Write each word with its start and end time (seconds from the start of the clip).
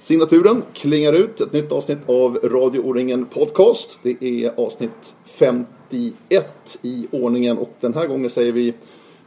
Signaturen 0.00 0.62
klingar 0.72 1.12
ut, 1.12 1.40
ett 1.40 1.52
nytt 1.52 1.72
avsnitt 1.72 1.98
av 2.06 2.38
Radio 2.42 2.80
O-ringen 2.80 3.26
Podcast. 3.26 3.98
Det 4.02 4.22
är 4.22 4.52
avsnitt 4.56 5.16
51 5.24 6.78
i 6.82 7.06
ordningen 7.10 7.58
och 7.58 7.70
den 7.80 7.94
här 7.94 8.06
gången 8.06 8.30
säger 8.30 8.52
vi 8.52 8.74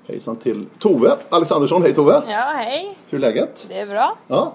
hejsan 0.07 0.36
till 0.36 0.65
Tove 0.79 1.17
Alexandersson. 1.29 1.81
Hej 1.81 1.94
Tove! 1.94 2.21
Ja, 2.28 2.54
hej! 2.55 2.97
Hur 3.09 3.17
är 3.17 3.21
läget? 3.21 3.65
Det 3.70 3.79
är 3.79 3.88
bra. 3.88 4.17
Ja. 4.28 4.54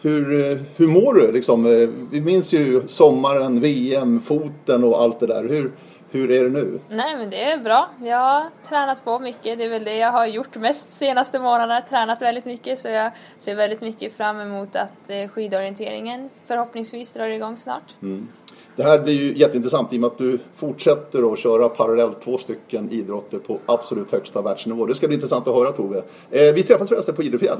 Hur, 0.00 0.58
hur 0.76 0.86
mår 0.86 1.14
du? 1.14 1.32
Liksom, 1.32 1.66
eh, 1.66 1.88
vi 2.10 2.20
minns 2.20 2.52
ju 2.52 2.82
sommaren, 2.88 3.60
VM, 3.60 4.20
foten 4.20 4.84
och 4.84 5.02
allt 5.02 5.20
det 5.20 5.26
där. 5.26 5.48
Hur, 5.48 5.72
hur 6.16 6.30
är 6.30 6.44
det 6.44 6.50
nu? 6.50 6.80
Nej, 6.88 7.16
men 7.16 7.30
det 7.30 7.42
är 7.42 7.58
bra. 7.58 7.90
Jag 8.02 8.16
har 8.16 8.44
tränat 8.68 9.04
på 9.04 9.18
mycket. 9.18 9.58
Det 9.58 9.64
är 9.64 9.68
väl 9.68 9.84
det 9.84 9.96
jag 9.96 10.12
har 10.12 10.26
gjort 10.26 10.56
mest 10.56 10.94
senaste 10.94 11.38
månaderna. 11.38 11.80
Tränat 11.80 12.22
väldigt 12.22 12.44
mycket, 12.44 12.78
så 12.78 12.88
jag 12.88 13.10
ser 13.38 13.54
väldigt 13.54 13.80
mycket 13.80 14.12
fram 14.16 14.40
emot 14.40 14.76
att 14.76 15.10
eh, 15.10 15.28
skidorienteringen 15.28 16.30
förhoppningsvis 16.46 17.12
drar 17.12 17.26
igång 17.26 17.56
snart. 17.56 17.94
Mm. 18.02 18.28
Det 18.76 18.82
här 18.82 18.98
blir 18.98 19.14
ju 19.14 19.38
jätteintressant 19.38 19.92
i 19.92 19.96
och 19.96 20.00
med 20.00 20.06
att 20.06 20.18
du 20.18 20.38
fortsätter 20.54 21.32
att 21.32 21.38
köra 21.38 21.68
parallellt 21.68 22.20
två 22.20 22.38
stycken 22.38 22.90
idrotter 22.90 23.38
på 23.38 23.58
absolut 23.66 24.12
högsta 24.12 24.42
världsnivå. 24.42 24.86
Det 24.86 24.94
ska 24.94 25.06
bli 25.06 25.14
intressant 25.14 25.48
att 25.48 25.54
höra 25.54 25.72
Tove. 25.72 26.02
Eh, 26.30 26.52
vi 26.54 26.62
träffas 26.62 26.88
förresten 26.88 27.14
på 27.14 27.22
Idrefjäll. 27.22 27.58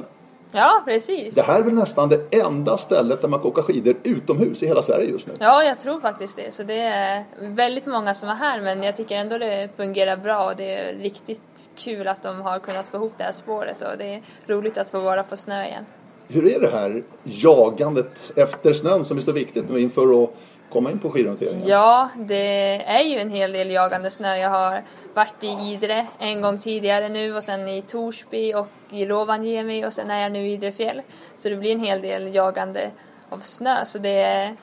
Ja, 0.52 0.82
precis. 0.84 1.34
Det 1.34 1.42
här 1.42 1.58
är 1.58 1.62
väl 1.62 1.74
nästan 1.74 2.08
det 2.08 2.34
enda 2.36 2.78
stället 2.78 3.20
där 3.20 3.28
man 3.28 3.40
kan 3.40 3.48
åka 3.48 3.62
skidor 3.62 3.96
utomhus 4.02 4.62
i 4.62 4.66
hela 4.66 4.82
Sverige 4.82 5.10
just 5.10 5.26
nu. 5.26 5.32
Ja, 5.38 5.62
jag 5.64 5.80
tror 5.80 6.00
faktiskt 6.00 6.36
det. 6.36 6.54
Så 6.54 6.62
det 6.62 6.80
är 6.80 7.24
väldigt 7.40 7.86
många 7.86 8.14
som 8.14 8.28
är 8.28 8.34
här, 8.34 8.60
men 8.60 8.82
jag 8.82 8.96
tycker 8.96 9.16
ändå 9.16 9.38
det 9.38 9.68
fungerar 9.76 10.16
bra 10.16 10.44
och 10.50 10.56
det 10.56 10.74
är 10.74 10.94
riktigt 10.94 11.70
kul 11.76 12.08
att 12.08 12.22
de 12.22 12.40
har 12.40 12.58
kunnat 12.58 12.88
få 12.88 12.96
ihop 12.96 13.12
det 13.16 13.24
här 13.24 13.32
spåret 13.32 13.82
och 13.82 13.98
det 13.98 14.14
är 14.14 14.22
roligt 14.46 14.78
att 14.78 14.88
få 14.88 15.00
vara 15.00 15.22
på 15.22 15.36
snö 15.36 15.64
igen. 15.64 15.86
Hur 16.28 16.46
är 16.46 16.60
det 16.60 16.68
här 16.68 17.02
jagandet 17.24 18.32
efter 18.36 18.72
snön 18.72 19.04
som 19.04 19.16
är 19.16 19.20
så 19.20 19.32
viktigt 19.32 19.70
nu 19.70 19.80
inför 19.80 20.24
att 20.24 20.30
komma 20.70 20.90
in 20.90 20.98
på 20.98 21.10
skidhanteringen? 21.10 21.68
Ja, 21.68 22.10
det 22.16 22.84
är 22.84 23.02
ju 23.02 23.18
en 23.18 23.30
hel 23.30 23.52
del 23.52 23.70
jagande 23.70 24.10
snö. 24.10 24.36
Jag 24.36 24.50
har 24.50 24.82
varit 25.14 25.44
i 25.44 25.46
Idre 25.46 26.06
en 26.18 26.42
gång 26.42 26.58
tidigare 26.58 27.08
nu 27.08 27.36
och 27.36 27.42
sen 27.42 27.68
i 27.68 27.82
Torsby 27.82 28.54
och 28.54 28.68
i 28.90 29.06
Rovaniemi 29.06 29.86
och 29.86 29.92
sen 29.92 30.10
är 30.10 30.22
jag 30.22 30.32
nu 30.32 30.48
i 30.48 30.52
Idrefjäll. 30.52 31.02
Så 31.36 31.48
det 31.48 31.56
blir 31.56 31.72
en 31.72 31.80
hel 31.80 32.02
del 32.02 32.34
jagande 32.34 32.90
av 33.28 33.38
snö 33.38 33.84
så 33.84 33.98
det 33.98 34.20
är 34.20 34.56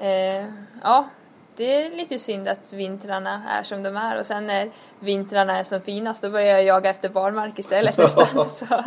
eh, 0.00 0.46
ja, 0.82 1.08
det 1.56 1.74
är 1.74 1.90
lite 1.90 2.18
synd 2.18 2.48
att 2.48 2.72
vintrarna 2.72 3.42
är 3.48 3.62
som 3.62 3.82
de 3.82 3.96
är 3.96 4.18
och 4.18 4.26
sen 4.26 4.46
när 4.46 4.70
vintrarna 5.00 5.58
är 5.58 5.62
som 5.62 5.80
finast 5.80 6.22
då 6.22 6.30
börjar 6.30 6.46
jag 6.46 6.64
jaga 6.64 6.90
efter 6.90 7.08
barmark 7.08 7.58
istället 7.58 7.98
nästan. 8.34 8.44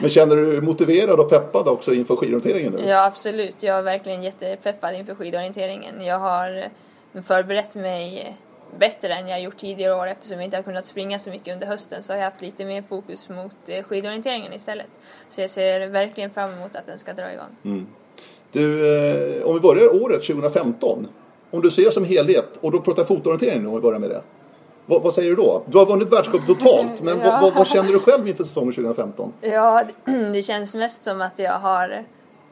Men 0.00 0.10
känner 0.10 0.36
du 0.36 0.52
dig 0.52 0.60
motiverad 0.60 1.20
och 1.20 1.30
peppad 1.30 1.68
också 1.68 1.94
inför 1.94 2.16
skidorienteringen 2.16 2.72
nu? 2.72 2.88
Ja 2.88 3.04
absolut, 3.04 3.62
jag 3.62 3.78
är 3.78 3.82
verkligen 3.82 4.22
jättepeppad 4.22 4.94
inför 4.94 5.14
skidorienteringen. 5.14 6.04
Jag 6.04 6.18
har 6.18 6.64
förberett 7.22 7.74
mig 7.74 8.36
bättre 8.78 9.14
än 9.14 9.28
jag 9.28 9.42
gjort 9.42 9.56
tidigare 9.56 9.94
år 9.94 10.06
eftersom 10.06 10.36
jag 10.36 10.44
inte 10.44 10.56
har 10.56 10.62
kunnat 10.62 10.86
springa 10.86 11.18
så 11.18 11.30
mycket 11.30 11.54
under 11.54 11.66
hösten 11.66 12.02
så 12.02 12.12
har 12.12 12.18
jag 12.18 12.24
haft 12.24 12.42
lite 12.42 12.64
mer 12.64 12.82
fokus 12.82 13.28
mot 13.28 13.56
eh, 13.68 13.82
skidorienteringen 13.82 14.52
istället. 14.52 14.90
Så 15.28 15.40
jag 15.40 15.50
ser 15.50 15.86
verkligen 15.88 16.30
fram 16.30 16.52
emot 16.52 16.76
att 16.76 16.86
den 16.86 16.98
ska 16.98 17.12
dra 17.12 17.32
igång. 17.32 17.56
Mm. 17.64 17.86
Du, 18.52 18.96
eh, 18.96 19.42
om 19.42 19.54
vi 19.54 19.60
börjar 19.60 20.02
året 20.02 20.22
2015. 20.26 21.08
Om 21.50 21.62
du 21.62 21.70
ser 21.70 21.90
som 21.90 22.04
helhet, 22.04 22.58
och 22.60 22.72
då 22.72 22.80
pratar 22.80 23.04
fotorientering 23.04 23.66
om 23.66 23.74
vi 23.74 23.80
börjar 23.80 23.98
med 23.98 24.10
det. 24.10 24.22
Vad, 24.86 25.02
vad, 25.02 25.14
säger 25.14 25.30
du 25.30 25.36
då? 25.36 25.62
Du 25.66 25.78
har 25.78 25.86
vunnit 25.86 26.12
världscup 26.12 26.46
totalt, 26.46 27.02
men 27.02 27.18
ja. 27.18 27.38
vad, 27.42 27.54
vad, 27.54 27.66
känner 27.66 27.92
du 27.92 27.98
själv 27.98 28.28
inför 28.28 28.44
säsongen 28.44 28.72
2015? 28.72 29.32
Ja, 29.40 29.84
det 30.32 30.42
känns 30.42 30.74
mest 30.74 31.04
som 31.04 31.20
att 31.20 31.38
jag 31.38 31.58
har 31.58 32.04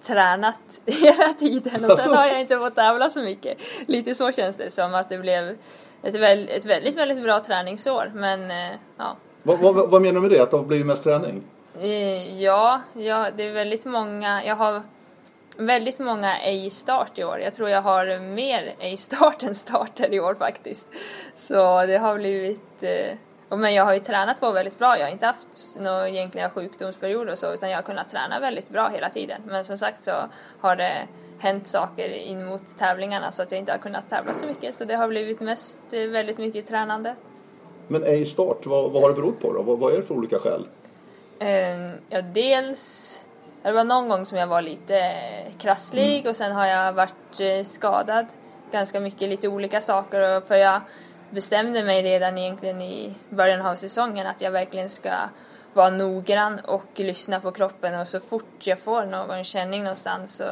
tränat 0.03 0.61
hela 0.87 1.35
tiden 1.39 1.85
och 1.85 1.99
sen 1.99 2.15
har 2.15 2.27
jag 2.27 2.41
inte 2.41 2.59
fått 2.59 2.75
tävla 2.75 3.11
så 3.11 3.23
mycket. 3.23 3.59
Lite 3.87 4.15
så 4.15 4.33
känns 4.33 4.57
det 4.57 4.71
som 4.71 4.95
att 4.95 5.09
det 5.09 5.19
blev 5.19 5.57
ett, 6.03 6.15
väl, 6.15 6.49
ett 6.49 6.65
väldigt, 6.65 6.97
väldigt 6.97 7.23
bra 7.23 7.41
träningsår. 7.41 8.13
Men 8.15 8.51
eh, 8.51 8.77
ja. 8.99 9.17
Vad, 9.43 9.59
vad, 9.59 9.91
vad, 9.91 10.03
menar 10.03 10.15
du 10.15 10.21
med 10.21 10.31
det? 10.31 10.43
Att 10.43 10.51
det 10.51 10.57
har 10.57 10.65
blivit 10.65 10.87
mest 10.87 11.05
träning? 11.05 11.43
Eh, 11.81 12.43
ja, 12.43 12.81
ja, 12.93 13.27
det 13.37 13.43
är 13.43 13.53
väldigt 13.53 13.85
många. 13.85 14.45
Jag 14.45 14.57
har 14.57 14.83
väldigt 15.59 15.99
många 15.99 16.33
A-start 16.33 17.19
i 17.19 17.25
år. 17.25 17.41
Jag 17.41 17.55
tror 17.55 17.71
jag 17.71 17.83
har 17.83 18.21
mer 18.21 18.75
A-start 18.81 19.43
än 19.43 19.55
starter 19.55 20.15
i 20.15 20.21
år 20.21 20.35
faktiskt. 20.35 20.89
Så 21.35 21.87
det 21.87 21.99
har 21.99 22.19
blivit... 22.19 22.83
Eh, 22.83 23.17
men 23.51 23.75
jag 23.75 23.85
har 23.85 23.93
ju 23.93 23.99
tränat 23.99 24.41
på 24.41 24.51
väldigt 24.51 24.79
bra. 24.79 24.99
Jag 24.99 25.07
har 25.07 25.13
inte 25.13 25.27
haft 25.27 25.77
några 25.77 26.09
egentliga 26.09 26.51
sjukdomsperioder 26.51 27.33
och 27.33 27.39
så 27.39 27.55
utan 27.55 27.71
jag 27.71 27.79
har 27.79 27.83
kunnat 27.83 28.09
träna 28.09 28.41
väldigt 28.41 28.69
bra 28.69 28.89
hela 28.89 29.11
tiden. 29.11 29.43
Men 29.47 29.65
som 29.65 29.79
sagt 29.79 30.03
så 30.03 30.13
har 30.61 30.77
det 30.77 30.93
hänt 31.39 31.67
saker 31.67 32.09
in 32.09 32.47
mot 32.47 32.79
tävlingarna 32.79 33.33
så 33.33 33.43
att 33.43 33.53
jag 33.53 33.59
inte 33.59 33.73
har 33.73 33.79
kunnat 33.79 34.09
tävla 34.09 34.35
så 34.35 34.47
mycket. 34.47 34.75
Så 34.75 34.85
det 34.85 34.95
har 34.95 35.09
blivit 35.09 35.41
mest 35.41 35.79
eh, 35.91 36.09
väldigt 36.09 36.39
mycket 36.39 36.67
tränande. 36.67 37.15
Men 37.89 38.05
ej 38.05 38.27
start, 38.27 38.67
vad, 38.67 38.93
vad 38.93 39.03
har 39.03 39.09
det 39.09 39.15
berott 39.15 39.41
på 39.41 39.53
då? 39.53 39.63
Vad, 39.63 39.79
vad 39.79 39.93
är 39.93 39.97
det 39.97 40.03
för 40.03 40.15
olika 40.15 40.39
skäl? 40.39 40.67
Um, 41.41 41.93
ja, 42.09 42.23
dels 42.23 43.25
det 43.69 43.75
var 43.75 43.85
någon 43.85 44.09
gång 44.09 44.27
som 44.27 44.39
jag 44.39 44.47
var 44.47 44.63
lite 44.63 45.15
krasslig 45.59 46.19
mm. 46.19 46.31
och 46.31 46.37
sen 46.37 46.53
har 46.53 46.67
jag 46.67 46.93
varit 46.93 47.41
eh, 47.41 47.65
skadad 47.65 48.27
ganska 48.71 49.01
mycket, 49.01 49.29
lite 49.29 49.49
olika 49.49 49.81
saker. 49.81 50.41
För 50.41 50.55
jag 50.55 50.81
bestämde 51.31 51.85
mig 51.85 52.03
redan 52.03 52.39
egentligen 52.39 52.83
i 52.83 53.15
början 53.29 53.67
av 53.67 53.75
säsongen 53.75 54.27
att 54.27 54.41
jag 54.41 54.51
verkligen 54.51 54.91
ska 54.91 55.11
vara 55.75 55.91
noggrann 55.91 56.59
och 56.59 56.87
lyssna 56.95 57.41
på 57.41 57.53
kroppen 57.53 58.01
och 58.01 58.09
så 58.09 58.21
fort 58.21 58.67
jag 58.67 58.79
får 58.79 59.05
någon 59.05 59.45
känning 59.45 59.83
någonstans 59.83 60.37
så 60.37 60.45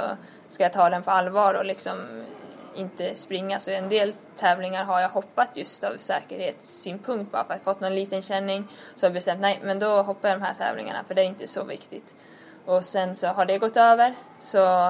ska 0.48 0.62
jag 0.62 0.72
ta 0.72 0.90
den 0.90 1.02
på 1.02 1.10
allvar 1.10 1.54
och 1.54 1.64
liksom 1.64 2.24
inte 2.74 3.14
springa. 3.14 3.60
Så 3.60 3.70
en 3.70 3.88
del 3.88 4.14
tävlingar 4.36 4.84
har 4.84 5.00
jag 5.00 5.08
hoppat 5.08 5.56
just 5.56 5.84
av 5.84 5.96
säkerhetssynpunkt 5.96 7.32
bara 7.32 7.44
för 7.44 7.54
att 7.54 7.58
jag 7.58 7.64
fått 7.64 7.80
någon 7.80 7.94
liten 7.94 8.22
känning. 8.22 8.68
Så 8.94 9.06
har 9.06 9.08
jag 9.08 9.14
bestämt 9.14 9.40
nej, 9.40 9.60
men 9.62 9.78
då 9.78 10.02
hoppar 10.02 10.28
jag 10.28 10.38
de 10.38 10.44
här 10.44 10.54
tävlingarna 10.54 11.04
för 11.04 11.14
det 11.14 11.22
är 11.22 11.26
inte 11.26 11.46
så 11.46 11.64
viktigt. 11.64 12.14
Och 12.66 12.84
sen 12.84 13.14
så 13.14 13.26
har 13.26 13.46
det 13.46 13.58
gått 13.58 13.76
över. 13.76 14.14
Så, 14.40 14.88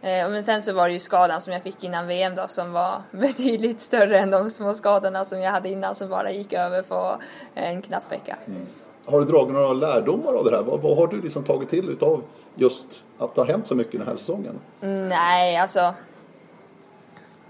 eh, 0.00 0.28
men 0.28 0.44
sen 0.44 0.62
så 0.62 0.72
var 0.72 0.88
det 0.88 0.92
ju 0.92 0.98
skadan 0.98 1.40
som 1.40 1.52
jag 1.52 1.62
fick 1.62 1.84
innan 1.84 2.06
VM 2.06 2.34
då 2.34 2.48
som 2.48 2.72
var 2.72 3.02
betydligt 3.10 3.80
större 3.80 4.18
än 4.18 4.30
de 4.30 4.50
små 4.50 4.74
skadorna 4.74 5.24
som 5.24 5.40
jag 5.40 5.50
hade 5.50 5.68
innan 5.68 5.94
som 5.94 6.08
bara 6.08 6.30
gick 6.30 6.52
över 6.52 6.82
på 6.82 7.16
en 7.54 7.82
knapp 7.82 8.12
vecka. 8.12 8.36
Mm. 8.46 8.66
Har 9.06 9.20
du 9.20 9.26
dragit 9.26 9.52
några 9.52 9.72
lärdomar 9.72 10.32
av 10.32 10.44
det 10.44 10.56
här? 10.56 10.62
Vad, 10.62 10.80
vad 10.80 10.96
har 10.96 11.06
du 11.06 11.20
liksom 11.20 11.44
tagit 11.44 11.70
till 11.70 11.90
utav 11.90 12.22
just 12.54 13.04
att 13.18 13.34
det 13.34 13.40
har 13.40 13.48
hänt 13.48 13.66
så 13.66 13.74
mycket 13.74 14.00
den 14.00 14.08
här 14.08 14.16
säsongen? 14.16 14.60
Nej, 15.08 15.56
alltså 15.56 15.94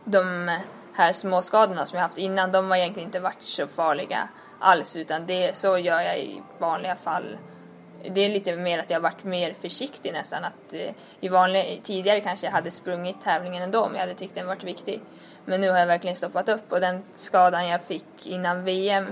de 0.04 0.50
här 0.92 1.12
småskadorna 1.12 1.86
som 1.86 1.96
jag 1.96 2.02
haft 2.02 2.18
innan, 2.18 2.52
de 2.52 2.70
har 2.70 2.76
egentligen 2.76 3.08
inte 3.08 3.20
varit 3.20 3.42
så 3.42 3.66
farliga 3.66 4.28
alls 4.58 4.96
utan 4.96 5.26
det, 5.26 5.56
så 5.56 5.78
gör 5.78 6.00
jag 6.00 6.18
i 6.18 6.42
vanliga 6.58 6.96
fall. 6.96 7.36
Det 8.10 8.20
är 8.20 8.28
lite 8.28 8.56
mer 8.56 8.78
att 8.78 8.90
jag 8.90 9.00
varit 9.00 9.24
mer 9.24 9.54
försiktig 9.54 10.12
nästan. 10.12 10.44
Att 10.44 10.72
eh, 10.72 10.94
i 11.20 11.28
vanliga, 11.28 11.64
tidigare 11.82 12.20
kanske 12.20 12.46
jag 12.46 12.52
hade 12.52 12.70
sprungit 12.70 13.22
tävlingen 13.22 13.62
ändå 13.62 13.80
om 13.80 13.94
jag 13.94 14.00
hade 14.00 14.14
tyckt 14.14 14.34
den 14.34 14.46
varit 14.46 14.64
viktig. 14.64 15.00
Men 15.44 15.60
nu 15.60 15.70
har 15.70 15.78
jag 15.78 15.86
verkligen 15.86 16.16
stoppat 16.16 16.48
upp 16.48 16.72
och 16.72 16.80
den 16.80 17.02
skadan 17.14 17.68
jag 17.68 17.82
fick 17.82 18.26
innan 18.26 18.64
VM 18.64 19.06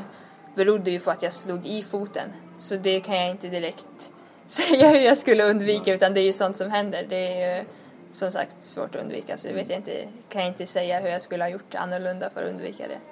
berodde 0.54 0.91
ju 0.91 1.00
på 1.00 1.10
att 1.10 1.22
jag 1.22 1.32
slog 1.32 1.66
i 1.66 1.82
foten. 1.82 2.28
Så 2.58 2.76
det 2.76 3.00
kan 3.00 3.16
jag 3.16 3.30
inte 3.30 3.48
direkt 3.48 4.10
säga 4.47 4.88
hur 4.88 5.00
jag 5.00 5.19
skulle 5.19 5.44
undvika 5.44 5.94
utan 5.94 6.14
det 6.14 6.20
är 6.20 6.24
ju 6.24 6.32
sånt 6.32 6.56
som 6.56 6.70
händer. 6.70 7.06
Det 7.09 7.16
är 7.16 7.59
ju 7.59 7.64
som 8.12 8.32
sagt 8.32 8.56
svårt 8.64 8.94
att 8.94 9.03
undvika 9.03 9.36
så 9.36 9.48
det 9.48 9.54
vet 9.54 9.69
jag 9.69 9.78
inte, 9.78 10.09
kan 10.28 10.42
jag 10.42 10.50
inte 10.50 10.66
säga 10.66 11.00
hur 11.00 11.09
jag 11.09 11.22
skulle 11.22 11.44
ha 11.44 11.48
gjort 11.48 11.74
annorlunda 11.74 12.30
för 12.30 12.44
att 12.44 12.50
undvika 12.50 12.88
det. 12.88 13.11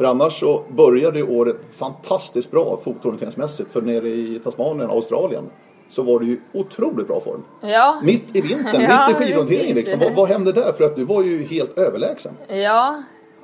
För 0.00 0.04
annars 0.04 0.40
så 0.40 0.62
började 0.68 1.22
året 1.22 1.56
fantastiskt 1.70 2.50
bra 2.50 2.80
fotorienteringsmässigt 2.84 3.72
för 3.72 3.82
nere 3.82 4.08
i 4.08 4.40
Tasmanien, 4.44 4.90
Australien 4.90 5.44
så 5.88 6.02
var 6.02 6.20
du 6.20 6.26
ju 6.26 6.40
otroligt 6.52 7.06
bra 7.06 7.20
form. 7.20 7.42
Ja. 7.60 8.00
Mitt 8.02 8.36
i 8.36 8.40
vintern, 8.40 8.82
ja, 8.88 9.08
mitt 9.08 9.20
i 9.20 9.24
skidorienteringen 9.24 9.76
liksom. 9.76 10.00
Vad, 10.00 10.14
vad, 10.14 10.28
hände 10.28 10.52
där? 10.52 10.72
För 10.72 10.84
att 10.84 10.96
du 10.96 11.04
var 11.04 11.22
ju 11.22 11.44
helt 11.44 11.78
överlägsen. 11.78 12.32
Ja, 12.48 13.02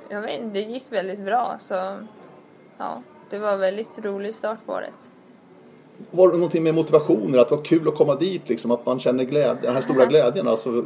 jag 0.08 0.22
vet, 0.22 0.54
det 0.54 0.60
gick 0.60 0.84
väldigt 0.90 1.20
bra 1.20 1.56
så 1.58 1.74
ja, 2.78 3.02
det 3.30 3.38
var 3.38 3.56
väldigt 3.56 4.04
rolig 4.04 4.34
start 4.34 4.58
på 4.66 4.72
året. 4.72 5.10
Var 6.10 6.28
det 6.28 6.34
någonting 6.34 6.62
med 6.62 6.74
motivationen, 6.74 7.40
att 7.40 7.48
det 7.48 7.56
var 7.56 7.64
kul 7.64 7.88
att 7.88 7.96
komma 7.96 8.14
dit 8.14 8.48
liksom, 8.48 8.70
att 8.70 8.86
man 8.86 9.00
känner 9.00 9.24
glädje, 9.24 9.62
den 9.62 9.74
här 9.74 9.82
stora 9.82 10.06
glädjen 10.06 10.48
alltså? 10.48 10.84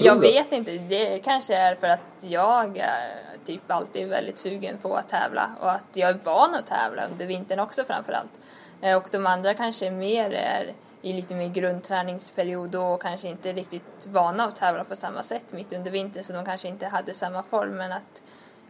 Jag 0.00 0.20
vet 0.20 0.52
inte, 0.52 0.72
det 0.72 1.18
kanske 1.18 1.54
är 1.54 1.74
för 1.74 1.86
att 1.86 2.00
jag 2.20 2.78
är 2.78 3.22
typ 3.44 3.70
alltid 3.70 4.08
väldigt 4.08 4.38
sugen 4.38 4.78
på 4.78 4.94
att 4.94 5.08
tävla 5.08 5.50
och 5.60 5.70
att 5.70 5.86
jag 5.92 6.10
är 6.10 6.18
van 6.24 6.54
att 6.54 6.66
tävla 6.66 7.06
under 7.06 7.26
vintern 7.26 7.58
också 7.58 7.84
framförallt. 7.84 8.32
Eh, 8.80 8.96
och 8.96 9.08
de 9.12 9.26
andra 9.26 9.54
kanske 9.54 9.90
mer 9.90 10.30
är 10.30 10.72
i 11.02 11.12
lite 11.12 11.34
mer 11.34 11.48
grundträningsperiod 11.48 12.74
och 12.74 13.02
kanske 13.02 13.28
inte 13.28 13.52
riktigt 13.52 14.06
vana 14.06 14.44
att 14.44 14.56
tävla 14.56 14.84
på 14.84 14.96
samma 14.96 15.22
sätt 15.22 15.52
mitt 15.52 15.72
under 15.72 15.90
vintern 15.90 16.24
så 16.24 16.32
de 16.32 16.44
kanske 16.44 16.68
inte 16.68 16.86
hade 16.86 17.14
samma 17.14 17.42
form 17.42 17.76
men 17.76 17.92
att 17.92 18.22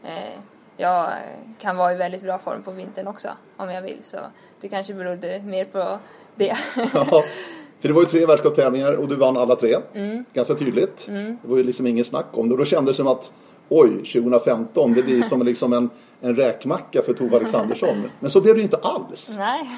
eh, 0.04 0.38
jag 0.76 1.12
kan 1.58 1.76
vara 1.76 1.92
i 1.92 1.96
väldigt 1.96 2.22
bra 2.22 2.38
form 2.38 2.62
på 2.62 2.70
vintern 2.70 3.06
också 3.06 3.28
om 3.56 3.70
jag 3.70 3.82
vill 3.82 3.98
så 4.02 4.16
det 4.60 4.68
kanske 4.68 4.94
berodde 4.94 5.42
mer 5.42 5.64
på 5.64 5.98
det. 6.34 6.56
Ja, 6.94 7.24
För 7.82 7.88
det 7.88 7.94
var 7.94 8.02
ju 8.02 8.08
tre 8.08 8.26
världscuptävlingar 8.26 8.92
och 8.94 9.08
du 9.08 9.16
vann 9.16 9.36
alla 9.36 9.56
tre. 9.56 9.76
Mm. 9.94 10.24
Ganska 10.32 10.54
tydligt. 10.54 11.06
Det 11.06 11.36
var 11.42 11.56
ju 11.56 11.62
liksom 11.62 11.86
ingen 11.86 12.04
snack 12.04 12.26
om 12.32 12.48
det. 12.48 12.52
Och 12.52 12.58
då 12.58 12.64
kändes 12.64 12.96
det 12.96 13.02
som 13.02 13.06
att 13.06 13.32
oj, 13.68 13.90
2015, 13.96 14.92
det 14.92 15.02
blir 15.02 15.22
som 15.22 15.42
liksom 15.42 15.72
en, 15.72 15.90
en 16.20 16.36
räkmacka 16.36 17.02
för 17.02 17.12
Tove 17.14 17.36
Alexandersson. 17.36 17.96
Men 18.20 18.30
så 18.30 18.40
blev 18.40 18.54
det 18.54 18.58
ju 18.58 18.64
inte 18.64 18.76
alls. 18.76 19.34
Nej. 19.38 19.70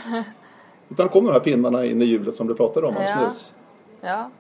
Utan 0.89 1.09
kom 1.09 1.27
de 1.27 1.33
här 1.33 1.41
pinnarna 1.41 1.85
in 1.85 2.03
i 2.03 2.05
hjulet 2.05 2.35
som 2.35 2.47
du 2.47 2.55
pratade 2.55 2.87
om 2.87 2.95
Ja. 2.99 3.25
nyss. 3.27 3.53
Ja, 4.01 4.31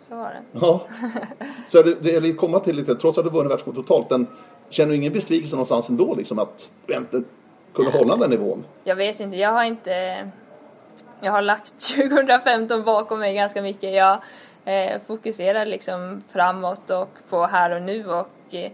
så 0.00 0.16
var 0.16 0.24
det. 0.24 0.58
Ja. 0.60 0.86
Så 1.68 1.82
det, 1.82 1.94
det 2.00 2.16
är 2.16 2.32
komma 2.36 2.58
till 2.60 2.76
lite, 2.76 2.94
trots 2.94 3.18
att 3.18 3.24
du 3.24 3.30
vunnit 3.30 3.52
världscup 3.52 3.74
totalt, 3.74 4.08
den, 4.08 4.26
känner 4.70 4.90
du 4.90 4.96
ingen 4.96 5.12
besvikelse 5.12 5.56
någonstans 5.56 5.88
ändå 5.90 6.14
liksom 6.14 6.38
att 6.38 6.72
du 6.86 6.94
inte 6.96 7.22
kunde 7.74 7.90
hålla 7.90 8.16
den 8.16 8.30
nivån? 8.30 8.64
Jag 8.84 8.96
vet 8.96 9.20
inte, 9.20 9.36
jag 9.36 9.52
har 9.52 9.64
inte... 9.64 9.92
Jag 11.20 11.32
har 11.32 11.42
lagt 11.42 11.80
2015 11.96 12.84
bakom 12.84 13.18
mig 13.18 13.34
ganska 13.34 13.62
mycket. 13.62 13.94
Jag 13.94 14.18
eh, 14.64 15.00
fokuserar 15.06 15.66
liksom 15.66 16.22
framåt 16.28 16.90
och 16.90 17.08
på 17.28 17.46
här 17.46 17.70
och 17.70 17.82
nu 17.82 18.06
och 18.06 18.54
eh, 18.54 18.72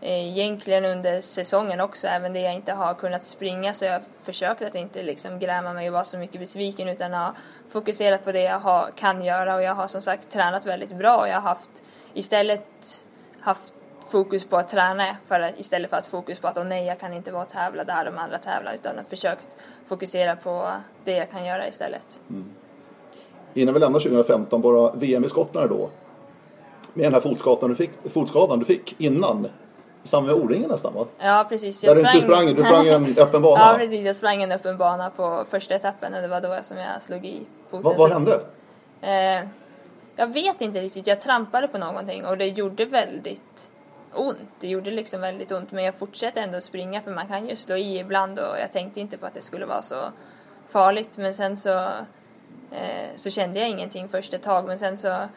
egentligen 0.00 0.84
under 0.84 1.20
säsongen 1.20 1.80
också, 1.80 2.06
även 2.06 2.32
det 2.32 2.40
jag 2.40 2.54
inte 2.54 2.72
har 2.72 2.94
kunnat 2.94 3.24
springa 3.24 3.74
så 3.74 3.84
jag 3.84 3.92
har 3.92 4.02
försökt 4.22 4.62
att 4.62 4.74
inte 4.74 5.02
liksom 5.02 5.38
gräma 5.38 5.72
mig 5.72 5.88
och 5.88 5.92
vara 5.92 6.04
så 6.04 6.18
mycket 6.18 6.40
besviken 6.40 6.88
utan 6.88 7.12
har 7.12 7.32
fokuserat 7.68 8.24
på 8.24 8.32
det 8.32 8.42
jag 8.42 8.58
har, 8.58 8.90
kan 8.96 9.24
göra 9.24 9.54
och 9.54 9.62
jag 9.62 9.74
har 9.74 9.86
som 9.86 10.02
sagt 10.02 10.30
tränat 10.30 10.66
väldigt 10.66 10.96
bra 10.96 11.16
och 11.16 11.28
jag 11.28 11.34
har 11.34 11.40
haft 11.40 11.82
istället 12.14 13.00
haft 13.40 13.74
fokus 14.12 14.44
på 14.44 14.56
att 14.56 14.68
träna 14.68 15.16
för 15.26 15.40
att, 15.40 15.60
istället 15.60 15.90
för 15.90 15.96
att 15.96 16.06
fokus 16.06 16.38
på 16.38 16.48
att 16.48 16.58
åh 16.58 16.64
nej 16.64 16.86
jag 16.86 17.00
kan 17.00 17.12
inte 17.12 17.32
vara 17.32 17.42
och 17.42 17.48
tävla 17.48 17.84
där 17.84 18.04
de 18.04 18.18
andra 18.18 18.38
tävlar 18.38 18.74
utan 18.74 19.04
försökt 19.10 19.56
fokusera 19.86 20.36
på 20.36 20.68
det 21.04 21.16
jag 21.16 21.30
kan 21.30 21.44
göra 21.44 21.68
istället. 21.68 22.20
Innan 23.54 23.74
vi 23.74 23.80
lämnar 23.80 24.00
2015, 24.00 24.60
bara 24.60 24.92
VM 24.92 25.24
i 25.24 25.28
Skottland 25.28 25.70
då. 25.70 25.90
Med 26.94 27.06
den 27.06 27.14
här 27.14 27.20
fotskadan 27.20 27.70
du 27.70 27.76
fick, 27.76 27.90
fotskadan 28.12 28.58
du 28.58 28.64
fick 28.64 29.00
innan. 29.00 29.48
I 30.04 30.08
samband 30.08 30.36
med 30.36 30.46
O-ringen 30.46 30.70
nästan 30.70 30.94
va? 30.94 31.06
Ja 31.18 31.46
precis. 31.48 31.80
Där 31.80 31.94
du 31.94 32.00
inte 32.00 32.20
sprang, 32.20 32.46
du 32.46 32.62
sprang 32.62 32.86
en 32.86 33.18
öppen 33.18 33.42
bana. 33.42 33.60
ja 33.60 33.78
precis, 33.78 34.06
jag 34.06 34.16
sprang 34.16 34.42
en 34.42 34.52
öppen 34.52 34.76
bana 34.78 35.10
på 35.10 35.44
första 35.50 35.74
etappen 35.74 36.14
och 36.14 36.22
det 36.22 36.28
var 36.28 36.40
då 36.40 36.58
som 36.62 36.76
jag 36.76 37.02
slog 37.02 37.26
i 37.26 37.46
foten. 37.70 37.82
vad, 37.82 37.96
vad 37.98 38.12
hände? 38.12 38.40
Eh, 39.00 39.48
jag 40.16 40.26
vet 40.26 40.60
inte 40.60 40.80
riktigt, 40.80 41.06
jag 41.06 41.20
trampade 41.20 41.68
på 41.68 41.78
någonting 41.78 42.26
och 42.26 42.38
det 42.38 42.46
gjorde 42.46 42.84
väldigt 42.84 43.68
ont. 44.14 44.50
Det 44.60 44.68
gjorde 44.68 44.90
liksom 44.90 45.20
väldigt 45.20 45.52
ont 45.52 45.72
men 45.72 45.84
jag 45.84 45.94
fortsatte 45.94 46.40
ändå 46.40 46.60
springa 46.60 47.00
för 47.00 47.10
man 47.10 47.26
kan 47.26 47.48
ju 47.48 47.56
slå 47.56 47.76
i 47.76 47.98
ibland 47.98 48.38
och 48.38 48.58
jag 48.60 48.72
tänkte 48.72 49.00
inte 49.00 49.18
på 49.18 49.26
att 49.26 49.34
det 49.34 49.42
skulle 49.42 49.66
vara 49.66 49.82
så 49.82 50.12
farligt 50.66 51.18
men 51.18 51.34
sen 51.34 51.56
så, 51.56 51.78
eh, 52.70 53.08
så 53.16 53.30
kände 53.30 53.60
jag 53.60 53.68
ingenting 53.68 54.08
först 54.08 54.34
ett 54.34 54.42
tag 54.42 54.66
men 54.66 54.78
sen 54.78 54.98
så 54.98 55.28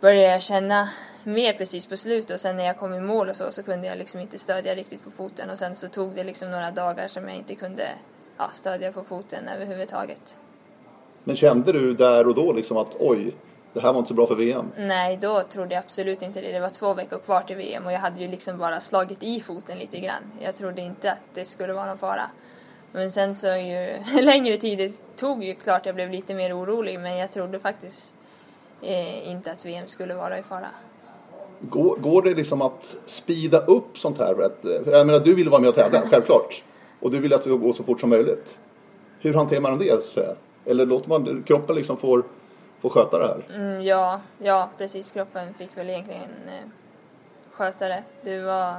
började 0.00 0.32
jag 0.32 0.42
känna 0.42 0.88
mer 1.24 1.52
precis 1.52 1.86
på 1.86 1.96
slutet 1.96 2.30
och 2.30 2.40
sen 2.40 2.56
när 2.56 2.64
jag 2.64 2.78
kom 2.78 2.94
i 2.94 3.00
mål 3.00 3.28
och 3.28 3.36
så 3.36 3.50
så 3.50 3.62
kunde 3.62 3.86
jag 3.86 3.98
liksom 3.98 4.20
inte 4.20 4.38
stödja 4.38 4.74
riktigt 4.74 5.04
på 5.04 5.10
foten 5.10 5.50
och 5.50 5.58
sen 5.58 5.76
så 5.76 5.88
tog 5.88 6.14
det 6.14 6.24
liksom 6.24 6.50
några 6.50 6.70
dagar 6.70 7.08
som 7.08 7.28
jag 7.28 7.36
inte 7.36 7.54
kunde 7.54 7.88
ja, 8.36 8.48
stödja 8.52 8.92
på 8.92 9.02
foten 9.04 9.48
överhuvudtaget. 9.48 10.38
Men 11.24 11.36
kände 11.36 11.72
du 11.72 11.94
där 11.94 12.28
och 12.28 12.34
då 12.34 12.52
liksom 12.52 12.76
att 12.76 12.96
oj, 12.98 13.34
det 13.72 13.80
här 13.80 13.92
var 13.92 13.98
inte 13.98 14.08
så 14.08 14.14
bra 14.14 14.26
för 14.26 14.34
VM? 14.34 14.72
Nej, 14.78 15.18
då 15.20 15.42
trodde 15.42 15.74
jag 15.74 15.84
absolut 15.84 16.22
inte 16.22 16.40
det. 16.40 16.52
Det 16.52 16.60
var 16.60 16.68
två 16.68 16.94
veckor 16.94 17.18
kvar 17.18 17.40
till 17.40 17.56
VM 17.56 17.86
och 17.86 17.92
jag 17.92 17.98
hade 17.98 18.20
ju 18.20 18.28
liksom 18.28 18.58
bara 18.58 18.80
slagit 18.80 19.22
i 19.22 19.40
foten 19.40 19.78
lite 19.78 20.00
grann. 20.00 20.22
Jag 20.40 20.56
trodde 20.56 20.80
inte 20.80 21.12
att 21.12 21.22
det 21.34 21.44
skulle 21.44 21.72
vara 21.72 21.86
någon 21.86 21.98
fara. 21.98 22.30
Men 22.92 23.10
sen 23.10 23.34
så 23.34 23.46
ju 23.46 23.98
längre 24.22 24.56
tid 24.56 24.78
det 24.78 25.16
tog 25.16 25.44
ju 25.44 25.54
klart 25.54 25.86
jag 25.86 25.94
blev 25.94 26.10
lite 26.10 26.34
mer 26.34 26.58
orolig 26.58 27.00
men 27.00 27.16
jag 27.16 27.32
trodde 27.32 27.58
faktiskt 27.58 28.14
eh, 28.82 29.30
inte 29.30 29.52
att 29.52 29.66
VM 29.66 29.86
skulle 29.86 30.14
vara 30.14 30.38
i 30.38 30.42
fara. 30.42 30.68
Går, 31.60 31.96
går 31.96 32.22
det 32.22 32.34
liksom 32.34 32.62
att 32.62 32.96
speeda 33.06 33.58
upp 33.58 33.98
sånt 33.98 34.18
här? 34.18 34.34
För 34.84 34.92
jag 34.92 35.06
menar, 35.06 35.20
du 35.20 35.34
vill 35.34 35.48
vara 35.48 35.60
med 35.60 35.68
och 35.68 35.74
tävla, 35.74 36.00
självklart. 36.10 36.62
Och 37.00 37.10
du 37.10 37.18
vill 37.18 37.32
att 37.32 37.40
det 37.40 37.50
ska 37.50 37.54
gå 37.54 37.72
så 37.72 37.82
fort 37.82 38.00
som 38.00 38.10
möjligt. 38.10 38.58
Hur 39.20 39.34
hanterar 39.34 39.60
man 39.60 39.78
det? 39.78 40.18
Eller 40.64 40.86
låter 40.86 41.08
man 41.08 41.42
kroppen 41.46 41.76
liksom 41.76 41.96
får, 41.96 42.24
får 42.80 42.90
sköta 42.90 43.18
det 43.18 43.26
här? 43.26 43.56
Mm, 43.56 43.82
ja, 43.82 44.20
ja, 44.38 44.70
precis. 44.78 45.12
Kroppen 45.12 45.54
fick 45.54 45.76
väl 45.76 45.90
egentligen 45.90 46.30
eh, 46.46 46.68
sköta 47.52 47.88
det. 47.88 48.02
Det 48.22 48.42
var 48.42 48.76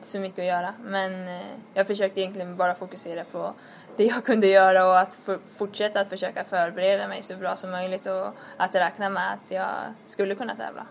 så 0.00 0.18
mycket 0.18 0.38
att 0.38 0.44
göra. 0.44 0.74
Men 0.84 1.28
eh, 1.28 1.46
jag 1.74 1.86
försökte 1.86 2.20
egentligen 2.20 2.56
bara 2.56 2.74
fokusera 2.74 3.24
på 3.24 3.54
det 3.96 4.04
jag 4.04 4.24
kunde 4.24 4.46
göra 4.46 4.86
och 4.86 4.98
att 4.98 5.14
for, 5.24 5.38
fortsätta 5.56 6.00
att 6.00 6.08
försöka 6.08 6.44
förbereda 6.44 7.08
mig 7.08 7.22
så 7.22 7.36
bra 7.36 7.56
som 7.56 7.70
möjligt 7.70 8.06
och 8.06 8.26
att 8.56 8.74
räkna 8.74 9.10
med 9.10 9.32
att 9.32 9.50
jag 9.50 9.68
skulle 10.04 10.34
kunna 10.34 10.56
tävla. 10.56 10.86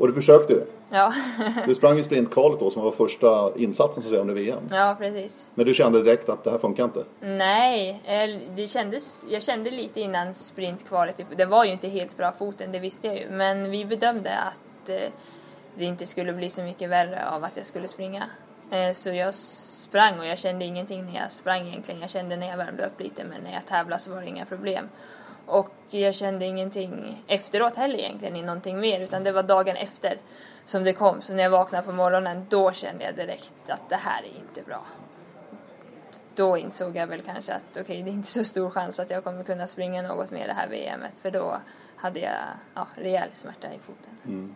Och 0.00 0.06
du 0.06 0.12
försökte 0.14 0.52
ju. 0.52 0.64
Ja, 0.90 1.12
Du 1.66 1.74
sprang 1.74 1.98
i 1.98 2.02
sprintkvalet 2.02 2.60
då 2.60 2.70
som 2.70 2.82
var 2.82 2.90
första 2.92 3.50
insatsen 3.56 4.02
så 4.02 4.06
att 4.06 4.10
säga 4.10 4.20
under 4.20 4.34
VM. 4.34 4.58
ja, 4.70 4.96
precis. 4.98 5.50
Men 5.54 5.66
du 5.66 5.74
kände 5.74 6.02
direkt 6.02 6.28
att 6.28 6.44
det 6.44 6.50
här 6.50 6.58
funkar 6.58 6.84
inte? 6.84 7.04
Nej, 7.20 8.00
eh, 8.04 8.54
det 8.56 8.66
kändes, 8.66 9.26
jag 9.30 9.42
kände 9.42 9.70
lite 9.70 10.00
innan 10.00 10.34
sprintkvalet, 10.34 11.22
det 11.36 11.44
var 11.44 11.64
ju 11.64 11.72
inte 11.72 11.88
helt 11.88 12.16
bra 12.16 12.32
foten, 12.32 12.72
det 12.72 12.78
visste 12.78 13.06
jag 13.06 13.16
ju, 13.16 13.30
men 13.30 13.70
vi 13.70 13.84
bedömde 13.84 14.30
att 14.38 14.88
eh, 14.88 14.96
det 15.74 15.84
inte 15.84 16.06
skulle 16.06 16.32
bli 16.32 16.50
så 16.50 16.62
mycket 16.62 16.90
värre 16.90 17.28
av 17.28 17.44
att 17.44 17.56
jag 17.56 17.66
skulle 17.66 17.88
springa. 17.88 18.26
Eh, 18.70 18.92
Så 18.92 19.08
jag 19.10 19.34
sprang 19.34 20.18
och 20.18 20.26
jag 20.26 20.38
kände 20.38 20.64
ingenting 20.64 21.04
när 21.04 21.20
jag 21.20 21.32
sprang 21.32 21.68
egentligen, 21.68 22.00
jag 22.00 22.10
kände 22.10 22.36
när 22.36 22.48
jag 22.48 22.56
värmde 22.56 22.86
upp 22.86 23.00
lite 23.00 23.24
men 23.24 23.40
när 23.44 23.52
jag 23.52 23.66
tävlade 23.66 24.02
så 24.02 24.10
var 24.10 24.20
det 24.20 24.26
inga 24.28 24.44
problem. 24.44 24.88
Och 25.50 25.70
jag 25.90 26.14
kände 26.14 26.44
ingenting 26.44 27.24
efteråt 27.26 27.76
heller 27.76 27.98
egentligen 27.98 28.36
i 28.36 28.42
någonting 28.42 28.80
mer 28.80 29.00
utan 29.00 29.24
det 29.24 29.32
var 29.32 29.42
dagen 29.42 29.76
efter 29.76 30.18
som 30.64 30.84
det 30.84 30.92
kom. 30.92 31.22
Så 31.22 31.32
när 31.32 31.42
jag 31.42 31.50
vaknade 31.50 31.86
på 31.86 31.92
morgonen 31.92 32.46
då 32.48 32.72
kände 32.72 33.04
jag 33.04 33.14
direkt 33.14 33.70
att 33.70 33.88
det 33.88 33.96
här 33.96 34.22
är 34.22 34.38
inte 34.40 34.62
bra 34.62 34.82
då 36.34 36.56
insåg 36.56 36.96
jag 36.96 37.06
väl 37.06 37.20
kanske 37.20 37.52
att 37.52 37.78
okej, 37.80 38.02
det 38.02 38.10
är 38.10 38.12
inte 38.12 38.28
så 38.28 38.44
stor 38.44 38.70
chans 38.70 39.00
att 39.00 39.10
jag 39.10 39.24
kommer 39.24 39.44
kunna 39.44 39.66
springa 39.66 40.02
något 40.02 40.30
mer 40.30 40.46
det 40.46 40.52
här 40.52 40.68
VMet 40.68 41.14
för 41.22 41.30
då 41.30 41.56
hade 41.96 42.20
jag 42.20 42.32
ja, 42.74 42.86
rejäl 42.94 43.28
smärta 43.32 43.68
i 43.68 43.78
foten. 43.78 44.54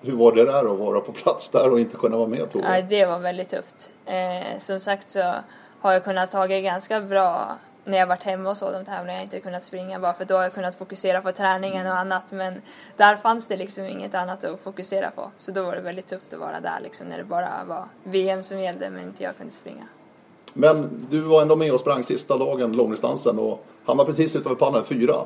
Hur 0.00 0.16
var 0.16 0.32
det 0.32 0.44
där 0.44 0.72
att 0.72 0.78
vara 0.78 1.00
på 1.00 1.12
plats 1.12 1.50
där 1.50 1.70
och 1.70 1.80
inte 1.80 1.96
kunna 1.96 2.16
vara 2.16 2.28
med 2.28 2.50
Tove? 2.50 2.76
Ja, 2.76 2.82
det 2.82 3.06
var 3.06 3.18
väldigt 3.18 3.48
tufft. 3.48 3.90
Eh, 4.06 4.58
som 4.58 4.80
sagt 4.80 5.10
så 5.10 5.34
har 5.80 5.92
jag 5.92 6.04
kunnat 6.04 6.30
ta 6.30 6.46
ganska 6.46 7.00
bra 7.00 7.56
när 7.84 7.98
jag 7.98 8.06
varit 8.06 8.22
hemma 8.22 8.50
och 8.50 8.56
så 8.56 8.70
de 8.70 8.84
tävlingar 8.84 9.14
jag 9.18 9.22
inte 9.22 9.40
kunnat 9.40 9.62
springa 9.62 10.00
bara 10.00 10.14
för 10.14 10.24
då 10.24 10.34
har 10.34 10.42
jag 10.42 10.54
kunnat 10.54 10.74
fokusera 10.78 11.22
på 11.22 11.32
träningen 11.32 11.86
och 11.86 11.98
annat 11.98 12.32
men 12.32 12.62
där 12.96 13.16
fanns 13.16 13.46
det 13.46 13.56
liksom 13.56 13.84
inget 13.84 14.14
annat 14.14 14.44
att 14.44 14.60
fokusera 14.60 15.10
på 15.10 15.30
så 15.38 15.52
då 15.52 15.62
var 15.62 15.74
det 15.74 15.80
väldigt 15.80 16.06
tufft 16.06 16.32
att 16.32 16.40
vara 16.40 16.60
där 16.60 16.78
liksom 16.82 17.06
när 17.06 17.18
det 17.18 17.24
bara 17.24 17.64
var 17.66 17.84
VM 18.04 18.42
som 18.42 18.60
gällde 18.60 18.90
men 18.90 19.02
inte 19.02 19.22
jag 19.22 19.36
kunde 19.36 19.52
springa. 19.52 19.84
Men 20.54 21.06
du 21.10 21.20
var 21.20 21.42
ändå 21.42 21.56
med 21.56 21.72
och 21.72 21.80
sprang 21.80 22.02
sista 22.02 22.38
dagen 22.38 22.72
långdistansen 22.72 23.38
och 23.38 23.66
hamnade 23.84 24.06
precis 24.06 24.36
utanför 24.36 24.54
pallen, 24.54 24.84
fyra. 24.84 25.16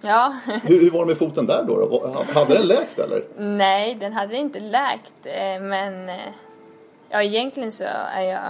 Ja, 0.00 0.36
Hur, 0.62 0.80
hur 0.80 0.90
var 0.90 1.00
det 1.00 1.06
med 1.06 1.18
foten 1.18 1.46
där 1.46 1.64
då? 1.64 1.76
då? 1.76 2.16
Hade 2.34 2.54
den 2.54 2.66
läkt 2.66 2.98
eller? 2.98 3.24
Nej, 3.36 3.94
den 3.94 4.12
hade 4.12 4.36
inte 4.36 4.60
läkt, 4.60 5.14
eh, 5.24 5.62
men 5.62 6.08
eh, 6.08 6.14
ja, 7.08 7.22
egentligen 7.22 7.72
så 7.72 7.84
är 8.14 8.22
jag 8.22 8.40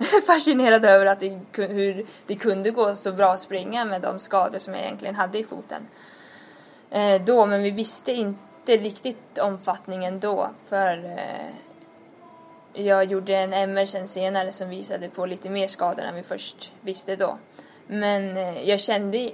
fascinerad 0.26 0.84
över 0.84 1.06
att 1.06 1.20
det, 1.20 1.38
hur 1.52 2.06
det 2.26 2.34
kunde 2.34 2.70
gå 2.70 2.96
så 2.96 3.12
bra 3.12 3.32
att 3.32 3.40
springa 3.40 3.84
med 3.84 4.02
de 4.02 4.18
skador 4.18 4.58
som 4.58 4.74
jag 4.74 4.82
egentligen 4.82 5.14
hade 5.14 5.38
i 5.38 5.44
foten. 5.44 5.88
Eh, 6.90 7.22
Då, 7.22 7.46
men 7.46 7.62
vi 7.62 7.70
visste 7.70 8.12
inte 8.12 8.76
riktigt 8.76 9.38
omfattningen 9.38 10.20
då, 10.20 10.50
för 10.66 11.04
eh, 11.04 11.54
jag 12.72 13.04
gjorde 13.04 13.36
en 13.36 13.52
MR 13.52 13.86
sen 13.86 14.08
senare 14.08 14.52
som 14.52 14.68
visade 14.68 15.08
på 15.08 15.26
lite 15.26 15.50
mer 15.50 15.68
skador 15.68 16.02
än 16.02 16.14
vi 16.14 16.22
först 16.22 16.72
visste 16.80 17.16
då. 17.16 17.38
Men 17.86 18.36
eh, 18.36 18.68
jag 18.68 18.80
kände 18.80 19.30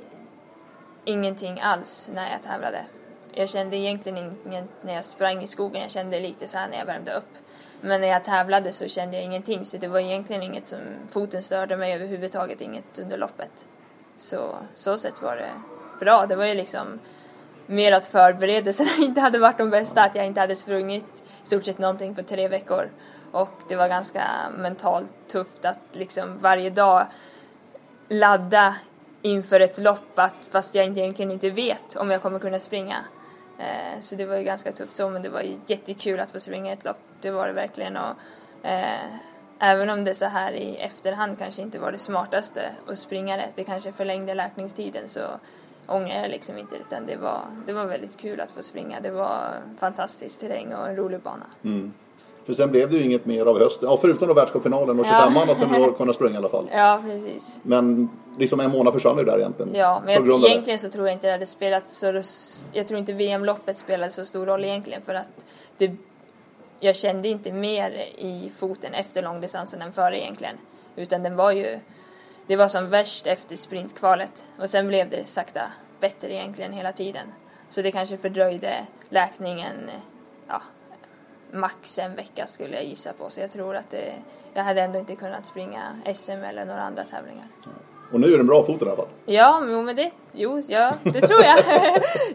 ingenting 1.05 1.61
alls 1.63 2.11
när 2.15 2.31
jag 2.31 2.43
tävlade. 2.43 2.85
Jag 3.33 3.49
kände 3.49 3.77
egentligen 3.77 4.37
inget 4.47 4.65
när 4.81 4.95
jag 4.95 5.05
sprang 5.05 5.43
i 5.43 5.47
skogen, 5.47 5.83
jag 5.83 5.91
kände 5.91 6.21
lite 6.21 6.49
så 6.49 6.59
här 6.59 6.69
när 6.69 6.79
jag 6.79 6.87
värmde 6.87 7.13
upp. 7.13 7.46
Men 7.81 8.01
när 8.01 8.09
jag 8.09 8.25
tävlade 8.25 8.73
så 8.73 8.89
kände 8.89 9.17
jag 9.17 9.25
ingenting, 9.25 9.65
så 9.65 9.77
det 9.77 9.89
var 9.89 9.99
egentligen 9.99 10.43
inget 10.43 10.67
som, 10.67 10.79
foten 11.09 11.43
störde 11.43 11.77
mig 11.77 11.93
överhuvudtaget, 11.93 12.61
inget 12.61 12.99
under 12.99 13.19
loppet. 13.19 13.67
Så, 14.19 14.57
så 14.75 14.99
sett 14.99 15.23
var 15.23 15.37
det 15.37 15.53
bra. 16.01 16.27
Det 16.27 16.37
var 16.37 16.45
ju 16.45 16.55
liksom 16.55 16.99
mer 17.67 17.93
att 17.93 18.07
förberedelserna 18.07 18.91
inte 18.99 19.21
hade 19.21 19.39
varit 19.39 19.59
de 19.59 19.71
bästa, 19.71 20.03
att 20.03 20.15
jag 20.15 20.27
inte 20.27 20.41
hade 20.41 20.57
sprungit 20.57 21.25
i 21.45 21.47
stort 21.47 21.65
sett 21.65 21.79
någonting 21.79 22.15
på 22.15 22.23
tre 22.23 22.49
veckor. 22.49 22.91
Och 23.33 23.53
det 23.69 23.77
var 23.77 23.89
ganska 23.89 24.23
mentalt 24.57 25.13
tufft 25.29 25.65
att 25.65 25.79
liksom 25.93 26.39
varje 26.39 26.71
dag 26.71 27.07
ladda 28.09 28.77
inför 29.23 29.61
ett 29.61 29.79
lopp 29.79 30.19
att, 30.19 30.35
fast 30.51 30.75
jag 30.75 30.87
egentligen 30.87 31.31
inte 31.31 31.51
vet 31.51 31.97
om 31.97 32.11
jag 32.11 32.23
kommer 32.23 32.39
kunna 32.39 32.59
springa. 32.59 32.97
Eh, 33.59 34.01
så 34.01 34.15
det 34.15 34.27
var 34.27 34.37
ju 34.37 34.45
ganska 34.45 34.73
tufft 34.73 34.97
så 34.97 35.09
men 35.09 35.23
det 35.23 35.29
var 35.29 35.41
ju 35.41 35.59
jättekul 35.67 36.21
att 36.21 36.31
få 36.31 36.41
springa 36.41 36.73
ett 36.73 36.85
lopp. 36.85 36.99
Det 37.21 37.31
var 37.31 37.47
det 37.47 37.53
verkligen 37.53 37.97
och 37.97 38.15
eh, 38.63 39.07
även 39.59 39.91
om 39.91 40.05
det 40.05 40.15
så 40.15 40.27
här 40.27 40.53
i 40.53 40.77
efterhand 40.77 41.39
kanske 41.39 41.63
inte 41.63 41.79
var 41.79 41.93
det 41.93 41.99
smartaste 41.99 42.71
att 42.87 42.99
springa 42.99 43.37
det, 43.37 43.49
det 43.55 43.65
kanske 43.65 43.93
förlängde 43.93 44.35
läkningstiden 44.35 45.09
så 45.09 45.21
ångrar 45.87 46.23
jag 46.23 46.31
liksom 46.31 46.59
inte 46.59 46.77
utan 46.77 47.07
det 47.07 47.17
var, 47.17 47.43
det 47.67 47.73
var 47.73 47.85
väldigt 47.85 48.17
kul 48.17 48.41
att 48.41 48.51
få 48.51 48.63
springa. 48.63 49.01
Det 49.01 49.11
var 49.11 49.63
fantastisk 49.79 50.41
terräng 50.41 50.75
och 50.75 50.89
en 50.89 50.97
rolig 50.97 51.21
bana. 51.21 51.47
Mm. 51.65 51.93
För 52.47 52.53
sen 52.53 52.71
blev 52.71 52.91
det 52.91 52.97
ju 52.97 53.03
inget 53.03 53.27
mer 53.27 53.47
av 53.47 53.59
hösten, 53.59 53.89
ja, 53.89 53.99
förutom 54.01 54.29
då 54.29 54.35
världscupfinalen 54.35 55.01
och 55.01 55.07
25 55.07 55.33
ja. 55.35 55.55
som 55.55 55.73
du 55.73 55.93
kunnat 55.93 56.15
springa 56.15 56.35
i 56.35 56.37
alla 56.37 56.49
fall. 56.49 56.69
Ja, 56.73 57.03
precis. 57.05 57.59
Men 57.63 58.09
liksom 58.39 58.61
en 58.61 58.71
månad 58.71 58.93
försvann 58.93 59.19
ju 59.19 59.25
där 59.25 59.39
egentligen. 59.39 59.75
Ja, 59.75 60.03
men 60.05 60.15
jag 60.15 60.45
egentligen 60.45 60.79
så 60.79 60.89
tror 60.89 61.07
jag 61.07 61.15
inte 61.15 61.27
det 61.27 61.33
hade 61.33 61.47
spelat 61.47 61.91
så... 61.91 62.23
Jag 62.73 62.89
tror 62.89 62.99
inte 62.99 63.13
VM-loppet 63.13 63.79
spelade 63.79 64.13
så 64.13 64.25
stor 64.25 64.47
roll 64.47 64.65
egentligen 64.65 65.03
för 65.03 65.15
att 65.15 65.47
det, 65.79 65.97
jag 66.81 66.97
kände 66.97 67.29
inte 67.29 67.53
mer 67.53 67.91
i 68.19 68.53
foten 68.57 68.95
efter 68.95 69.23
långdistansen 69.23 69.83
än 69.83 69.93
före 69.93 70.21
egentligen. 70.21 70.57
Utan 70.97 71.23
den 71.23 71.37
var 71.37 71.53
ju... 71.53 71.79
Det 72.47 72.57
var 72.57 72.69
som 72.69 72.89
värst 72.89 73.27
efter 73.27 73.57
sprintkvalet 73.57 74.45
och 74.59 74.69
sen 74.69 74.89
blev 74.89 75.11
det 75.11 75.29
sakta 75.29 75.63
bättre 76.01 76.35
egentligen 76.35 76.73
hela 76.73 76.93
tiden. 76.93 77.27
Så 77.69 77.83
det 77.83 77.91
kanske 77.91 78.17
fördröjde 78.17 78.75
läkningen 79.09 79.91
ja, 80.49 80.63
max 81.57 81.99
en 81.99 82.15
vecka 82.15 82.47
skulle 82.47 82.75
jag 82.75 82.85
gissa 82.85 83.13
på. 83.13 83.31
Så 83.31 83.41
jag 83.41 83.51
tror 83.51 83.77
att 83.77 83.91
det, 83.91 84.13
jag 84.55 84.65
hade 84.65 84.83
ändå 84.83 84.99
inte 84.99 85.17
kunnat 85.17 85.47
springa 85.47 85.83
SM 86.15 86.31
eller 86.31 86.65
några 86.65 86.83
andra 86.83 87.05
tävlingar. 87.05 87.47
Och 88.13 88.21
nu 88.21 88.35
är 88.35 88.37
den 88.37 88.47
bra 88.47 88.65
fot 88.65 88.83
i 88.83 88.85
alla 88.85 88.97
fall? 88.97 89.09
Ja, 89.27 89.63
jo, 89.69 89.83
men 89.83 89.97
det, 89.97 90.11
jo, 90.33 90.63
ja, 90.69 90.95
det 91.03 91.21
tror 91.21 91.43
jag. 91.43 91.59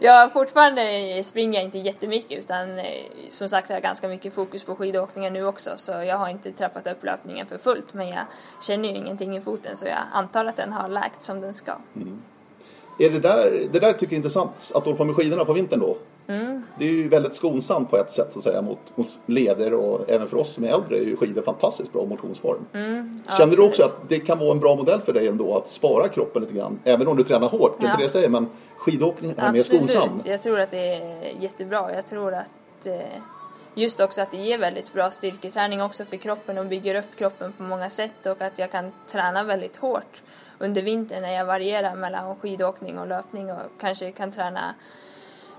jag 0.00 0.32
fortfarande 0.32 0.82
springer 1.24 1.54
jag 1.54 1.64
inte 1.64 1.78
jättemycket 1.78 2.38
utan 2.38 2.78
eh, 2.78 2.84
som 3.28 3.48
sagt 3.48 3.68
har 3.68 3.76
jag 3.76 3.82
ganska 3.82 4.08
mycket 4.08 4.34
fokus 4.34 4.64
på 4.64 4.74
skidåkningen 4.74 5.32
nu 5.32 5.46
också 5.46 5.70
så 5.76 5.92
jag 5.92 6.16
har 6.16 6.28
inte 6.28 6.52
trappat 6.52 6.86
upp 6.86 7.04
löpningen 7.04 7.46
för 7.46 7.58
fullt 7.58 7.94
men 7.94 8.08
jag 8.08 8.24
känner 8.66 8.88
ju 8.88 8.96
ingenting 8.96 9.36
i 9.36 9.40
foten 9.40 9.76
så 9.76 9.86
jag 9.86 9.98
antar 10.12 10.44
att 10.44 10.56
den 10.56 10.72
har 10.72 10.88
läkt 10.88 11.22
som 11.22 11.40
den 11.40 11.52
ska. 11.52 11.72
Mm. 11.96 12.22
Är 12.98 13.10
det 13.10 13.18
där, 13.18 13.68
det 13.72 13.80
där 13.80 13.92
tycker 13.92 14.06
jag 14.06 14.12
är 14.12 14.16
intressant, 14.16 14.72
att 14.74 14.86
åka 14.86 15.04
med 15.04 15.16
skidorna 15.16 15.44
på 15.44 15.52
vintern 15.52 15.80
då? 15.80 15.96
Mm. 16.32 16.62
Det 16.78 16.84
är 16.84 16.90
ju 16.90 17.08
väldigt 17.08 17.34
skonsamt 17.34 17.90
på 17.90 17.96
ett 17.96 18.10
sätt 18.10 18.28
så 18.32 18.38
att 18.38 18.44
säga 18.44 18.62
mot, 18.62 18.78
mot 18.94 19.18
leder 19.26 19.74
och 19.74 20.10
även 20.10 20.28
för 20.28 20.36
oss 20.36 20.54
som 20.54 20.64
är 20.64 20.68
äldre 20.68 20.98
är 20.98 21.02
ju 21.02 21.16
skidor 21.16 21.42
fantastiskt 21.42 21.92
bra 21.92 22.04
motionsform. 22.04 22.64
Mm, 22.72 23.20
Känner 23.38 23.56
du 23.56 23.62
också 23.62 23.82
att 23.82 24.08
det 24.08 24.20
kan 24.20 24.38
vara 24.38 24.50
en 24.50 24.60
bra 24.60 24.74
modell 24.74 25.00
för 25.00 25.12
dig 25.12 25.28
ändå 25.28 25.56
att 25.56 25.68
spara 25.68 26.08
kroppen 26.08 26.42
lite 26.42 26.54
grann? 26.54 26.78
Även 26.84 27.08
om 27.08 27.16
du 27.16 27.24
tränar 27.24 27.48
hårt, 27.48 27.76
det 27.80 27.86
är 27.86 27.88
inte 27.88 27.98
det 27.98 28.04
jag 28.04 28.10
säger 28.10 28.28
men 28.28 28.48
skidåkningen 28.76 29.38
är 29.38 29.48
absolut. 29.48 29.82
mer 29.82 29.88
skonsam. 29.88 30.20
jag 30.24 30.42
tror 30.42 30.60
att 30.60 30.70
det 30.70 30.94
är 30.94 31.32
jättebra. 31.40 31.94
Jag 31.94 32.06
tror 32.06 32.34
att 32.34 32.86
eh, 32.86 32.94
just 33.74 34.00
också 34.00 34.20
att 34.20 34.30
det 34.30 34.36
ger 34.36 34.58
väldigt 34.58 34.92
bra 34.92 35.10
styrketräning 35.10 35.82
också 35.82 36.04
för 36.04 36.16
kroppen 36.16 36.58
och 36.58 36.66
bygger 36.66 36.94
upp 36.94 37.16
kroppen 37.16 37.52
på 37.52 37.62
många 37.62 37.90
sätt 37.90 38.26
och 38.26 38.42
att 38.42 38.58
jag 38.58 38.70
kan 38.70 38.92
träna 39.06 39.44
väldigt 39.44 39.76
hårt 39.76 40.22
under 40.58 40.82
vintern 40.82 41.22
när 41.22 41.32
jag 41.32 41.44
varierar 41.44 41.94
mellan 41.94 42.36
skidåkning 42.36 42.98
och 42.98 43.06
löpning 43.06 43.52
och 43.52 43.58
kanske 43.80 44.12
kan 44.12 44.32
träna 44.32 44.74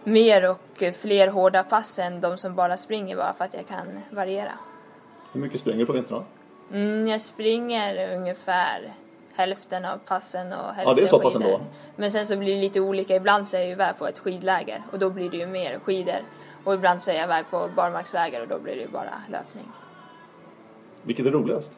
mer 0.03 0.49
och 0.49 0.83
fler 1.01 1.27
hårda 1.27 1.63
pass 1.63 1.99
än 1.99 2.21
de 2.21 2.37
som 2.37 2.55
bara 2.55 2.77
springer 2.77 3.15
bara 3.15 3.33
för 3.33 3.45
att 3.45 3.53
jag 3.53 3.67
kan 3.67 3.99
variera. 4.11 4.51
Hur 5.31 5.41
mycket 5.41 5.59
springer 5.59 5.79
du 5.79 5.85
på 5.85 5.93
vintrarna? 5.93 6.25
Mm, 6.71 7.07
jag 7.07 7.21
springer 7.21 8.15
ungefär 8.15 8.93
hälften 9.35 9.85
av 9.85 9.97
passen 9.97 10.53
och 10.53 10.65
hälften 10.65 10.87
Ja, 10.87 10.93
det 10.93 11.01
är 11.01 11.07
så 11.07 11.19
pass 11.19 11.35
ändå. 11.35 11.61
Men 11.95 12.11
sen 12.11 12.27
så 12.27 12.37
blir 12.37 12.55
det 12.55 12.61
lite 12.61 12.79
olika. 12.79 13.15
Ibland 13.15 13.47
så 13.47 13.57
är 13.57 13.61
jag 13.61 13.69
iväg 13.69 13.97
på 13.97 14.07
ett 14.07 14.19
skidläger 14.19 14.83
och 14.91 14.99
då 14.99 15.09
blir 15.09 15.29
det 15.29 15.37
ju 15.37 15.47
mer 15.47 15.79
skidor. 15.79 16.19
Och 16.63 16.73
ibland 16.73 17.03
så 17.03 17.11
är 17.11 17.15
jag 17.15 17.23
iväg 17.23 17.45
på 17.51 17.69
barmarksläger 17.75 18.41
och 18.41 18.47
då 18.47 18.59
blir 18.59 18.75
det 18.75 18.81
ju 18.81 18.87
bara 18.87 19.21
löpning. 19.31 19.71
Vilket 21.03 21.25
är 21.25 21.31
roligast? 21.31 21.71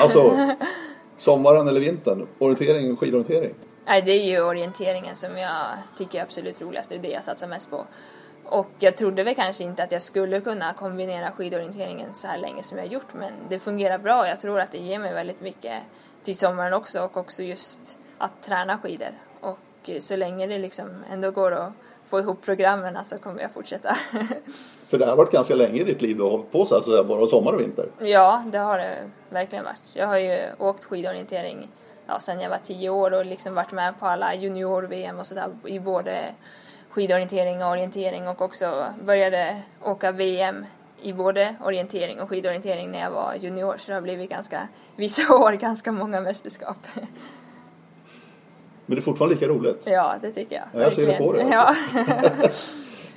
Alltså, 0.00 0.38
sommaren 1.16 1.68
eller 1.68 1.80
vintern? 1.80 2.26
Orientering, 2.38 2.96
skidorientering? 2.96 3.54
Nej, 3.88 4.02
det 4.02 4.12
är 4.12 4.24
ju 4.24 4.40
orienteringen 4.40 5.16
som 5.16 5.38
jag 5.38 5.66
tycker 5.96 6.18
är 6.18 6.22
absolut 6.22 6.60
roligast. 6.60 6.90
Det 6.90 6.96
är 6.96 6.98
det 6.98 7.08
jag 7.08 7.24
satsar 7.24 7.48
mest 7.48 7.70
på. 7.70 7.86
Och 8.44 8.70
jag 8.78 8.96
trodde 8.96 9.22
väl 9.22 9.34
kanske 9.34 9.64
inte 9.64 9.82
att 9.82 9.92
jag 9.92 10.02
skulle 10.02 10.40
kunna 10.40 10.72
kombinera 10.72 11.30
skidorienteringen 11.30 12.14
så 12.14 12.26
här 12.26 12.38
länge 12.38 12.62
som 12.62 12.78
jag 12.78 12.86
gjort. 12.86 13.14
Men 13.14 13.32
det 13.48 13.58
fungerar 13.58 13.98
bra. 13.98 14.28
Jag 14.28 14.40
tror 14.40 14.60
att 14.60 14.72
det 14.72 14.78
ger 14.78 14.98
mig 14.98 15.14
väldigt 15.14 15.40
mycket 15.40 15.74
till 16.22 16.36
sommaren 16.36 16.72
också. 16.72 17.02
Och 17.02 17.16
också 17.16 17.42
just 17.42 17.98
att 18.18 18.42
träna 18.42 18.78
skidor. 18.78 19.10
Och 19.40 19.90
så 20.00 20.16
länge 20.16 20.46
det 20.46 20.58
liksom 20.58 21.04
ändå 21.12 21.30
går 21.30 21.52
att 21.52 21.72
få 22.06 22.20
ihop 22.20 22.42
programmen 22.42 23.04
så 23.04 23.18
kommer 23.18 23.42
jag 23.42 23.50
fortsätta. 23.50 23.96
För 24.88 24.98
det 24.98 25.06
har 25.06 25.16
varit 25.16 25.32
ganska 25.32 25.54
länge 25.54 25.80
i 25.80 25.84
ditt 25.84 26.02
liv 26.02 26.16
du 26.16 26.22
har 26.22 26.30
hållit 26.30 26.52
på 26.52 26.64
så 26.64 26.74
här, 26.74 27.04
både 27.04 27.26
sommar 27.26 27.52
och 27.52 27.60
vinter. 27.60 27.88
Ja, 27.98 28.44
det 28.46 28.58
har 28.58 28.78
det 28.78 29.10
verkligen 29.30 29.64
varit. 29.64 29.82
Jag 29.94 30.06
har 30.06 30.18
ju 30.18 30.40
åkt 30.58 30.84
skidorientering 30.84 31.68
ja, 32.08 32.20
sen 32.20 32.40
jag 32.40 32.50
var 32.50 32.58
tio 32.58 32.90
år 32.90 33.10
och 33.14 33.26
liksom 33.26 33.54
varit 33.54 33.72
med 33.72 33.98
på 33.98 34.06
alla 34.06 34.34
junior-VM 34.34 35.18
och 35.18 35.26
sådär 35.26 35.48
i 35.64 35.78
både 35.80 36.34
skidorientering 36.90 37.64
och 37.64 37.70
orientering 37.70 38.28
och 38.28 38.42
också 38.42 38.86
började 39.04 39.62
åka 39.82 40.12
VM 40.12 40.64
i 41.02 41.12
både 41.12 41.54
orientering 41.64 42.20
och 42.20 42.28
skidorientering 42.28 42.90
när 42.90 43.00
jag 43.00 43.10
var 43.10 43.34
junior 43.34 43.76
så 43.78 43.90
det 43.90 43.94
har 43.94 44.00
blivit 44.00 44.30
ganska, 44.30 44.68
vissa 44.96 45.34
år, 45.34 45.52
ganska 45.52 45.92
många 45.92 46.20
mästerskap. 46.20 46.78
Men 48.86 48.96
det 48.96 49.00
är 49.00 49.02
fortfarande 49.02 49.34
lika 49.34 49.48
roligt? 49.48 49.82
Ja, 49.84 50.14
det 50.22 50.30
tycker 50.30 50.56
jag. 50.56 50.64
Ja, 50.72 50.80
jag 50.80 50.92
ser 50.92 51.06
det 51.06 51.18
på 51.18 51.32
dig 51.32 51.52
alltså. 51.52 51.86
Ja. 51.96 52.48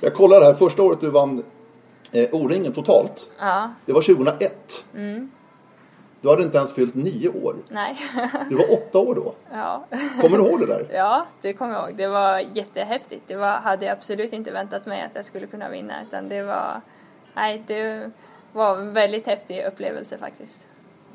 jag 0.00 0.14
kollar 0.14 0.42
här, 0.42 0.54
första 0.54 0.82
året 0.82 1.00
du 1.00 1.10
vann 1.10 1.44
eh, 2.12 2.28
O-ringen 2.32 2.72
totalt. 2.72 3.30
Ja. 3.38 3.70
Det 3.86 3.92
var 3.92 4.02
2001. 4.02 4.84
Mm. 4.94 5.30
Du 6.22 6.28
hade 6.28 6.42
inte 6.42 6.58
ens 6.58 6.74
fyllt 6.74 6.94
nio 6.94 7.28
år. 7.28 7.56
Nej. 7.68 7.96
du 8.48 8.54
var 8.54 8.72
åtta 8.72 8.98
år 8.98 9.14
då. 9.14 9.34
Ja. 9.52 9.84
Kommer 10.20 10.38
du 10.38 10.44
ihåg 10.44 10.60
det 10.60 10.66
där? 10.66 10.86
Ja, 10.92 11.26
det 11.40 11.52
kommer 11.52 11.74
jag 11.74 11.88
ihåg. 11.88 11.96
Det 11.96 12.08
var 12.08 12.38
jättehäftigt. 12.38 13.22
Det 13.26 13.36
var, 13.36 13.52
hade 13.52 13.86
jag 13.86 13.92
absolut 13.92 14.32
inte 14.32 14.52
väntat 14.52 14.86
mig 14.86 15.02
att 15.02 15.14
jag 15.14 15.24
skulle 15.24 15.46
kunna 15.46 15.68
vinna. 15.68 15.94
Utan 16.08 16.28
det 16.28 16.42
var, 16.42 16.80
nej, 17.34 17.62
det 17.66 18.10
var 18.52 18.78
en 18.78 18.92
väldigt 18.92 19.26
häftig 19.26 19.64
upplevelse 19.66 20.18
faktiskt. 20.18 20.66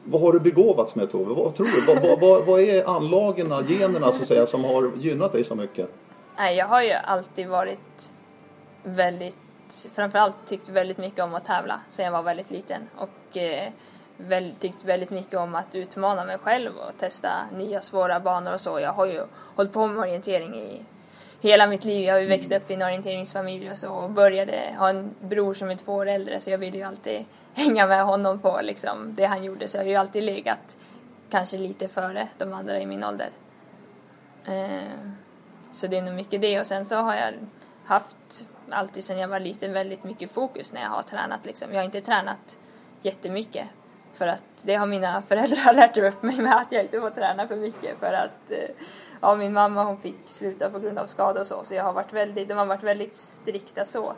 Vad 0.04 0.22
har 0.22 0.34
du 0.34 0.40
begåvats 0.40 0.96
med 0.96 1.12
Tove? 1.12 1.34
Vad 1.34 1.56
tror 1.56 1.66
du? 1.66 1.82
Vad, 1.82 2.02
vad, 2.02 2.20
vad, 2.20 2.46
vad 2.46 2.62
är 2.62 2.90
anlagen, 2.96 3.54
generna 3.68 4.12
så 4.12 4.22
att 4.22 4.28
säga, 4.28 4.46
som 4.46 4.64
har 4.64 4.92
gynnat 4.98 5.32
dig 5.32 5.44
så 5.44 5.56
mycket? 5.56 5.90
Nej, 6.38 6.58
jag 6.58 6.66
har 6.66 6.82
ju 6.82 6.92
alltid 6.92 7.48
varit 7.48 8.14
väldigt, 8.84 9.38
framförallt 9.96 10.38
tyckt 10.46 10.70
väldigt 10.70 10.98
mycket 10.98 11.24
om 11.24 11.36
att 11.36 11.46
tävla 11.46 11.82
sedan 11.90 12.06
jag 12.06 12.12
var 12.12 12.24
väldigt 12.24 12.52
liten. 12.52 12.82
Och 12.96 13.38
eh, 13.38 13.70
väl, 14.18 14.54
tyckt 14.60 14.84
väldigt 14.84 15.10
mycket 15.10 15.40
om 15.40 15.56
att 15.56 15.76
utmana 15.76 16.26
mig 16.26 16.38
själv 16.38 16.78
och 16.78 16.98
testa 16.98 17.30
nya 17.58 17.82
svåra 17.82 18.20
banor 18.20 18.54
och 18.54 18.62
så. 18.62 18.80
Jag 18.80 18.94
har 18.94 19.06
ju 19.06 19.22
hållit 19.56 19.74
på 19.74 19.88
med 19.88 20.00
orientering 20.00 20.56
i 20.56 20.82
hela 21.42 21.68
mitt 21.68 21.86
liv. 21.86 22.06
Jag 22.06 22.14
har 22.14 22.20
ju 22.20 22.28
växt 22.28 22.52
upp 22.52 22.72
i 22.72 22.74
en 22.74 22.82
orienteringsfamilj 22.82 23.72
och 23.72 23.78
så 23.78 23.94
och 23.94 24.10
började 24.10 24.76
ha 24.78 24.90
en 24.90 25.16
bror 25.20 25.54
som 25.54 25.70
är 25.70 25.76
två 25.76 25.94
år 25.94 26.06
äldre 26.06 26.40
så 26.40 26.50
jag 26.50 26.58
ville 26.58 26.78
ju 26.78 26.84
alltid 26.84 27.26
hänga 27.54 27.88
med 27.88 28.06
honom 28.06 28.40
på 28.40 28.60
liksom 28.64 29.16
det 29.16 29.26
han 29.26 29.44
gjorde 29.44 29.68
så 29.68 29.78
jag 29.78 29.84
har 29.84 29.90
ju 29.90 29.96
alltid 29.96 30.24
legat 30.24 30.78
kanske 31.30 31.58
lite 31.58 31.88
före 31.88 32.28
de 32.38 32.54
andra 32.54 32.80
i 32.80 32.86
min 32.86 33.04
ålder. 33.04 33.30
Eh, 34.46 35.12
så 35.74 35.88
det 35.88 35.98
är 35.98 36.02
nog 36.02 36.16
mycket 36.16 36.42
det 36.42 36.60
och 36.60 36.68
sen 36.68 36.86
så 36.86 36.96
har 36.96 37.16
jag 37.16 37.34
haft 37.86 38.46
alltid 38.70 39.04
sedan 39.04 39.18
jag 39.18 39.28
var 39.28 39.40
liten 39.40 39.74
väldigt 39.74 40.04
mycket 40.04 40.32
fokus 40.32 40.74
när 40.74 40.82
jag 40.82 40.90
har 40.90 41.02
tränat 41.02 41.46
liksom. 41.46 41.68
Jag 41.72 41.80
har 41.80 41.86
inte 41.86 42.02
tränat 42.02 42.58
jättemycket 43.02 43.68
för 44.18 44.28
att 44.28 44.44
det 44.64 44.76
har 44.76 44.88
mina 44.88 45.22
föräldrar 45.22 45.74
lärt 45.74 45.98
upp 45.98 46.24
mig 46.24 46.38
med 46.38 46.56
att 46.56 46.72
jag 46.72 46.84
inte 46.84 47.00
får 47.00 47.10
träna 47.10 47.48
för 47.48 47.56
mycket 47.56 48.00
för 48.00 48.14
att 48.14 48.52
eh, 48.52 48.70
ja, 49.22 49.36
min 49.36 49.54
mamma 49.54 49.84
hon 49.84 49.98
fick 49.98 50.16
sluta 50.26 50.70
på 50.70 50.80
grund 50.80 51.00
av 51.00 51.06
skada 51.06 51.40
och 51.40 51.48
så 51.48 51.64
så 51.64 51.76
jag 51.76 51.84
har 51.84 51.94
varit 51.94 52.14
väldigt, 52.14 52.48
de 52.48 52.58
har 52.58 52.66
varit 52.66 52.84
väldigt 52.84 53.16
strikta 53.16 53.86
så 53.86 54.14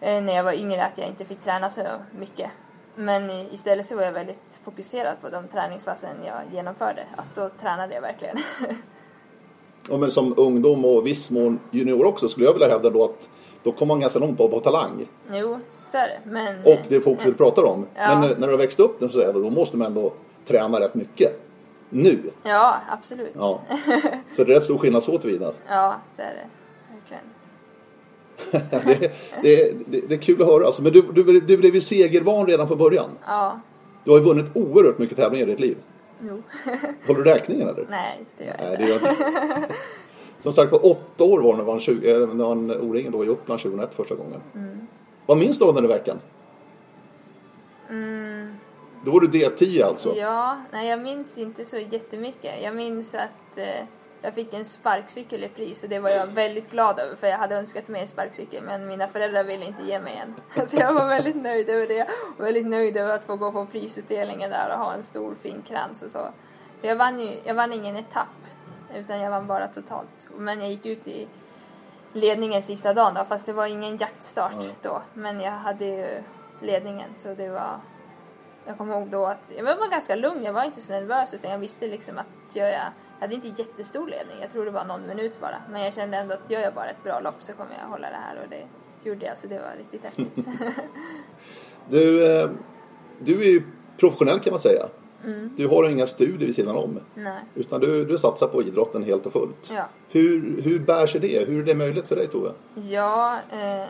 eh, 0.00 0.22
när 0.22 0.32
jag 0.32 0.44
var 0.44 0.52
yngre 0.52 0.84
att 0.84 0.98
jag 0.98 1.08
inte 1.08 1.24
fick 1.24 1.40
träna 1.40 1.68
så 1.68 1.82
mycket. 2.18 2.50
Men 2.94 3.30
istället 3.30 3.86
så 3.86 3.96
var 3.96 4.02
jag 4.02 4.12
väldigt 4.12 4.60
fokuserad 4.62 5.20
på 5.20 5.28
de 5.28 5.48
träningspassen 5.48 6.16
jag 6.26 6.40
genomförde. 6.52 7.06
Att 7.16 7.34
då 7.34 7.48
tränade 7.48 7.94
jag 7.94 8.02
verkligen. 8.02 8.36
ja, 9.88 9.96
men 9.96 10.10
som 10.10 10.34
ungdom 10.36 10.84
och 10.84 11.06
viss 11.06 11.30
mån 11.30 11.60
junior 11.70 12.04
också 12.04 12.28
skulle 12.28 12.46
jag 12.46 12.52
vilja 12.52 12.68
hävda 12.68 12.90
då 12.90 13.04
att 13.04 13.28
då 13.62 13.72
kommer 13.72 13.94
man 13.94 14.00
ganska 14.00 14.18
långt 14.18 14.38
på, 14.38 14.48
på 14.48 14.60
talang. 14.60 15.08
Jo, 15.32 15.58
så 15.80 15.98
är 15.98 16.08
det. 16.08 16.30
Men, 16.30 16.64
och 16.64 16.78
det 16.88 17.00
fokuset 17.00 17.32
du 17.32 17.34
pratar 17.34 17.64
om. 17.64 17.86
Ja. 17.94 18.20
Men 18.20 18.30
när 18.38 18.46
du 18.46 18.52
har 18.52 18.58
växt 18.58 18.80
upp 18.80 18.96
så 19.00 19.08
säger 19.08 19.32
då 19.32 19.50
måste 19.50 19.76
man 19.76 19.86
ändå 19.86 20.12
träna 20.44 20.80
rätt 20.80 20.94
mycket. 20.94 21.40
Nu. 21.90 22.18
Ja, 22.42 22.76
absolut. 22.90 23.32
Ja. 23.34 23.60
Så 24.36 24.44
det 24.44 24.52
är 24.52 24.54
rätt 24.54 24.64
stor 24.64 24.78
skillnad 24.78 25.02
så 25.02 25.18
tillvida. 25.18 25.52
Ja, 25.68 25.96
det 26.16 26.22
är 26.22 26.34
det. 26.34 26.48
Verkligen. 26.94 27.24
det, 29.00 29.12
det, 29.42 29.72
det, 29.86 30.08
det, 30.08 30.14
är 30.14 30.18
kul 30.18 30.42
att 30.42 30.48
höra. 30.48 30.66
Alltså, 30.66 30.82
men 30.82 30.92
du, 30.92 31.02
du, 31.02 31.40
du 31.40 31.56
blev 31.56 31.74
ju 31.74 31.80
segervan 31.80 32.46
redan 32.46 32.68
från 32.68 32.78
början. 32.78 33.10
Ja. 33.26 33.60
Du 34.04 34.10
har 34.10 34.18
ju 34.18 34.24
vunnit 34.24 34.46
oerhört 34.54 34.98
mycket 34.98 35.16
tävlingar 35.16 35.46
i 35.46 35.50
ditt 35.50 35.60
liv. 35.60 35.76
Jo. 36.20 36.42
Håller 37.06 37.22
du 37.22 37.30
räkningen 37.30 37.68
eller? 37.68 37.86
Nej, 37.90 38.24
det 38.38 38.44
gör 38.44 38.54
jag 38.58 38.66
inte. 38.66 38.76
Nej, 38.76 38.76
det 38.78 38.88
gör 38.88 38.94
inte. 38.94 39.74
Som 40.40 40.52
sagt 40.52 40.72
var, 40.72 40.86
åtta 40.86 41.24
år 41.24 41.42
var 41.42 41.56
när 41.56 41.64
man, 41.64 41.80
20, 41.80 42.18
när 42.18 42.44
man 42.44 42.70
O-ringen 42.70 43.12
då 43.12 43.24
i 43.24 43.28
Uppland 43.28 43.60
2001 43.60 43.94
första 43.94 44.14
gången. 44.14 44.40
Mm. 44.54 44.86
Vad 45.26 45.38
minns 45.38 45.58
du 45.58 45.64
av 45.64 45.74
den 45.74 45.82
där 45.82 45.90
veckan? 45.90 46.20
Mm. 47.90 48.56
Då 49.04 49.10
var 49.10 49.20
du 49.20 49.26
D10 49.26 49.84
alltså? 49.84 50.16
Ja, 50.16 50.56
nej 50.72 50.88
jag 50.88 51.02
minns 51.02 51.38
inte 51.38 51.64
så 51.64 51.78
jättemycket. 51.78 52.62
Jag 52.62 52.76
minns 52.76 53.14
att 53.14 53.58
eh, 53.58 53.84
jag 54.22 54.34
fick 54.34 54.54
en 54.54 54.64
sparkcykel 54.64 55.44
i 55.44 55.48
pris 55.48 55.82
och 55.82 55.88
det 55.88 55.98
var 55.98 56.10
jag 56.10 56.26
väldigt 56.26 56.70
glad 56.70 56.98
över 56.98 57.16
för 57.16 57.26
jag 57.26 57.38
hade 57.38 57.56
önskat 57.56 57.88
mig 57.88 58.00
en 58.00 58.06
sparkcykel 58.06 58.62
men 58.64 58.86
mina 58.86 59.08
föräldrar 59.08 59.44
ville 59.44 59.64
inte 59.64 59.82
ge 59.82 60.00
mig 60.00 60.22
en. 60.22 60.66
Så 60.66 60.76
jag 60.76 60.94
var 60.94 61.06
väldigt 61.06 61.36
nöjd 61.36 61.68
över 61.68 61.86
det 61.86 62.08
och 62.38 62.44
väldigt 62.44 62.66
nöjd 62.66 62.96
över 62.96 63.14
att 63.14 63.24
få 63.24 63.36
gå 63.36 63.52
på 63.52 63.66
prisutdelningen 63.66 64.50
där 64.50 64.70
och 64.72 64.84
ha 64.84 64.94
en 64.94 65.02
stor 65.02 65.34
fin 65.34 65.62
krans 65.68 66.02
och 66.02 66.10
så. 66.10 66.28
Jag 66.82 66.96
vann, 66.96 67.20
ju, 67.20 67.36
jag 67.44 67.54
vann 67.54 67.72
ingen 67.72 67.96
etapp 67.96 68.46
utan 68.94 69.20
jag 69.20 69.30
vann 69.30 69.46
bara 69.46 69.68
totalt. 69.68 70.28
Men 70.36 70.60
jag 70.60 70.70
gick 70.70 70.86
ut 70.86 71.06
i 71.06 71.28
ledningen 72.12 72.62
sista 72.62 72.94
dagen 72.94 73.14
då, 73.14 73.24
fast 73.24 73.46
det 73.46 73.52
var 73.52 73.66
ingen 73.66 73.96
jaktstart 73.96 74.54
mm. 74.54 74.66
då. 74.82 75.02
Men 75.14 75.40
jag 75.40 75.52
hade 75.52 75.84
ju 75.84 76.22
ledningen 76.60 77.10
så 77.14 77.34
det 77.34 77.48
var... 77.48 77.76
Jag 78.66 78.78
kommer 78.78 78.96
ihåg 78.96 79.08
då 79.08 79.26
att 79.26 79.52
jag 79.56 79.64
var 79.64 79.90
ganska 79.90 80.16
lugn, 80.16 80.44
jag 80.44 80.52
var 80.52 80.64
inte 80.64 80.80
så 80.80 80.92
nervös 80.92 81.34
utan 81.34 81.50
jag 81.50 81.58
visste 81.58 81.86
liksom 81.86 82.18
att 82.18 82.56
gör 82.56 82.66
jag... 82.66 82.90
Jag 83.20 83.26
hade 83.26 83.34
inte 83.34 83.62
jättestor 83.62 84.06
ledning, 84.06 84.36
jag 84.40 84.50
tror 84.50 84.64
det 84.64 84.70
var 84.70 84.84
någon 84.84 85.06
minut 85.06 85.40
bara. 85.40 85.62
Men 85.70 85.82
jag 85.82 85.94
kände 85.94 86.16
ändå 86.16 86.34
att 86.34 86.50
gör 86.50 86.60
jag 86.60 86.74
bara 86.74 86.90
ett 86.90 87.02
bra 87.02 87.20
lopp 87.20 87.34
så 87.38 87.52
kommer 87.52 87.70
jag 87.80 87.88
hålla 87.88 88.10
det 88.10 88.16
här 88.16 88.42
och 88.42 88.48
det 88.50 88.66
gjorde 89.08 89.26
jag 89.26 89.38
så 89.38 89.46
det 89.46 89.58
var 89.58 89.76
riktigt 89.78 90.04
häftigt. 90.04 90.46
du, 91.88 92.26
eh, 92.26 92.50
du 93.18 93.40
är 93.40 93.52
ju 93.52 93.62
professionell 93.96 94.40
kan 94.40 94.52
man 94.52 94.60
säga. 94.60 94.86
Mm. 95.24 95.50
Du 95.56 95.68
har 95.68 95.88
inga 95.88 96.06
studier 96.06 96.46
vid 96.46 96.54
sidan 96.54 96.76
om. 96.76 97.00
Nej. 97.14 97.42
Utan 97.54 97.80
du, 97.80 98.04
du 98.04 98.18
satsar 98.18 98.46
på 98.46 98.62
idrotten 98.62 99.04
helt 99.04 99.26
och 99.26 99.32
fullt. 99.32 99.70
Ja. 99.74 99.88
Hur, 100.08 100.62
hur 100.62 100.78
bär 100.78 101.06
sig 101.06 101.20
det? 101.20 101.48
Hur 101.48 101.60
är 101.62 101.64
det 101.64 101.74
möjligt 101.74 102.08
för 102.08 102.16
dig 102.16 102.26
Tove? 102.26 102.52
Ja, 102.74 103.38
eh, 103.50 103.88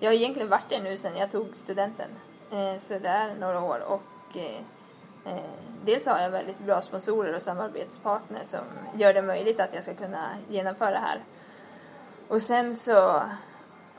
jag 0.00 0.10
har 0.10 0.14
egentligen 0.14 0.48
varit 0.48 0.68
det 0.68 0.82
nu 0.82 0.96
sedan 0.96 1.16
jag 1.16 1.30
tog 1.30 1.46
studenten. 1.52 2.08
Eh, 2.50 2.78
så 2.78 2.98
det 2.98 3.08
är 3.08 3.34
några 3.40 3.60
år 3.60 3.82
och 3.86 4.36
eh, 4.36 5.32
eh, 5.32 5.50
dels 5.84 6.06
har 6.06 6.18
jag 6.18 6.30
väldigt 6.30 6.58
bra 6.58 6.80
sponsorer 6.80 7.34
och 7.34 7.42
samarbetspartner 7.42 8.44
som 8.44 8.60
gör 8.96 9.14
det 9.14 9.22
möjligt 9.22 9.60
att 9.60 9.74
jag 9.74 9.82
ska 9.82 9.94
kunna 9.94 10.28
genomföra 10.48 10.90
det 10.90 10.98
här. 10.98 11.24
Och 12.28 12.42
sen 12.42 12.74
så 12.74 13.22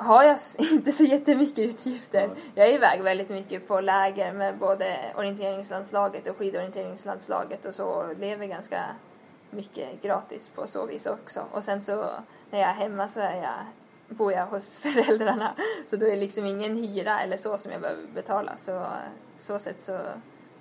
har 0.01 0.23
jag 0.23 0.37
inte 0.71 0.91
så 0.91 1.03
jättemycket 1.03 1.59
utgifter. 1.59 2.29
Jag 2.55 2.67
är 2.67 2.73
iväg 2.73 3.03
väldigt 3.03 3.29
mycket 3.29 3.67
på 3.67 3.81
läger 3.81 4.33
med 4.33 4.57
både 4.57 4.97
orienteringslandslaget 5.15 6.27
och 6.27 6.37
skidorienteringslandslaget 6.37 7.65
och 7.65 7.75
så 7.75 8.13
lever 8.19 8.45
ganska 8.45 8.85
mycket 9.49 10.01
gratis 10.01 10.49
på 10.49 10.67
så 10.67 10.85
vis 10.85 11.05
också. 11.05 11.45
Och 11.51 11.63
sen 11.63 11.81
så 11.81 11.95
när 12.49 12.59
jag 12.59 12.69
är 12.69 12.73
hemma 12.73 13.07
så 13.07 13.19
är 13.19 13.35
jag, 13.35 13.65
bor 14.17 14.33
jag 14.33 14.45
hos 14.45 14.77
föräldrarna 14.81 15.55
så 15.87 15.95
då 15.95 16.05
är 16.05 16.11
det 16.11 16.17
liksom 16.17 16.45
ingen 16.45 16.75
hyra 16.75 17.19
eller 17.19 17.37
så 17.37 17.57
som 17.57 17.71
jag 17.71 17.81
behöver 17.81 18.07
betala. 18.07 18.57
Så 18.57 18.87
så 19.35 19.59
sätt 19.59 19.81
så 19.81 19.99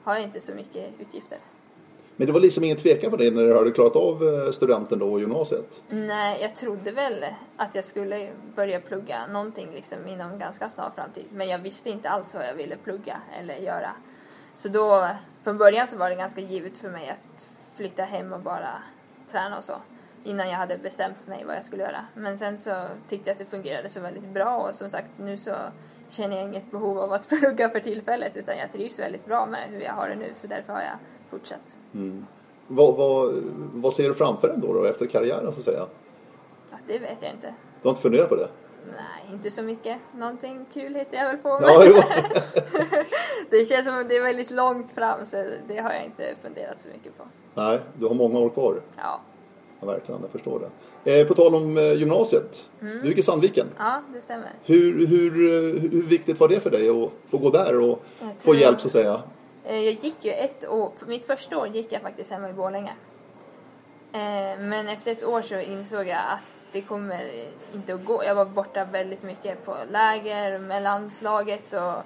har 0.04 0.14
jag 0.14 0.25
inte 0.25 0.40
så 0.40 0.54
mycket 0.54 1.00
utgifter. 1.00 1.38
Men 2.20 2.26
det 2.26 2.32
var 2.32 2.40
liksom 2.40 2.64
ingen 2.64 2.76
tvekan 2.76 3.10
på 3.10 3.16
det 3.16 3.30
när 3.30 3.42
du 3.42 3.56
hade 3.56 3.70
klarat 3.70 3.96
av 3.96 4.22
eh, 4.28 4.52
studenten 4.52 4.98
då 4.98 5.12
och 5.12 5.20
gymnasiet? 5.20 5.82
Nej, 5.88 6.38
jag 6.42 6.56
trodde 6.56 6.92
väl 6.92 7.24
att 7.56 7.74
jag 7.74 7.84
skulle 7.84 8.30
börja 8.54 8.80
plugga 8.80 9.26
någonting 9.26 9.68
liksom 9.74 10.08
inom 10.08 10.38
ganska 10.38 10.68
snar 10.68 10.90
framtid. 10.90 11.24
Men 11.32 11.48
jag 11.48 11.58
visste 11.58 11.90
inte 11.90 12.10
alls 12.10 12.34
vad 12.34 12.46
jag 12.46 12.54
ville 12.54 12.76
plugga 12.76 13.20
eller 13.40 13.56
göra. 13.56 13.90
Så 14.54 14.68
då, 14.68 15.08
från 15.42 15.58
början 15.58 15.86
så 15.86 15.96
var 15.96 16.10
det 16.10 16.16
ganska 16.16 16.40
givet 16.40 16.78
för 16.78 16.90
mig 16.90 17.08
att 17.08 17.46
flytta 17.76 18.02
hem 18.02 18.32
och 18.32 18.40
bara 18.40 18.82
träna 19.30 19.58
och 19.58 19.64
så. 19.64 19.76
Innan 20.24 20.48
jag 20.48 20.56
hade 20.56 20.78
bestämt 20.78 21.26
mig 21.26 21.44
vad 21.46 21.56
jag 21.56 21.64
skulle 21.64 21.82
göra. 21.82 22.06
Men 22.14 22.38
sen 22.38 22.58
så 22.58 22.86
tyckte 23.08 23.30
jag 23.30 23.34
att 23.34 23.38
det 23.38 23.50
fungerade 23.50 23.88
så 23.88 24.00
väldigt 24.00 24.28
bra 24.28 24.56
och 24.56 24.74
som 24.74 24.90
sagt 24.90 25.18
nu 25.18 25.36
så 25.36 25.54
känner 26.08 26.36
jag 26.36 26.44
inget 26.44 26.70
behov 26.70 26.98
av 26.98 27.12
att 27.12 27.28
plugga 27.40 27.70
för 27.70 27.80
tillfället 27.80 28.36
utan 28.36 28.58
jag 28.58 28.72
trivs 28.72 28.98
väldigt 28.98 29.26
bra 29.26 29.46
med 29.46 29.60
hur 29.68 29.80
jag 29.80 29.92
har 29.92 30.08
det 30.08 30.16
nu 30.16 30.30
så 30.34 30.46
därför 30.46 30.72
har 30.72 30.80
jag 30.80 30.98
fortsatt. 31.30 31.78
Mm. 31.94 32.26
Vad, 32.68 32.96
vad, 32.96 33.42
vad 33.75 33.92
ser 33.92 34.08
du 34.08 34.14
framför 34.14 34.49
dig 34.49 34.56
då, 34.62 34.72
då 34.72 34.84
efter 34.84 35.06
karriären 35.06 35.52
så 35.52 35.58
att 35.58 35.64
säga? 35.64 35.87
Ja, 36.70 36.76
det 36.87 36.99
vet 36.99 37.22
jag 37.22 37.32
inte. 37.32 37.54
Du 37.82 37.88
har 37.88 37.90
inte 37.90 38.02
funderat 38.02 38.28
på 38.28 38.37
det? 38.37 38.49
Nej, 38.87 39.34
inte 39.34 39.50
så 39.50 39.62
mycket. 39.62 39.99
Någonting 40.16 40.66
kul 40.72 40.94
hittar 40.94 41.18
jag 41.18 41.26
väl 41.26 41.37
på 41.37 41.48
Ja, 41.48 41.85
jo. 41.87 41.94
det 43.50 43.64
känns 43.64 43.87
som 43.87 43.94
att 43.94 44.09
det 44.09 44.16
är 44.16 44.22
väldigt 44.22 44.50
långt 44.50 44.90
fram 44.90 45.26
så 45.26 45.44
det 45.68 45.78
har 45.78 45.92
jag 45.92 46.05
inte 46.05 46.35
funderat 46.42 46.81
så 46.81 46.88
mycket 46.88 47.18
på. 47.18 47.24
Nej, 47.55 47.81
du 47.98 48.07
har 48.07 48.14
många 48.14 48.38
år 48.38 48.48
kvar. 48.48 48.83
Ja. 48.96 49.20
Ja, 49.81 49.87
verkligen, 49.87 50.20
jag 50.20 50.31
förstår 50.31 50.70
det. 51.05 51.20
Eh, 51.20 51.26
på 51.26 51.35
tal 51.35 51.55
om 51.55 51.78
eh, 51.78 51.92
gymnasiet. 51.92 52.68
Mm. 52.81 53.02
Du 53.02 53.09
gick 53.09 53.18
i 53.18 53.22
Sandviken. 53.22 53.66
Ja, 53.78 54.02
det 54.14 54.20
stämmer. 54.20 54.50
Hur, 54.64 55.07
hur, 55.07 55.31
hur 55.81 56.02
viktigt 56.02 56.40
var 56.40 56.48
det 56.48 56.61
för 56.61 56.70
dig 56.70 56.88
att 56.88 57.11
få 57.28 57.38
gå 57.38 57.50
där 57.50 57.81
och 57.81 58.02
få 58.38 58.55
hjälp 58.55 58.81
så 58.81 58.88
att 58.88 58.92
säga? 58.92 59.20
Eh, 59.70 59.78
jag 59.78 59.94
gick 60.04 60.24
ju 60.24 60.33
ett 60.33 60.68
år, 60.68 60.92
mitt 61.06 61.24
första 61.24 61.59
år 61.59 61.68
gick 61.68 61.92
jag 61.92 62.02
faktiskt 62.02 62.30
hemma 62.30 62.50
i 62.50 62.52
Borlänge. 62.52 62.92
Eh, 64.12 64.61
men 64.61 64.88
efter 64.88 65.12
ett 65.12 65.24
år 65.24 65.42
så 65.42 65.61
insåg 65.61 66.06
jag 66.06 66.18
att 66.18 66.44
det 66.72 66.80
kommer 66.80 67.48
inte 67.74 67.94
att 67.94 68.04
gå. 68.04 68.24
Jag 68.24 68.35
var 68.35 68.44
borta 68.44 68.85
väldigt 68.85 69.22
mycket 69.22 69.64
på 69.64 69.76
läger 69.90 70.59
med 70.59 70.83
landslaget 70.83 71.72
och 71.72 72.02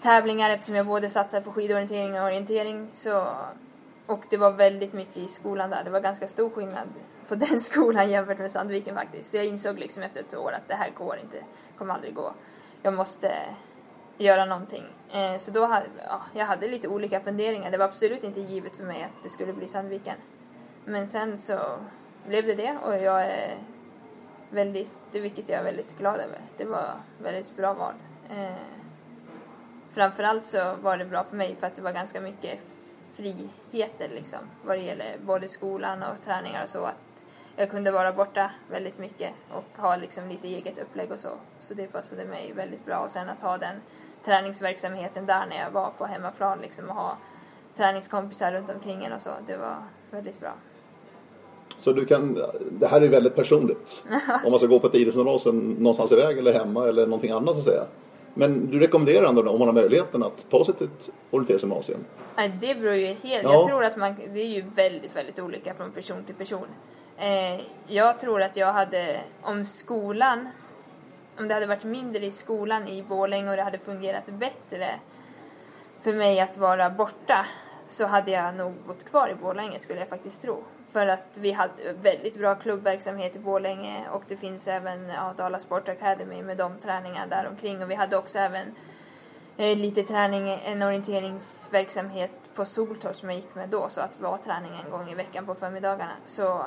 tävlingar 0.00 0.50
eftersom 0.50 0.74
jag 0.74 0.86
både 0.86 1.08
satsade 1.10 1.44
på 1.44 1.52
skidorientering 1.52 2.20
och 2.20 2.26
orientering. 2.26 2.88
Så, 2.92 3.28
och 4.06 4.24
det 4.30 4.36
var 4.36 4.50
väldigt 4.50 4.92
mycket 4.92 5.16
i 5.16 5.28
skolan 5.28 5.70
där. 5.70 5.84
Det 5.84 5.90
var 5.90 6.00
ganska 6.00 6.28
stor 6.28 6.50
skillnad 6.50 6.88
på 7.28 7.34
den 7.34 7.60
skolan 7.60 8.10
jämfört 8.10 8.38
med 8.38 8.50
Sandviken 8.50 8.94
faktiskt. 8.94 9.30
Så 9.30 9.36
jag 9.36 9.46
insåg 9.46 9.78
liksom 9.78 10.02
efter 10.02 10.20
ett 10.20 10.36
år 10.36 10.52
att 10.52 10.68
det 10.68 10.74
här 10.74 10.90
går 10.90 11.18
inte, 11.22 11.36
kommer 11.78 11.94
aldrig 11.94 12.14
gå. 12.14 12.32
Jag 12.82 12.94
måste 12.94 13.32
göra 14.18 14.44
någonting. 14.44 14.84
Eh, 15.12 15.36
så 15.38 15.50
då 15.50 15.64
hade 15.64 15.86
ja, 16.08 16.20
jag 16.34 16.46
hade 16.46 16.68
lite 16.68 16.88
olika 16.88 17.20
funderingar. 17.20 17.70
Det 17.70 17.78
var 17.78 17.84
absolut 17.84 18.24
inte 18.24 18.40
givet 18.40 18.76
för 18.76 18.84
mig 18.84 19.02
att 19.02 19.22
det 19.22 19.28
skulle 19.28 19.52
bli 19.52 19.68
Sandviken. 19.68 20.16
Men 20.84 21.08
sen 21.08 21.38
så 21.38 21.78
blev 22.28 22.46
det 22.46 22.54
det 22.54 22.78
och 22.84 22.94
jag 22.94 23.24
är 23.24 23.58
väldigt, 24.50 24.92
vilket 25.12 25.48
jag 25.48 25.60
är 25.60 25.64
väldigt 25.64 25.98
glad 25.98 26.20
över. 26.20 26.40
Det 26.56 26.64
var 26.64 26.90
väldigt 27.22 27.56
bra 27.56 27.74
val. 27.74 27.94
Eh, 28.30 28.56
framförallt 29.90 30.46
så 30.46 30.74
var 30.82 30.98
det 30.98 31.04
bra 31.04 31.24
för 31.24 31.36
mig 31.36 31.56
för 31.56 31.66
att 31.66 31.74
det 31.74 31.82
var 31.82 31.92
ganska 31.92 32.20
mycket 32.20 32.60
friheter 33.12 34.08
liksom 34.08 34.38
vad 34.64 34.78
det 34.78 34.82
gäller 34.82 35.16
både 35.22 35.48
skolan 35.48 36.02
och 36.02 36.22
träningar 36.22 36.62
och 36.62 36.68
så. 36.68 36.84
Att 36.84 37.25
jag 37.56 37.70
kunde 37.70 37.90
vara 37.90 38.12
borta 38.12 38.50
väldigt 38.70 38.98
mycket 38.98 39.30
och 39.50 39.82
ha 39.82 39.96
liksom 39.96 40.28
lite 40.28 40.48
eget 40.48 40.78
upplägg 40.78 41.12
och 41.12 41.20
så. 41.20 41.28
Så 41.60 41.74
det 41.74 41.86
passade 41.86 42.24
mig 42.24 42.52
väldigt 42.56 42.84
bra 42.84 42.98
och 42.98 43.10
sen 43.10 43.28
att 43.28 43.40
ha 43.40 43.58
den 43.58 43.76
träningsverksamheten 44.24 45.26
där 45.26 45.46
när 45.46 45.56
jag 45.56 45.70
var 45.70 45.90
på 45.98 46.04
hemmaplan 46.04 46.58
liksom 46.62 46.88
och 46.88 46.94
ha 46.94 47.16
träningskompisar 47.74 48.52
runt 48.52 48.70
omkring 48.70 49.04
en 49.04 49.12
och 49.12 49.20
så. 49.20 49.30
Det 49.46 49.56
var 49.56 49.76
väldigt 50.10 50.40
bra. 50.40 50.54
Så 51.78 51.92
du 51.92 52.06
kan, 52.06 52.42
det 52.70 52.86
här 52.86 53.00
är 53.00 53.08
väldigt 53.08 53.34
personligt. 53.34 54.04
om 54.44 54.50
man 54.50 54.60
ska 54.60 54.68
gå 54.68 54.80
på 54.80 54.86
ett 54.86 54.94
idrottsgymnasium 54.94 55.70
någonstans 55.72 56.12
iväg 56.12 56.38
eller 56.38 56.52
hemma 56.52 56.88
eller 56.88 57.06
någonting 57.06 57.30
annat 57.30 57.54
så 57.54 57.58
att 57.58 57.64
säga. 57.64 57.84
Men 58.34 58.70
du 58.70 58.80
rekommenderar 58.80 59.28
ändå 59.28 59.50
om 59.50 59.58
man 59.58 59.68
har 59.68 59.74
möjligheten 59.74 60.22
att 60.22 60.50
ta 60.50 60.64
sig 60.64 60.74
till 60.74 60.86
ett 60.86 61.10
orienteringsgymnasium? 61.30 62.04
Det 62.60 62.74
beror 62.80 62.94
ju 62.94 63.06
helt. 63.06 63.42
Ja. 63.42 63.52
Jag 63.52 63.66
tror 63.66 63.84
att 63.84 63.96
man, 63.96 64.14
det 64.32 64.40
är 64.40 64.48
ju 64.48 64.64
väldigt, 64.74 65.16
väldigt 65.16 65.38
olika 65.38 65.74
från 65.74 65.92
person 65.92 66.24
till 66.24 66.34
person. 66.34 66.66
Eh, 67.18 67.60
jag 67.86 68.18
tror 68.18 68.42
att 68.42 68.56
jag 68.56 68.72
hade, 68.72 69.20
om 69.42 69.64
skolan 69.64 70.48
om 71.38 71.48
det 71.48 71.54
hade 71.54 71.66
varit 71.66 71.84
mindre 71.84 72.26
i 72.26 72.30
skolan 72.30 72.88
i 72.88 73.02
Borlänge 73.02 73.50
och 73.50 73.56
det 73.56 73.62
hade 73.62 73.78
fungerat 73.78 74.26
bättre 74.26 74.88
för 76.00 76.12
mig 76.12 76.40
att 76.40 76.56
vara 76.56 76.90
borta 76.90 77.46
så 77.88 78.06
hade 78.06 78.30
jag 78.30 78.54
nog 78.54 78.74
bott 78.86 79.04
kvar 79.04 79.28
i 79.28 79.34
Borlänge 79.34 79.78
skulle 79.78 80.00
jag 80.00 80.08
faktiskt 80.08 80.42
tro. 80.42 80.64
För 80.90 81.06
att 81.06 81.38
vi 81.38 81.52
hade 81.52 81.92
väldigt 81.92 82.38
bra 82.38 82.54
klubbverksamhet 82.54 83.36
i 83.36 83.38
Borlänge 83.38 84.08
och 84.12 84.22
det 84.28 84.36
finns 84.36 84.68
även 84.68 85.08
ja, 85.08 85.34
Dala 85.36 85.58
Sport 85.58 85.88
Academy 85.88 86.42
med 86.42 86.56
de 86.56 86.78
träningarna 86.78 87.26
där 87.26 87.48
omkring 87.48 87.82
och 87.82 87.90
vi 87.90 87.94
hade 87.94 88.16
också 88.16 88.38
även 88.38 88.74
eh, 89.56 89.76
lite 89.78 90.02
träning, 90.02 90.60
en 90.64 90.82
orienteringsverksamhet 90.82 92.32
på 92.54 92.64
Soltorp 92.64 93.16
som 93.16 93.30
jag 93.30 93.36
gick 93.36 93.54
med 93.54 93.68
då 93.68 93.88
så 93.88 94.00
att 94.00 94.20
var 94.20 94.38
träning 94.38 94.72
en 94.84 94.90
gång 94.90 95.10
i 95.10 95.14
veckan 95.14 95.46
på 95.46 95.54
förmiddagarna. 95.54 96.12
Så 96.24 96.64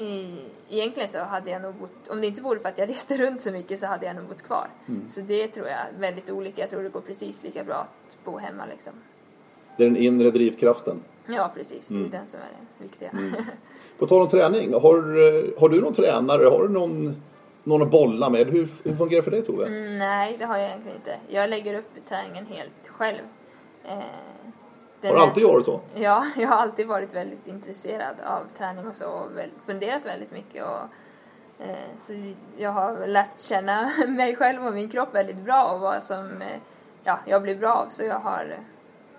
i, 0.00 0.38
egentligen 0.68 1.08
så 1.08 1.18
hade 1.18 1.50
jag 1.50 1.62
nog 1.62 1.74
bott, 1.74 2.08
om 2.08 2.20
det 2.20 2.26
inte 2.26 2.40
vore 2.40 2.58
för 2.58 2.68
att 2.68 2.78
jag 2.78 2.88
reste 2.88 3.16
runt 3.16 3.40
så 3.40 3.52
mycket 3.52 3.78
så 3.78 3.86
hade 3.86 4.06
jag 4.06 4.16
nog 4.16 4.24
bott 4.24 4.42
kvar. 4.42 4.68
Mm. 4.88 5.08
Så 5.08 5.20
det 5.20 5.46
tror 5.46 5.66
jag 5.66 5.76
är 5.76 5.92
väldigt 5.98 6.30
olika. 6.30 6.60
Jag 6.60 6.70
tror 6.70 6.82
det 6.82 6.88
går 6.88 7.00
precis 7.00 7.42
lika 7.42 7.64
bra 7.64 7.74
att 7.74 8.24
bo 8.24 8.38
hemma 8.38 8.66
liksom. 8.66 8.92
Det 9.76 9.84
är 9.84 9.88
den 9.88 9.96
inre 9.96 10.30
drivkraften. 10.30 11.02
Ja, 11.26 11.50
precis. 11.54 11.88
Det 11.88 11.94
är 11.94 11.98
mm. 11.98 12.10
den 12.10 12.26
som 12.26 12.40
är 12.40 12.44
det 12.44 12.84
viktiga. 12.84 13.10
Mm. 13.10 13.34
På 13.98 14.06
tal 14.06 14.22
om 14.22 14.28
träning, 14.28 14.72
har, 14.72 15.60
har 15.60 15.68
du 15.68 15.80
någon 15.80 15.94
tränare? 15.94 16.44
Har 16.44 16.62
du 16.62 16.68
någon, 16.68 17.22
någon 17.64 17.82
att 17.82 17.90
bolla 17.90 18.30
med? 18.30 18.46
Hur, 18.46 18.68
hur 18.82 18.96
fungerar 18.96 19.16
det 19.16 19.22
för 19.22 19.30
dig 19.30 19.42
Tove? 19.42 19.66
Mm, 19.66 19.96
nej, 19.98 20.36
det 20.38 20.44
har 20.44 20.56
jag 20.56 20.66
egentligen 20.66 20.96
inte. 20.96 21.16
Jag 21.28 21.50
lägger 21.50 21.78
upp 21.78 21.90
träningen 22.08 22.46
helt 22.46 22.88
själv. 22.88 23.20
Eh, 23.84 23.98
har 25.02 25.14
du 25.14 25.20
alltid 25.20 25.44
varit 25.44 25.64
så? 25.64 25.80
Ja, 25.94 26.26
jag 26.36 26.48
har 26.48 26.56
alltid 26.56 26.86
varit 26.86 27.14
väldigt 27.14 27.46
intresserad 27.46 28.20
av 28.20 28.44
träning 28.58 28.86
och 28.86 28.96
så 28.96 29.08
och 29.08 29.30
funderat 29.64 30.06
väldigt 30.06 30.30
mycket. 30.30 30.64
Och, 30.64 30.80
eh, 31.64 31.96
så 31.96 32.12
jag 32.56 32.70
har 32.70 33.06
lärt 33.06 33.40
känna 33.40 33.92
mig 34.08 34.36
själv 34.36 34.66
och 34.66 34.72
min 34.72 34.90
kropp 34.90 35.14
väldigt 35.14 35.36
bra 35.36 35.64
och 35.64 35.80
vad 35.80 36.02
som 36.02 36.42
eh, 36.42 36.58
ja, 37.04 37.18
jag 37.24 37.42
blir 37.42 37.54
bra 37.54 37.72
av. 37.72 37.88
Så 37.88 38.04
jag 38.04 38.18
har 38.18 38.58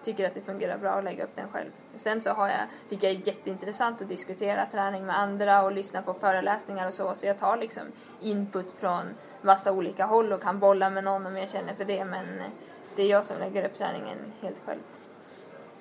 tycker 0.01 0.25
att 0.25 0.33
det 0.33 0.41
fungerar 0.41 0.77
bra 0.77 0.91
att 0.91 1.03
lägga 1.03 1.23
upp 1.23 1.35
den 1.35 1.49
själv. 1.51 1.69
Sen 1.95 2.21
så 2.21 2.31
har 2.31 2.47
jag, 2.47 2.59
tycker 2.87 3.07
jag 3.07 3.15
är 3.15 3.27
jätteintressant 3.27 4.01
att 4.01 4.09
diskutera 4.09 4.65
träning 4.65 5.05
med 5.05 5.19
andra 5.19 5.63
och 5.63 5.71
lyssna 5.71 6.01
på 6.01 6.13
föreläsningar 6.13 6.87
och 6.87 6.93
så. 6.93 7.15
Så 7.15 7.25
jag 7.25 7.37
tar 7.37 7.57
liksom 7.57 7.83
input 8.21 8.71
från 8.71 9.03
massa 9.41 9.71
olika 9.71 10.05
håll 10.05 10.31
och 10.31 10.41
kan 10.41 10.59
bolla 10.59 10.89
med 10.89 11.03
någon 11.03 11.25
om 11.25 11.37
jag 11.37 11.49
känner 11.49 11.73
för 11.73 11.85
det. 11.85 12.05
Men 12.05 12.25
det 12.95 13.03
är 13.03 13.07
jag 13.07 13.25
som 13.25 13.39
lägger 13.39 13.65
upp 13.65 13.73
träningen 13.73 14.17
helt 14.41 14.61
själv. 14.65 14.79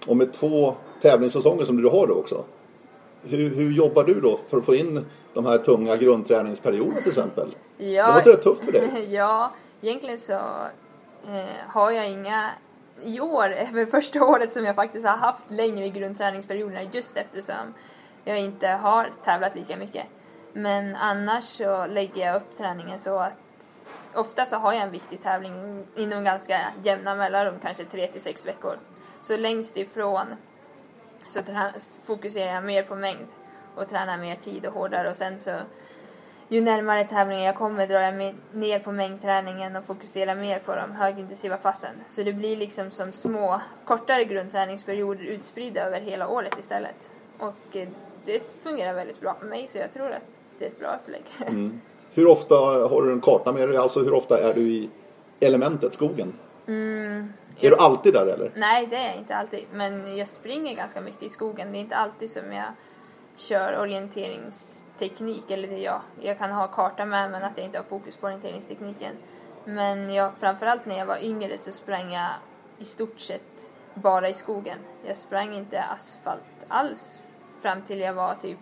Och 0.06 0.16
med 0.16 0.32
två 0.32 0.74
tävlingssäsonger 1.02 1.64
som 1.64 1.82
du 1.82 1.88
har 1.88 2.06
då 2.06 2.14
också. 2.14 2.44
Hur, 3.22 3.54
hur 3.54 3.72
jobbar 3.72 4.04
du 4.04 4.20
då 4.20 4.38
för 4.48 4.58
att 4.58 4.64
få 4.64 4.74
in 4.74 5.06
de 5.34 5.46
här 5.46 5.58
tunga 5.58 5.96
grundträningsperioderna 5.96 7.00
till 7.00 7.08
exempel? 7.08 7.54
Ja, 7.76 8.06
det 8.06 8.14
måste 8.14 8.30
vara 8.30 8.42
tufft 8.42 8.64
för 8.64 8.72
dig. 8.72 9.06
ja, 9.14 9.52
egentligen 9.80 10.18
så 10.18 10.32
eh, 11.26 11.44
har 11.68 11.90
jag 11.90 12.10
inga 12.10 12.50
i 13.02 13.20
år 13.20 13.44
är 13.52 13.72
väl 13.72 13.86
första 13.86 14.24
året 14.24 14.52
som 14.52 14.64
jag 14.64 14.74
faktiskt 14.76 15.06
har 15.06 15.16
haft 15.16 15.50
längre 15.50 15.88
grundträningsperioder 15.88 16.88
just 16.92 17.16
eftersom 17.16 17.74
jag 18.24 18.38
inte 18.38 18.68
har 18.68 19.10
tävlat 19.24 19.54
lika 19.54 19.76
mycket. 19.76 20.04
Men 20.52 20.96
annars 20.96 21.44
så 21.44 21.86
lägger 21.86 22.26
jag 22.26 22.36
upp 22.36 22.56
träningen 22.58 22.98
så 22.98 23.18
att 23.18 23.36
ofta 24.14 24.44
så 24.44 24.56
har 24.56 24.72
jag 24.72 24.82
en 24.82 24.90
viktig 24.90 25.22
tävling 25.22 25.84
inom 25.96 26.24
ganska 26.24 26.60
jämna 26.82 27.14
mellanrum, 27.14 27.54
kanske 27.62 27.84
tre 27.84 28.06
till 28.06 28.20
sex 28.20 28.46
veckor. 28.46 28.78
Så 29.28 29.36
längst 29.36 29.76
ifrån 29.76 30.26
så 31.26 31.40
fokuserar 32.02 32.54
jag 32.54 32.64
mer 32.64 32.82
på 32.82 32.94
mängd 32.94 33.26
och 33.74 33.88
tränar 33.88 34.18
mer 34.18 34.36
tid 34.36 34.66
och 34.66 34.72
hårdare 34.72 35.10
och 35.10 35.16
sen 35.16 35.38
så 35.38 35.50
ju 36.48 36.60
närmare 36.60 37.04
tävlingen 37.04 37.44
jag 37.44 37.54
kommer 37.54 37.86
drar 37.86 38.00
jag 38.00 38.34
ner 38.52 38.78
på 38.78 38.92
mängdträningen 38.92 39.76
och 39.76 39.84
fokuserar 39.84 40.34
mer 40.34 40.58
på 40.58 40.74
de 40.74 40.92
högintensiva 40.92 41.56
passen. 41.56 41.90
Så 42.06 42.22
det 42.22 42.32
blir 42.32 42.56
liksom 42.56 42.90
som 42.90 43.12
små, 43.12 43.60
kortare 43.84 44.24
grundträningsperioder 44.24 45.24
utspridda 45.24 45.80
över 45.86 46.00
hela 46.00 46.28
året 46.28 46.58
istället. 46.58 47.10
Och 47.38 47.76
eh, 47.76 47.88
det 48.24 48.62
fungerar 48.62 48.94
väldigt 48.94 49.20
bra 49.20 49.34
för 49.34 49.46
mig 49.46 49.66
så 49.66 49.78
jag 49.78 49.92
tror 49.92 50.10
att 50.10 50.26
det 50.58 50.64
är 50.64 50.68
ett 50.68 50.78
bra 50.78 50.98
upplägg. 51.02 51.24
Mm. 51.40 51.80
Hur 52.14 52.26
ofta 52.26 52.54
har 52.88 53.02
du 53.02 53.12
en 53.12 53.20
karta 53.20 53.52
med 53.52 53.68
dig? 53.68 53.76
Alltså 53.76 54.00
hur 54.00 54.14
ofta 54.14 54.40
är 54.40 54.54
du 54.54 54.60
i 54.60 54.90
elementet, 55.40 55.94
skogen? 55.94 56.32
Mm, 56.66 57.32
är 57.60 57.70
du 57.70 57.76
alltid 57.78 58.12
där 58.12 58.26
eller? 58.26 58.52
Nej, 58.54 58.86
det 58.86 58.96
är 58.96 59.08
jag 59.08 59.16
inte 59.16 59.36
alltid. 59.36 59.64
Men 59.72 60.16
jag 60.16 60.28
springer 60.28 60.76
ganska 60.76 61.00
mycket 61.00 61.22
i 61.22 61.28
skogen. 61.28 61.72
Det 61.72 61.78
är 61.78 61.80
inte 61.80 61.96
alltid 61.96 62.30
som 62.30 62.52
jag 62.52 62.72
kör 63.36 63.78
orienteringsteknik, 63.78 65.50
eller 65.50 65.68
det 65.68 65.78
jag. 65.78 66.00
Jag 66.20 66.38
kan 66.38 66.52
ha 66.52 66.68
karta 66.68 67.04
med 67.04 67.30
men 67.30 67.42
att 67.42 67.56
jag 67.56 67.64
inte 67.66 67.78
har 67.78 67.84
fokus 67.84 68.16
på 68.16 68.26
orienteringstekniken. 68.26 69.12
Men 69.64 70.14
jag, 70.14 70.32
framförallt 70.38 70.86
när 70.86 70.98
jag 70.98 71.06
var 71.06 71.24
yngre 71.24 71.58
så 71.58 71.72
sprang 71.72 72.12
jag 72.12 72.30
i 72.78 72.84
stort 72.84 73.20
sett 73.20 73.72
bara 73.94 74.28
i 74.28 74.34
skogen. 74.34 74.78
Jag 75.06 75.16
sprang 75.16 75.54
inte 75.54 75.82
asfalt 75.82 76.66
alls 76.68 77.20
fram 77.60 77.82
till 77.82 78.00
jag 78.00 78.14
var 78.14 78.34
typ 78.34 78.58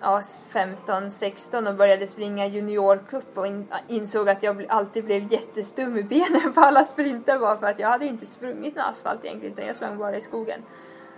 ja, 0.00 0.22
15, 0.48 1.10
16 1.10 1.66
och 1.66 1.74
började 1.74 2.06
springa 2.06 2.46
juniorcup 2.46 3.38
och 3.38 3.46
insåg 3.88 4.28
att 4.28 4.42
jag 4.42 4.66
alltid 4.68 5.04
blev 5.04 5.32
jättestum 5.32 5.96
i 5.96 6.02
benen 6.02 6.52
på 6.54 6.60
alla 6.60 6.84
sprinter 6.84 7.38
bara 7.38 7.58
för 7.58 7.66
att 7.66 7.78
jag 7.78 7.88
hade 7.88 8.06
inte 8.06 8.26
sprungit 8.26 8.76
någon 8.76 8.84
asfalt 8.84 9.24
egentligen 9.24 9.52
utan 9.52 9.66
jag 9.66 9.76
sprang 9.76 9.98
bara 9.98 10.16
i 10.16 10.20
skogen. 10.20 10.60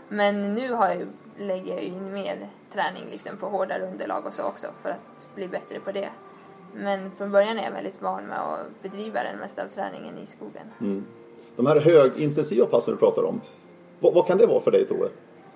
Men 0.09 0.55
nu 0.55 0.73
har 0.73 0.89
jag, 0.89 1.07
lägger 1.39 1.75
jag 1.75 1.83
in 1.83 2.13
mer 2.13 2.49
träning 2.73 3.05
liksom 3.11 3.37
på 3.37 3.47
hårdare 3.47 3.87
underlag 3.87 4.27
och 4.27 4.33
så 4.33 4.43
också 4.43 4.67
för 4.83 4.91
att 4.91 5.27
bli 5.35 5.49
bättre 5.49 5.81
på 5.81 5.93
det. 5.93 6.09
Men 6.75 7.11
från 7.11 7.31
början 7.31 7.59
är 7.59 7.65
jag 7.65 7.73
väldigt 7.73 8.03
van 8.03 8.25
med 8.25 8.39
att 8.39 8.83
bedriva 8.83 9.23
den 9.23 9.39
mesta 9.39 9.65
av 9.65 9.69
träningen 9.69 10.19
i 10.19 10.27
skogen. 10.27 10.67
Mm. 10.81 11.05
De 11.57 11.67
här 11.67 11.81
högintensiva 11.81 12.67
passen 12.67 12.95
du 12.95 13.01
pratar 13.01 13.23
om, 13.23 13.41
vad, 14.01 14.15
vad 14.15 14.27
kan 14.27 14.39
det 14.39 14.47
vara 14.47 14.61
för 14.61 14.71
dig 14.71 14.87
Tove? 14.87 15.09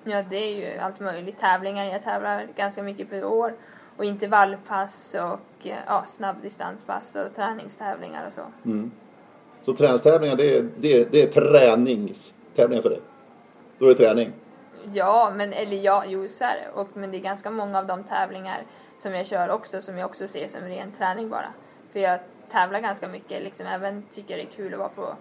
Ja, 0.07 0.23
det 0.29 0.37
är 0.37 0.55
ju 0.55 0.77
allt 0.79 0.99
möjligt. 0.99 1.37
Tävlingar, 1.37 1.85
jag 1.85 2.01
tävlar 2.01 2.47
ganska 2.55 2.83
mycket 2.83 3.09
för 3.09 3.23
år. 3.23 3.53
Och 3.97 4.05
intervallpass 4.05 5.15
och 5.21 5.67
ja, 5.87 6.03
snabbdistanspass 6.05 7.15
och 7.15 7.35
träningstävlingar 7.35 8.25
och 8.27 8.33
så. 8.33 8.41
Mm. 8.65 8.91
Så 9.61 9.73
träningstävlingar, 9.73 10.35
det 10.35 10.57
är, 10.57 10.69
det, 10.77 10.93
är, 10.93 11.07
det 11.11 11.21
är 11.21 11.27
träningstävlingar 11.27 12.81
för 12.81 12.89
dig? 12.89 13.01
Då 13.79 13.85
är 13.85 13.89
det 13.89 13.95
träning? 13.95 14.33
Ja, 14.93 15.33
men 15.35 15.53
eller 15.53 15.77
ja, 15.77 16.03
jo 16.07 16.27
så 16.27 16.43
är 16.43 16.55
det. 16.63 16.81
Och, 16.81 16.87
men 16.93 17.11
det 17.11 17.17
är 17.17 17.21
ganska 17.21 17.51
många 17.51 17.79
av 17.79 17.87
de 17.87 18.03
tävlingar 18.03 18.63
som 18.97 19.13
jag 19.15 19.25
kör 19.25 19.49
också 19.49 19.81
som 19.81 19.97
jag 19.97 20.05
också 20.09 20.27
ser 20.27 20.47
som 20.47 20.61
ren 20.61 20.91
träning 20.91 21.29
bara. 21.29 21.53
För 21.89 21.99
jag 21.99 22.19
tävlar 22.49 22.79
ganska 22.79 23.07
mycket, 23.07 23.43
liksom 23.43 23.67
även 23.67 24.03
tycker 24.03 24.37
det 24.37 24.43
är 24.43 24.47
kul 24.55 24.73
att 24.73 24.79
vara 24.79 24.89
på 24.89 25.15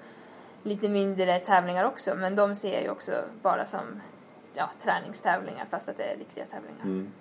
lite 0.62 0.88
mindre 0.88 1.38
tävlingar 1.38 1.84
också. 1.84 2.14
Men 2.14 2.36
de 2.36 2.54
ser 2.54 2.72
jag 2.72 2.82
ju 2.82 2.90
också 2.90 3.12
bara 3.42 3.64
som 3.64 3.80
ja, 4.54 4.70
träningstävlingar 4.82 5.66
fast 5.70 5.88
att 5.88 5.96
det 5.96 6.02
är 6.02 6.16
riktiga 6.16 6.46
tävlingar. 6.46 6.82
Mm. 6.82 7.12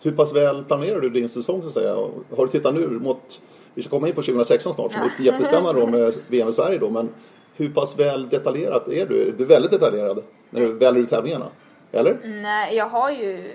Hur 0.00 0.12
pass 0.12 0.34
väl 0.34 0.64
planerar 0.64 1.00
du 1.00 1.10
din 1.10 1.28
säsong 1.28 1.60
så 1.60 1.66
att 1.66 1.72
säga? 1.72 1.94
Har 2.36 2.46
du 2.46 2.48
tittat 2.48 2.74
nu 2.74 2.88
mot, 2.88 3.40
vi 3.74 3.82
ska 3.82 3.90
komma 3.90 4.08
in 4.08 4.14
på 4.14 4.22
2016 4.22 4.74
snart 4.74 4.92
som 4.92 5.00
ja. 5.00 5.10
är 5.18 5.24
jättespännande 5.24 5.80
då 5.80 5.86
med 5.86 6.14
VM 6.30 6.48
i 6.48 6.52
Sverige 6.52 6.78
då, 6.78 6.90
men 6.90 7.08
hur 7.54 7.68
pass 7.68 7.98
väl 7.98 8.28
detaljerat 8.28 8.88
är 8.88 9.06
du? 9.06 9.34
Du 9.38 9.44
är 9.44 9.48
väldigt 9.48 9.70
detaljerad 9.70 10.22
när 10.50 10.60
du 10.60 10.72
väljer 10.72 11.02
ut 11.02 11.10
tävlingarna, 11.10 11.46
eller? 11.92 12.18
Nej, 12.24 12.76
jag 12.76 12.86
har 12.86 13.10
ju 13.10 13.52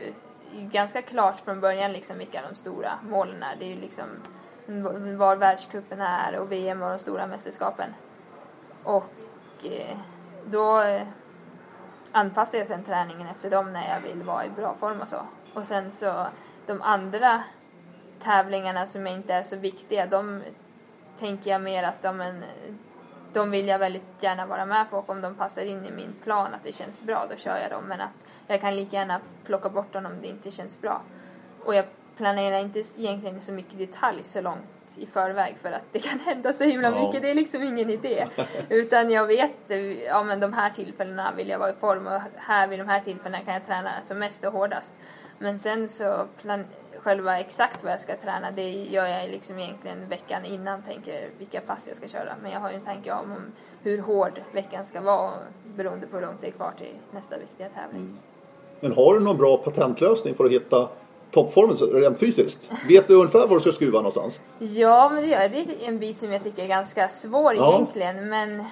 ganska 0.54 1.02
klart 1.02 1.40
från 1.40 1.60
början 1.60 1.94
liksom 1.94 2.18
vilka 2.18 2.42
de 2.50 2.56
stora 2.56 2.92
målen 3.10 3.44
är. 3.44 3.56
Det 3.60 3.66
är 3.66 3.70
ju 3.70 3.82
liksom 3.82 4.06
var 5.18 5.36
världscupen 5.36 6.02
är 6.02 6.40
och 6.40 6.52
VM 6.52 6.82
och 6.82 6.90
de 6.90 7.00
stora 7.00 7.28
mästerskapen. 7.28 7.94
Och 8.84 9.14
eh, 9.64 9.98
då 10.46 10.84
anpassar 12.12 12.58
jag 12.58 12.68
sen 12.68 12.84
träningen 12.84 13.28
efter 13.28 13.50
dem 13.50 13.74
när 13.74 13.90
jag 13.90 14.02
vill 14.02 14.24
vara 14.24 14.46
i 14.46 14.50
bra 14.50 14.74
form 14.76 15.02
och 15.02 15.10
så. 15.10 15.22
Och 15.54 15.66
sen 15.66 15.92
så 15.92 16.28
de 16.66 16.82
andra 16.82 17.44
tävlingarna 18.20 18.86
som 18.86 19.08
inte 19.08 19.34
är 19.34 19.44
så 19.44 19.56
viktiga, 19.56 20.06
de 20.06 20.42
tänker 21.18 21.52
jag 21.52 21.62
mer 21.62 21.84
att 21.84 22.02
de, 22.02 22.22
en, 22.22 22.44
de 23.34 23.52
vill 23.52 23.68
jag 23.68 23.80
väldigt 23.80 24.24
gärna 24.24 24.46
vara 24.46 24.66
med 24.66 24.90
på 24.90 24.98
och 24.98 25.10
om 25.10 25.22
de 25.22 25.36
passar 25.36 25.66
in 25.66 25.86
i 25.86 25.92
min 25.92 26.14
plan 26.24 26.54
att 26.54 26.64
det 26.64 26.72
känns 26.72 27.02
bra, 27.02 27.26
då 27.30 27.36
kör 27.36 27.58
jag 27.58 27.72
dem. 27.72 27.84
Men 27.88 28.02
att 28.02 28.14
jag 28.48 28.62
kan 28.62 28.76
lika 28.76 28.96
gärna 28.96 29.20
plocka 29.44 29.70
bort 29.70 29.94
dem 29.94 30.06
om 30.06 30.22
det 30.22 30.28
inte 30.28 30.52
känns 30.52 30.82
bra. 30.82 31.02
Och 31.66 31.76
jag 31.76 31.86
planerar 32.22 32.60
inte 32.60 32.80
egentligen 32.80 33.42
så 33.42 33.52
mycket 33.52 33.78
detalj 33.78 34.24
så 34.24 34.42
långt 34.42 34.72
i 34.98 35.06
förväg 35.06 35.58
för 35.62 35.72
att 35.72 35.86
det 35.92 36.00
kan 36.00 36.20
hända 36.26 36.54
så 36.54 36.64
himla 36.64 36.90
ja. 36.90 37.06
mycket. 37.06 37.22
Det 37.22 37.32
är 37.32 37.36
liksom 37.36 37.64
ingen 37.64 37.90
idé. 37.90 38.28
Utan 38.70 39.12
jag 39.12 39.28
vet, 39.28 39.72
ja 40.08 40.24
men 40.24 40.40
de 40.40 40.54
här 40.54 40.70
tillfällena 40.70 41.34
vill 41.38 41.50
jag 41.50 41.60
vara 41.60 41.70
i 41.70 41.74
form 41.74 42.08
och 42.08 42.22
här 42.36 42.68
vid 42.68 42.80
de 42.80 42.88
här 42.88 43.00
tillfällena 43.00 43.44
kan 43.44 43.54
jag 43.54 43.66
träna 43.66 43.90
som 44.02 44.20
mest 44.20 44.44
och 44.44 44.54
hårdast. 44.54 44.96
Men 45.40 45.60
sen 45.60 45.88
så 45.88 46.28
plan, 46.42 46.64
själva 46.98 47.40
exakt 47.40 47.84
vad 47.84 47.94
jag 47.94 48.00
ska 48.00 48.16
träna 48.16 48.52
det 48.52 48.70
gör 48.70 49.06
jag 49.06 49.30
liksom 49.30 49.60
egentligen 49.60 50.10
veckan 50.10 50.46
innan 50.46 50.82
tänker 50.82 51.30
vilka 51.38 51.62
pass 51.62 51.88
jag 51.88 51.98
ska 51.98 52.08
köra. 52.08 52.36
Men 52.42 52.52
jag 52.52 52.60
har 52.60 52.70
ju 52.70 52.76
en 52.76 52.82
tanke 52.82 53.12
om 53.12 53.36
hur 53.84 54.02
hård 54.02 54.42
veckan 54.52 54.86
ska 54.86 55.02
vara 55.02 55.32
beroende 55.76 56.08
på 56.08 56.18
hur 56.18 56.26
långt 56.26 56.42
det 56.42 56.48
är 56.48 56.52
kvar 56.52 56.74
till 56.78 56.96
nästa 57.12 57.38
viktiga 57.38 57.68
tävling. 57.70 58.02
Mm. 58.02 58.18
Men 58.80 58.92
har 58.92 59.14
du 59.14 59.20
någon 59.20 59.38
bra 59.38 59.58
patentlösning 59.58 60.36
för 60.36 60.46
att 60.46 60.52
hitta 60.52 60.90
toppformen 61.32 61.78
rent 61.78 62.20
fysiskt? 62.20 62.72
Vet 62.88 63.08
du 63.08 63.14
ungefär 63.14 63.48
var 63.48 63.56
du 63.56 63.62
ska 63.62 63.72
skruva 63.72 63.98
någonstans? 63.98 64.40
Ja, 64.60 65.10
men 65.14 65.22
det 65.22 65.30
gör 65.30 65.42
jag. 65.42 65.52
Det 65.52 65.58
är 65.58 65.88
en 65.88 66.00
bit 66.00 66.20
som 66.20 66.32
jag 66.32 66.44
tycker 66.44 66.64
är 66.64 66.68
ganska 66.68 67.08
svår 67.08 67.56
ja. 67.56 67.76
egentligen. 67.76 68.30
Men 68.30 68.64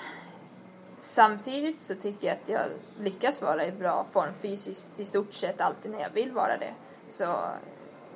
samtidigt 1.00 1.82
så 1.82 1.96
tycker 1.96 2.28
jag 2.28 2.38
att 2.42 2.50
jag 2.50 2.62
lyckas 3.00 3.42
vara 3.42 3.68
i 3.68 3.72
bra 3.72 4.06
form 4.12 4.34
fysiskt 4.42 5.00
i 5.00 5.06
stort 5.06 5.34
sett 5.34 5.62
alltid 5.62 5.92
när 5.92 6.00
jag 6.00 6.10
vill 6.10 6.32
vara 6.32 6.58
det. 6.58 6.74
Så 7.08 7.36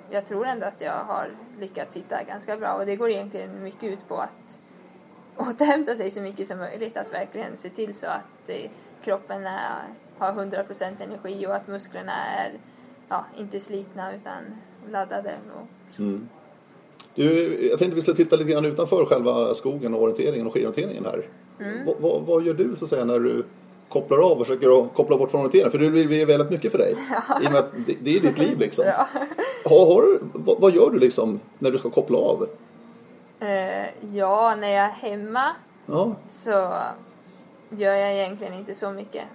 jag 0.10 0.26
tror 0.26 0.48
ändå 0.48 0.66
att 0.66 0.82
jag 0.82 1.04
har 1.08 1.32
lyckats 1.60 1.94
sitta 1.94 2.24
ganska 2.24 2.58
bra 2.58 2.74
och 2.74 2.86
det 2.86 2.96
går 2.96 3.10
egentligen 3.10 3.64
mycket 3.64 3.84
ut 3.84 4.08
på 4.08 4.18
att 4.18 4.58
återhämta 5.38 5.96
sig 5.96 6.12
så 6.12 6.22
mycket 6.22 6.48
som 6.48 6.58
möjligt. 6.58 6.98
Att 6.98 7.14
verkligen 7.14 7.58
se 7.58 7.70
till 7.70 7.94
så 7.96 8.08
att 8.08 8.50
eh, 8.50 8.70
kroppen 9.04 9.46
är, 9.46 9.84
har 10.18 10.34
100% 10.34 11.04
energi 11.04 11.48
och 11.48 11.56
att 11.56 11.68
musklerna 11.68 12.14
är 12.38 12.60
ja, 13.10 13.26
inte 13.38 13.60
slitna 13.60 14.16
utan 14.16 14.44
laddade. 14.92 15.32
Och... 15.56 16.00
Mm. 16.00 16.30
Du, 17.16 17.58
jag 17.70 17.80
tänkte 17.80 17.96
vi 17.96 18.02
skulle 18.02 18.18
titta 18.18 18.36
lite 18.36 18.52
grann 18.52 18.66
utanför 18.66 19.06
själva 19.06 19.54
skogen 19.54 19.94
och 19.94 20.02
orienteringen 20.02 20.48
och 20.48 20.54
skidorienteringen 20.54 21.06
här. 21.06 21.28
Mm. 21.60 21.86
V 21.86 21.94
vad 22.02 22.44
gör 22.44 22.54
du 22.54 22.76
så 22.76 22.86
att 22.86 22.89
säga 22.89 23.06
när 23.06 23.20
du 23.20 23.46
kopplar 23.89 24.18
av 24.18 24.39
och 24.39 24.48
försöker 24.48 24.88
koppla 24.88 25.18
bort 25.18 25.32
från 25.32 25.42
orienteringen? 25.42 25.72
För 25.72 25.80
det 25.80 25.89
blir 25.89 26.26
väldigt 26.26 26.50
mycket 26.50 26.72
för 26.72 26.78
dig. 26.78 26.96
Ja. 27.30 27.42
I 27.42 27.48
och 27.48 27.52
med 27.52 27.60
att 27.60 27.72
det, 27.86 27.96
det 28.02 28.18
är 28.18 28.20
ditt 28.20 28.38
liv 28.38 28.60
liksom. 28.60 28.86
Ja. 28.86 29.08
Har, 29.66 29.86
har, 29.86 30.20
vad, 30.34 30.60
vad, 30.60 30.76
gör 30.76 30.89
du 30.89 31.00
liksom 31.00 31.39
när 31.60 31.72
du 31.72 31.78
ska 31.78 31.89
koppla 31.89 32.18
av? 32.18 32.48
Uh, 33.42 34.16
ja, 34.16 34.56
när 34.56 34.70
jag 34.70 34.86
är 34.86 34.92
hemma 34.92 35.52
ja. 35.86 36.16
så 36.30 36.74
gör 37.74 37.94
jag 37.94 38.14
egentligen 38.14 38.54
inte 38.54 38.76
så 38.76 38.92
mycket. 38.92 39.26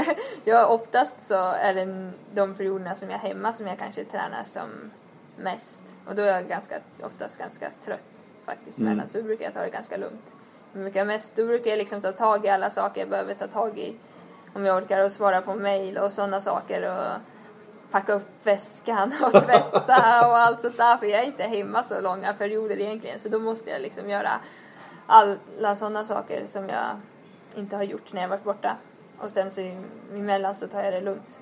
jag, 0.44 0.70
oftast 0.70 1.20
så 1.20 1.34
är 1.34 1.74
det 1.74 2.12
de 2.34 2.54
perioderna 2.54 2.94
som 2.94 3.10
jag 3.10 3.24
är 3.24 3.28
hemma 3.28 3.52
som 3.52 3.66
jag 3.66 3.78
kanske 3.78 4.04
tränar 4.04 4.44
som 4.44 4.90
mest. 5.36 5.82
Och 6.06 6.14
då 6.14 6.22
är 6.22 6.34
jag 6.34 6.48
ganska, 6.48 6.80
oftast 7.02 7.38
ganska 7.38 7.70
trött 7.70 8.30
faktiskt 8.44 8.78
mm. 8.78 8.92
mellan, 8.92 9.08
så 9.08 9.22
brukar 9.22 9.44
jag 9.44 9.54
ta 9.54 9.60
det 9.60 9.70
ganska 9.70 9.96
lugnt. 9.96 10.34
mycket 10.72 11.06
mest, 11.06 11.36
då 11.36 11.46
brukar 11.46 11.70
jag 11.70 11.78
liksom 11.78 12.00
ta 12.00 12.12
tag 12.12 12.44
i 12.44 12.48
alla 12.48 12.70
saker 12.70 13.00
jag 13.00 13.10
behöver 13.10 13.34
ta 13.34 13.46
tag 13.46 13.78
i. 13.78 13.96
Om 14.54 14.64
jag 14.64 14.76
orkar 14.76 15.04
och 15.04 15.12
svara 15.12 15.42
på 15.42 15.54
mail 15.54 15.98
och 15.98 16.12
sådana 16.12 16.40
saker 16.40 16.90
och 16.90 17.20
packa 17.90 18.12
upp 18.12 18.46
väskan 18.46 19.12
och 19.22 19.32
tvätta 19.44 20.28
och 20.28 20.38
allt 20.38 20.60
sånt 20.60 20.76
där. 20.76 20.96
För 20.96 21.06
jag 21.06 21.20
är 21.20 21.26
inte 21.26 21.42
hemma 21.42 21.82
så 21.82 22.00
långa 22.00 22.32
perioder 22.32 22.80
egentligen. 22.80 23.18
Så 23.18 23.28
då 23.28 23.38
måste 23.38 23.70
jag 23.70 23.82
liksom 23.82 24.10
göra 24.10 24.30
alla 25.06 25.74
sådana 25.74 26.04
saker 26.04 26.46
som 26.46 26.68
jag 26.68 27.00
inte 27.58 27.76
har 27.76 27.82
gjort 27.82 28.12
när 28.12 28.22
jag 28.22 28.28
varit 28.28 28.44
borta. 28.44 28.76
Och 29.18 29.30
sen 29.30 29.50
så 29.50 29.60
emellan 30.12 30.54
så 30.54 30.66
tar 30.66 30.82
jag 30.82 30.92
det 30.92 31.00
lugnt. 31.00 31.40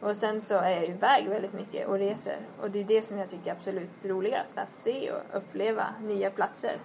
Och 0.00 0.16
sen 0.16 0.40
så 0.40 0.54
är 0.54 0.70
jag 0.70 0.88
iväg 0.88 1.28
väldigt 1.28 1.52
mycket 1.52 1.88
och 1.88 1.98
reser. 1.98 2.36
Och 2.60 2.70
det 2.70 2.80
är 2.80 2.84
det 2.84 3.02
som 3.02 3.18
jag 3.18 3.28
tycker 3.28 3.50
är 3.50 3.54
absolut 3.54 4.04
roligast. 4.04 4.58
Att 4.58 4.74
se 4.74 5.12
och 5.12 5.36
uppleva 5.36 5.86
nya 6.02 6.30
platser. 6.30 6.78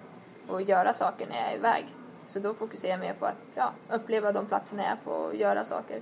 Och 0.48 0.62
göra 0.62 0.92
saker 0.92 1.26
när 1.26 1.36
jag 1.36 1.52
är 1.52 1.56
iväg. 1.56 1.84
Så 2.26 2.40
då 2.40 2.54
fokuserar 2.54 2.90
jag 2.92 3.00
mer 3.00 3.14
på 3.14 3.26
att 3.26 3.56
ja, 3.56 3.72
uppleva 3.90 4.32
de 4.32 4.46
platserna 4.46 4.82
jag 4.82 4.92
är 4.92 4.98
på 5.04 5.10
och 5.10 5.36
göra 5.36 5.64
saker. 5.64 6.00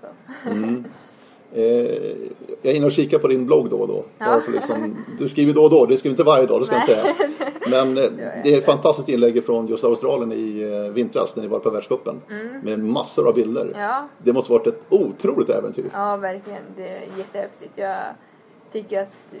Så. 0.00 0.06
Mm. 0.50 0.84
Eh, 1.54 1.62
jag 2.62 2.72
är 2.72 2.76
inne 2.76 2.86
och 2.86 2.92
kikar 2.92 3.18
på 3.18 3.28
din 3.28 3.46
blogg 3.46 3.70
då 3.70 3.76
och 3.76 3.88
då. 3.88 4.04
Ja. 4.18 4.40
Liksom, 4.52 4.96
du 5.18 5.28
skriver 5.28 5.52
då 5.52 5.64
och 5.64 5.70
då, 5.70 5.86
du 5.86 5.96
skriver 5.96 6.12
inte 6.12 6.22
varje 6.22 6.46
dag, 6.46 6.60
det 6.60 6.66
ska 6.66 6.74
jag 6.74 6.82
inte 6.82 6.94
säga. 6.94 7.14
Men 7.70 7.98
eh, 7.98 8.10
det 8.44 8.54
är 8.54 8.58
ett 8.58 8.64
fantastiskt 8.64 9.08
inlägg 9.08 9.46
från 9.46 9.66
just 9.66 9.84
Australien 9.84 10.32
i 10.32 10.62
eh, 10.62 10.92
vintras 10.92 11.36
när 11.36 11.42
ni 11.42 11.48
var 11.48 11.58
på 11.58 11.70
världscupen. 11.70 12.20
Mm. 12.30 12.60
Med 12.60 12.78
massor 12.78 13.28
av 13.28 13.34
bilder. 13.34 13.72
Ja. 13.74 14.08
Det 14.18 14.32
måste 14.32 14.52
varit 14.52 14.66
ett 14.66 14.80
otroligt 14.88 15.50
äventyr. 15.50 15.90
Ja, 15.92 16.16
verkligen. 16.16 16.62
Det 16.76 16.88
är 16.88 17.02
jättehäftigt. 17.18 17.78
Jag 17.78 17.96
tycker 18.70 19.02
att 19.02 19.36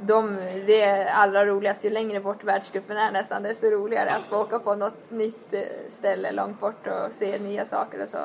de, 0.00 0.36
det 0.66 0.80
är 0.80 1.06
allra 1.06 1.46
roligast. 1.46 1.84
Ju 1.84 1.90
längre 1.90 2.20
bort 2.20 2.44
världscupen 2.44 2.96
är 2.96 3.12
nästan, 3.12 3.42
desto 3.42 3.66
roligare 3.66 4.10
att 4.10 4.26
få 4.26 4.40
åka 4.40 4.58
på 4.58 4.74
något 4.74 5.10
nytt 5.10 5.54
ställe 5.88 6.32
långt 6.32 6.60
bort 6.60 6.86
och 6.86 7.12
se 7.12 7.38
nya 7.38 7.64
saker 7.64 8.02
och 8.02 8.08
så. 8.08 8.18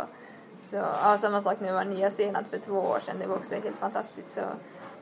Så, 0.59 0.75
ja, 0.75 1.17
samma 1.17 1.41
sak 1.41 1.59
när 1.59 1.67
jag 1.67 1.75
var 1.75 1.81
i 1.81 1.85
Nya 1.85 2.11
Zeeland 2.11 2.47
för 2.47 2.57
två 2.57 2.79
år 2.79 2.99
sedan. 3.05 3.19
Det 3.19 3.27
var 3.27 3.35
också 3.35 3.55
helt 3.55 3.77
fantastiskt. 3.77 4.29
Så 4.29 4.41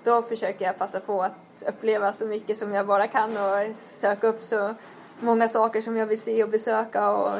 då 0.03 0.21
försöker 0.21 0.65
jag 0.65 0.77
passa 0.77 0.99
på 0.99 1.23
att 1.23 1.63
uppleva 1.67 2.13
så 2.13 2.25
mycket 2.25 2.57
som 2.57 2.73
jag 2.73 2.87
bara 2.87 3.07
kan 3.07 3.29
och 3.29 3.75
söka 3.75 4.27
upp 4.27 4.43
så 4.43 4.75
många 5.19 5.47
saker 5.47 5.81
som 5.81 5.97
jag 5.97 6.07
vill 6.07 6.21
se 6.21 6.43
och 6.43 6.49
besöka 6.49 7.11
och 7.11 7.39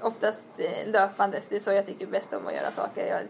oftast 0.00 0.44
eh, 0.58 0.92
löpandes. 0.92 1.48
Det 1.48 1.56
är 1.56 1.60
så 1.60 1.72
jag 1.72 1.86
tycker 1.86 2.06
bäst 2.06 2.34
om 2.34 2.46
att 2.46 2.54
göra 2.54 2.70
saker. 2.70 3.06
Jag 3.06 3.20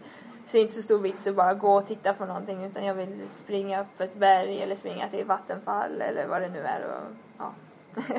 ser 0.45 0.59
inte 0.59 0.73
så 0.73 0.81
stor 0.81 0.99
vits 0.99 1.27
att 1.27 1.35
bara 1.35 1.53
gå 1.53 1.73
och 1.73 1.87
titta 1.87 2.13
på 2.13 2.25
någonting 2.25 2.63
utan 2.63 2.85
jag 2.85 2.95
vill 2.95 3.27
springa 3.27 3.81
upp 3.81 3.87
för 3.95 4.03
ett 4.03 4.15
berg 4.15 4.61
eller 4.61 4.75
springa 4.75 5.07
till 5.07 5.25
vattenfall 5.25 6.01
eller 6.01 6.27
vad 6.27 6.41
det 6.41 6.49
nu 6.49 6.59
är 6.59 6.81
och 6.85 7.15
ja, 7.37 7.53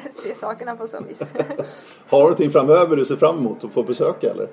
se 0.11 0.35
sakerna 0.35 0.77
på 0.77 0.87
så 0.87 1.01
vis. 1.03 1.33
Har 2.09 2.19
du 2.19 2.23
någonting 2.25 2.51
framöver 2.51 2.97
du 2.97 3.05
ser 3.05 3.17
fram 3.17 3.38
emot 3.38 3.64
att 3.64 3.73
få 3.73 3.83
besöka 3.83 4.31
eller? 4.31 4.49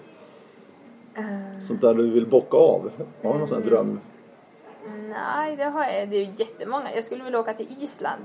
Uh, 1.22 1.60
Sånt 1.60 1.82
där 1.82 1.94
du 1.94 2.10
vill 2.10 2.28
bocka 2.28 2.58
av? 2.58 2.92
Har 3.24 3.34
du 3.34 3.40
någon 3.40 3.48
sån 3.48 3.64
här 3.64 3.70
dröm? 3.70 4.00
Nej, 5.10 5.56
det 5.56 5.64
har 5.64 5.84
jag. 5.84 6.10
Det 6.10 6.16
är 6.16 6.34
jättemånga. 6.36 6.96
Jag 6.96 7.04
skulle 7.04 7.24
vilja 7.24 7.40
åka 7.40 7.54
till 7.54 7.84
Island 7.84 8.24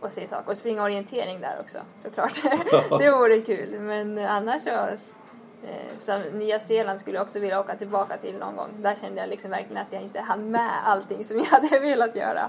och 0.00 0.12
se 0.12 0.28
saker 0.28 0.50
och 0.50 0.56
springa 0.56 0.82
orientering 0.82 1.40
där 1.40 1.56
också 1.60 1.78
såklart. 1.96 2.42
det 2.98 3.10
vore 3.10 3.40
kul. 3.40 3.80
Men 3.80 4.18
annars 4.18 4.62
så, 4.62 4.70
eh, 4.70 5.96
som 5.96 6.20
Nya 6.20 6.60
Zeeland 6.60 7.00
skulle 7.00 7.16
jag 7.16 7.24
också 7.24 7.40
vilja 7.40 7.60
åka 7.60 7.76
tillbaka 7.76 8.16
till 8.16 8.36
någon 8.38 8.56
gång. 8.56 8.68
Där 8.78 8.94
kände 8.94 9.20
jag 9.20 9.30
liksom 9.30 9.50
verkligen 9.50 9.82
att 9.82 9.92
jag 9.92 10.02
inte 10.02 10.20
hann 10.20 10.50
med 10.50 10.70
allting 10.84 11.24
som 11.24 11.38
jag 11.38 11.44
hade 11.60 11.78
velat 11.78 12.16
göra. 12.16 12.48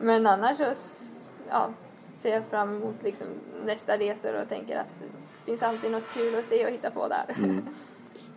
Men 0.00 0.26
annars 0.26 0.56
så 0.56 0.72
ja, 1.50 1.68
ser 2.16 2.34
jag 2.34 2.44
fram 2.44 2.76
emot 2.76 3.02
liksom 3.02 3.26
nästa 3.64 3.98
resor 3.98 4.34
och 4.34 4.48
tänker 4.48 4.76
att 4.76 4.90
det 4.98 5.44
finns 5.44 5.62
alltid 5.62 5.90
något 5.90 6.08
kul 6.08 6.38
att 6.38 6.44
se 6.44 6.64
och 6.64 6.70
hitta 6.70 6.90
på 6.90 7.08
där. 7.08 7.24
Mm. 7.38 7.66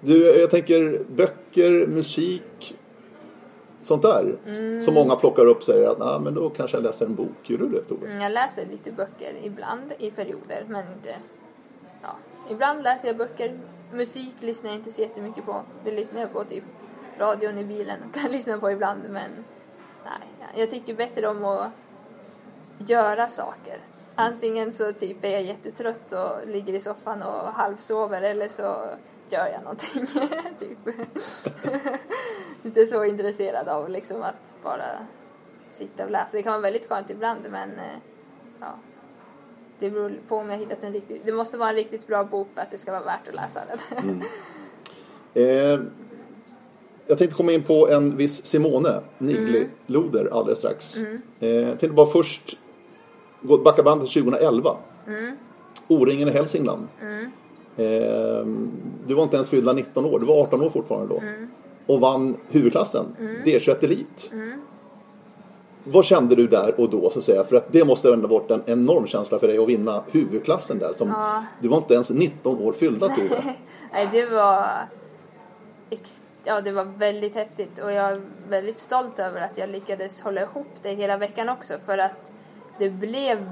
Du, 0.06 0.39
jag 0.39 0.50
tänker 0.50 1.02
böcker, 1.10 1.88
musik, 1.88 2.76
sånt 3.82 4.02
där. 4.02 4.36
Mm. 4.48 4.82
Som 4.82 4.94
många 4.94 5.16
plockar 5.16 5.46
upp 5.46 5.58
och 5.58 5.63
säger 5.63 5.88
att 5.88 6.00
nah, 6.00 6.22
men 6.22 6.34
då 6.34 6.50
kanske 6.50 6.78
jag 6.78 6.84
läser 6.84 7.06
en 7.06 7.16
bok. 7.16 7.36
Gör 7.44 7.58
du 7.58 7.70
det 7.70 7.82
Tove? 7.82 8.08
Mm, 8.08 8.22
jag 8.22 8.32
läser 8.32 8.66
lite 8.72 8.92
böcker 8.92 9.34
ibland 9.44 9.94
i 10.00 10.12
perioder 10.12 10.66
men 10.68 10.94
inte... 10.94 11.16
Ja. 12.02 12.16
Ibland 12.50 12.84
läser 12.84 13.08
jag 13.08 13.18
böcker. 13.18 13.60
Musik 13.92 14.34
lyssnar 14.39 14.70
jag 14.70 14.80
inte 14.80 14.92
så 14.92 15.02
jättemycket 15.02 15.46
på. 15.46 15.62
Det 15.84 15.92
lyssnar 15.92 16.22
jag 16.22 16.34
på 16.34 16.44
typ 16.44 16.63
radion 17.18 17.58
i 17.58 17.63
bilen 17.63 17.98
och 18.08 18.13
kan 18.22 18.32
lyssna 18.32 18.58
på 18.58 18.72
ibland 18.72 19.02
men 19.10 19.32
nej. 20.06 20.28
Jag 20.56 20.70
tycker 20.70 20.94
bättre 20.96 21.28
om 21.28 21.46
att 21.46 21.70
göra 22.78 23.28
saker. 23.28 23.78
Antingen 24.16 24.74
så 24.74 24.92
typ 24.92 25.24
är 25.26 25.30
jag 25.30 25.44
jättetrött 25.44 26.13
och 26.13 26.48
ligger 26.48 26.74
i 26.74 26.80
soffan 26.80 27.22
och 27.24 27.48
halvsover 27.48 28.22
eller 28.22 28.48
så 28.48 28.76
gör 29.29 29.47
jag 29.47 29.63
någonting. 29.63 30.05
typ. 30.59 30.95
Inte 32.63 32.86
så 32.86 33.05
intresserad 33.05 33.67
av 33.67 33.89
liksom 33.89 34.21
att 34.21 34.53
bara 34.63 34.86
sitta 35.67 36.03
och 36.03 36.12
läsa. 36.12 36.38
Det 36.38 36.43
kan 36.43 36.51
vara 36.51 36.62
väldigt 36.62 36.89
skönt 36.89 37.09
ibland 37.09 37.39
men 37.49 37.69
eh, 37.69 37.97
ja, 38.59 38.75
det 39.79 39.89
beror 39.89 40.19
på 40.27 40.38
om 40.38 40.49
jag 40.49 40.57
hittat 40.57 40.83
en 40.83 40.93
riktigt, 40.93 41.25
det 41.25 41.33
måste 41.33 41.57
vara 41.57 41.69
en 41.69 41.75
riktigt 41.75 42.07
bra 42.07 42.23
bok 42.23 42.47
för 42.53 42.62
att 42.62 42.71
det 42.71 42.77
ska 42.77 42.91
vara 42.91 43.03
värt 43.03 43.27
att 43.27 43.36
läsa 43.36 43.62
den. 43.65 43.99
mm. 44.03 44.21
eh, 45.33 45.88
jag 47.07 47.17
tänkte 47.17 47.38
komma 47.38 47.51
in 47.51 47.63
på 47.63 47.89
en 47.89 48.17
viss 48.17 48.45
Simone 48.45 49.01
Nigli-Loder 49.17 50.21
mm. 50.21 50.33
alldeles 50.33 50.57
strax. 50.57 50.97
Mm. 50.97 51.21
Eh, 51.39 51.49
jag 51.49 51.79
tänkte 51.79 51.95
bara 51.95 52.07
först 52.07 52.57
backa 53.41 53.83
bandet 53.83 54.09
till 54.09 54.23
2011. 54.23 54.77
Mm. 55.07 55.38
O-ringen 55.88 56.27
i 56.27 56.31
Hälsingland. 56.31 56.88
Mm. 57.01 57.31
Eh, 57.77 58.45
du 59.07 59.13
var 59.13 59.23
inte 59.23 59.36
ens 59.36 59.49
fyllda 59.49 59.73
19 59.73 60.05
år, 60.05 60.19
du 60.19 60.25
var 60.25 60.41
18 60.41 60.62
år 60.62 60.69
fortfarande 60.69 61.07
då. 61.07 61.19
Mm. 61.19 61.49
Och 61.86 61.99
vann 61.99 62.38
huvudklassen, 62.49 63.05
mm. 63.19 63.36
D21 63.43 63.83
Elit. 63.83 64.29
Mm. 64.33 64.62
Vad 65.83 66.05
kände 66.05 66.36
du 66.36 66.47
där 66.47 66.79
och 66.79 66.89
då 66.89 67.09
så 67.09 67.19
att 67.19 67.25
säga? 67.25 67.43
För 67.43 67.55
att 67.55 67.71
det 67.71 67.86
måste 67.86 68.13
ändå 68.13 68.27
varit 68.27 68.51
en 68.51 68.63
enorm 68.65 69.07
känsla 69.07 69.39
för 69.39 69.47
dig 69.47 69.57
att 69.57 69.69
vinna 69.69 70.03
huvudklassen 70.12 70.79
där. 70.79 70.93
Som, 70.93 71.09
ja. 71.09 71.43
Du 71.62 71.67
var 71.67 71.77
inte 71.77 71.93
ens 71.93 72.09
19 72.09 72.57
år 72.57 72.73
fyllda 72.73 73.07
Tove. 73.07 73.43
Nej, 73.93 74.09
det 74.12 74.25
var... 74.25 74.67
Ja, 76.43 76.62
det 76.62 76.71
var 76.71 76.83
väldigt 76.83 77.36
häftigt 77.36 77.79
och 77.79 77.91
jag 77.91 78.05
är 78.05 78.21
väldigt 78.49 78.79
stolt 78.79 79.19
över 79.19 79.41
att 79.41 79.57
jag 79.57 79.69
lyckades 79.69 80.21
hålla 80.21 80.41
ihop 80.41 80.67
det 80.81 80.89
hela 80.89 81.17
veckan 81.17 81.49
också 81.49 81.73
för 81.86 81.97
att 81.97 82.31
det 82.79 82.89
blev 82.89 83.51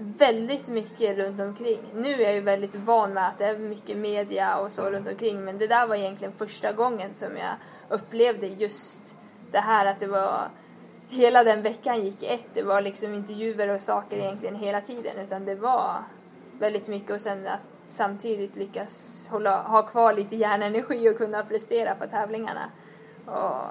väldigt 0.00 0.68
mycket 0.68 1.16
runt 1.16 1.40
omkring. 1.40 1.80
Nu 1.94 2.12
är 2.14 2.20
jag 2.20 2.34
ju 2.34 2.40
väldigt 2.40 2.74
van 2.74 3.12
med 3.12 3.28
att 3.28 3.38
det 3.38 3.44
är 3.44 3.58
mycket 3.58 3.96
media 3.96 4.56
och 4.56 4.72
så 4.72 4.90
runt 4.90 5.08
omkring 5.08 5.44
men 5.44 5.58
det 5.58 5.66
där 5.66 5.86
var 5.86 5.96
egentligen 5.96 6.32
första 6.32 6.72
gången 6.72 7.14
som 7.14 7.36
jag 7.36 7.54
upplevde 7.88 8.46
just 8.46 9.16
det 9.50 9.58
här 9.58 9.86
att 9.86 9.98
det 9.98 10.06
var 10.06 10.48
hela 11.08 11.44
den 11.44 11.62
veckan 11.62 12.04
gick 12.04 12.22
ett. 12.22 12.46
Det 12.54 12.62
var 12.62 12.82
liksom 12.82 13.14
intervjuer 13.14 13.68
och 13.68 13.80
saker 13.80 14.16
egentligen 14.16 14.54
hela 14.54 14.80
tiden 14.80 15.18
utan 15.18 15.44
det 15.44 15.54
var 15.54 15.94
väldigt 16.58 16.88
mycket 16.88 17.10
och 17.10 17.20
sen 17.20 17.46
att 17.46 17.60
samtidigt 17.84 18.56
lyckas 18.56 19.28
hålla, 19.30 19.62
ha 19.62 19.82
kvar 19.82 20.14
lite 20.14 20.36
hjärnenergi 20.36 21.08
och 21.08 21.18
kunna 21.18 21.44
prestera 21.44 21.94
på 21.94 22.06
tävlingarna. 22.06 22.70
Och 23.26 23.64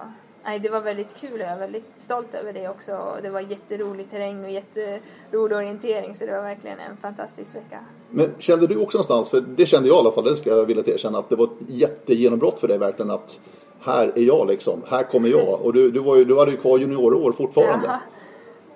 nej, 0.44 0.60
det 0.60 0.70
var 0.70 0.82
väldigt 0.82 1.16
kul 1.16 1.34
och 1.34 1.40
jag 1.40 1.50
är 1.50 1.60
väldigt 1.60 1.96
stolt 1.96 2.36
över 2.36 2.54
det 2.54 2.70
också. 2.70 3.18
Det 3.22 3.30
var 3.30 3.42
jätterolig 3.42 4.10
terräng 4.10 4.44
och 4.44 4.50
jätterolig 4.50 5.58
orientering 5.58 6.16
så 6.16 6.26
det 6.26 6.32
var 6.32 6.42
verkligen 6.42 6.80
en 6.80 6.98
fantastisk 6.98 7.56
vecka. 7.56 7.80
Men 8.10 8.32
kände 8.40 8.68
du 8.68 8.78
också 8.78 8.98
någonstans, 8.98 9.30
för 9.30 9.42
det 9.42 9.66
kände 9.66 9.88
jag 9.90 9.96
i 9.96 10.00
alla 10.00 10.12
fall, 10.12 10.24
det 10.24 10.36
ska 10.36 10.50
jag 10.50 10.66
vilja 10.66 10.84
erkänna, 10.88 11.20
att 11.20 11.30
det 11.30 11.36
var 11.36 11.46
ett 11.46 11.62
jättegenombrott 11.68 12.60
för 12.60 12.68
dig 12.68 12.78
verkligen 12.78 13.12
att 13.12 13.40
här 13.82 14.12
är 14.16 14.22
jag 14.22 14.48
liksom, 14.48 14.84
här 14.90 15.04
kommer 15.04 15.30
jag. 15.30 15.62
Och 15.62 15.74
du, 15.74 15.92
du, 15.92 16.00
var 16.00 16.16
ju, 16.16 16.26
du 16.26 16.40
hade 16.40 16.52
ju 16.52 16.58
kvar 16.58 16.78
juniorår 16.78 17.32
fortfarande. 17.32 18.00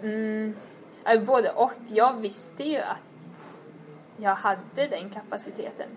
Mm, 0.02 0.54
både 1.26 1.50
och. 1.50 1.72
Jag 1.88 2.14
visste 2.14 2.64
ju 2.64 2.78
att 2.78 3.54
jag 4.18 4.36
hade 4.36 4.88
den 4.90 5.10
kapaciteten 5.14 5.88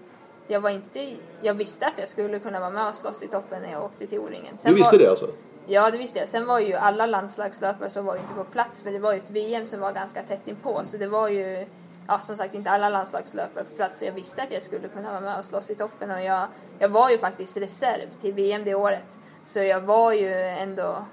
jag 0.49 0.61
var 0.61 0.71
inte, 0.71 1.13
jag 1.43 1.55
visste 1.55 1.87
att 1.87 1.99
jag 1.99 2.09
skulle 2.09 2.39
kunna 2.39 2.61
vara 2.61 2.71
med 2.71 2.89
och 2.89 2.95
slåss 2.95 3.23
i 3.23 3.29
toppen 3.29 3.63
när 3.63 3.73
jag 3.73 3.85
åkte 3.85 4.07
till 4.07 4.19
O-ringen. 4.19 4.59
Du 4.65 4.75
visste 4.75 4.97
var, 4.97 5.05
det 5.05 5.11
alltså? 5.11 5.27
Ja, 5.69 5.91
det 5.91 5.99
visste 5.99 6.19
jag. 6.19 6.29
Sen 6.29 6.47
var 6.47 6.61
ju 6.61 6.75
alla 6.75 7.07
landslagslöpare 7.07 7.91
som 7.91 8.05
var 8.05 8.15
ju 8.15 8.21
inte 8.21 8.35
på 8.35 8.45
plats 8.45 8.83
för 8.83 8.93
det 8.93 8.99
var 8.99 9.13
ju 9.13 9.19
ett 9.19 9.31
VM 9.31 9.67
som 9.67 9.81
var 9.81 9.93
ganska 9.93 10.23
tätt 10.23 10.49
inpå 10.49 10.81
så 10.85 10.97
det 10.97 11.07
var 11.07 11.29
ju 11.29 11.67
ja, 12.09 12.19
som 12.19 12.37
sagt 12.37 12.55
inte 12.55 12.71
alla 12.71 12.89
landslagslöpare 12.89 13.65
på 13.65 13.77
plats 13.77 13.99
så 13.99 14.05
jag 14.05 14.13
visste 14.13 14.43
att 14.43 14.53
jag 14.53 14.63
skulle 14.63 14.89
kunna 14.89 15.11
vara 15.11 15.21
med 15.21 15.39
och 15.39 15.45
slåss 15.45 15.71
i 15.71 15.75
toppen 15.75 16.11
och 16.11 16.23
jag, 16.23 16.47
jag 16.79 16.89
var 16.89 17.11
ju 17.11 17.19
faktiskt 17.19 17.57
reserv 17.57 18.11
till 18.21 18.33
VM 18.33 18.65
det 18.65 18.75
året 18.75 19.19
så 19.45 19.59
jag 19.59 19.81
var 19.81 20.13
ju 20.13 20.35
ändå 20.43 21.05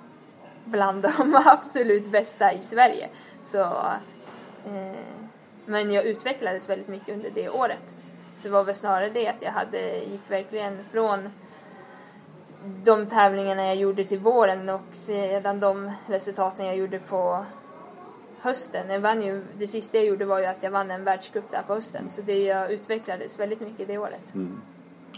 bland 0.66 1.02
de 1.02 1.42
absolut 1.46 2.12
bästa 2.12 2.54
i 2.54 2.62
Sverige. 2.62 3.10
Så, 3.44 3.62
eh, 4.66 4.98
men 5.66 5.92
jag 5.92 6.06
utvecklades 6.06 6.70
väldigt 6.70 6.88
mycket 6.88 7.16
under 7.16 7.30
det 7.30 7.50
året. 7.50 7.96
Så 8.36 8.48
det 8.48 8.54
var 8.54 8.64
väl 8.64 8.76
snarare 8.76 9.10
det 9.10 9.28
att 9.28 9.42
jag 9.42 9.52
hade, 9.52 9.98
gick 9.98 10.32
verkligen 10.32 10.84
från 10.92 11.30
de 12.84 13.06
tävlingarna 13.06 13.66
jag 13.66 13.76
gjorde 13.76 14.04
till 14.04 14.20
våren 14.20 14.70
och 14.70 14.82
sedan 14.92 15.60
de 15.60 15.92
resultaten 16.08 16.66
jag 16.66 16.78
gjorde 16.78 17.00
på 17.00 17.46
hösten. 18.42 18.90
Jag 18.90 19.00
vann 19.00 19.22
ju, 19.24 19.44
det 19.58 19.68
sista 19.68 19.98
jag 19.98 20.06
gjorde 20.06 20.26
var 20.26 20.40
ju 20.40 20.46
att 20.46 20.64
jag 20.64 20.72
vann 20.72 20.92
en 20.92 21.04
världscup 21.04 21.52
där 21.52 21.62
på 21.68 21.74
hösten. 21.74 22.10
Så 22.10 22.22
det 22.22 22.44
jag 22.44 22.72
utvecklades 22.72 23.40
väldigt 23.40 23.60
mycket 23.60 23.88
det 23.88 23.98
året. 23.98 24.34
Mm. 24.36 24.62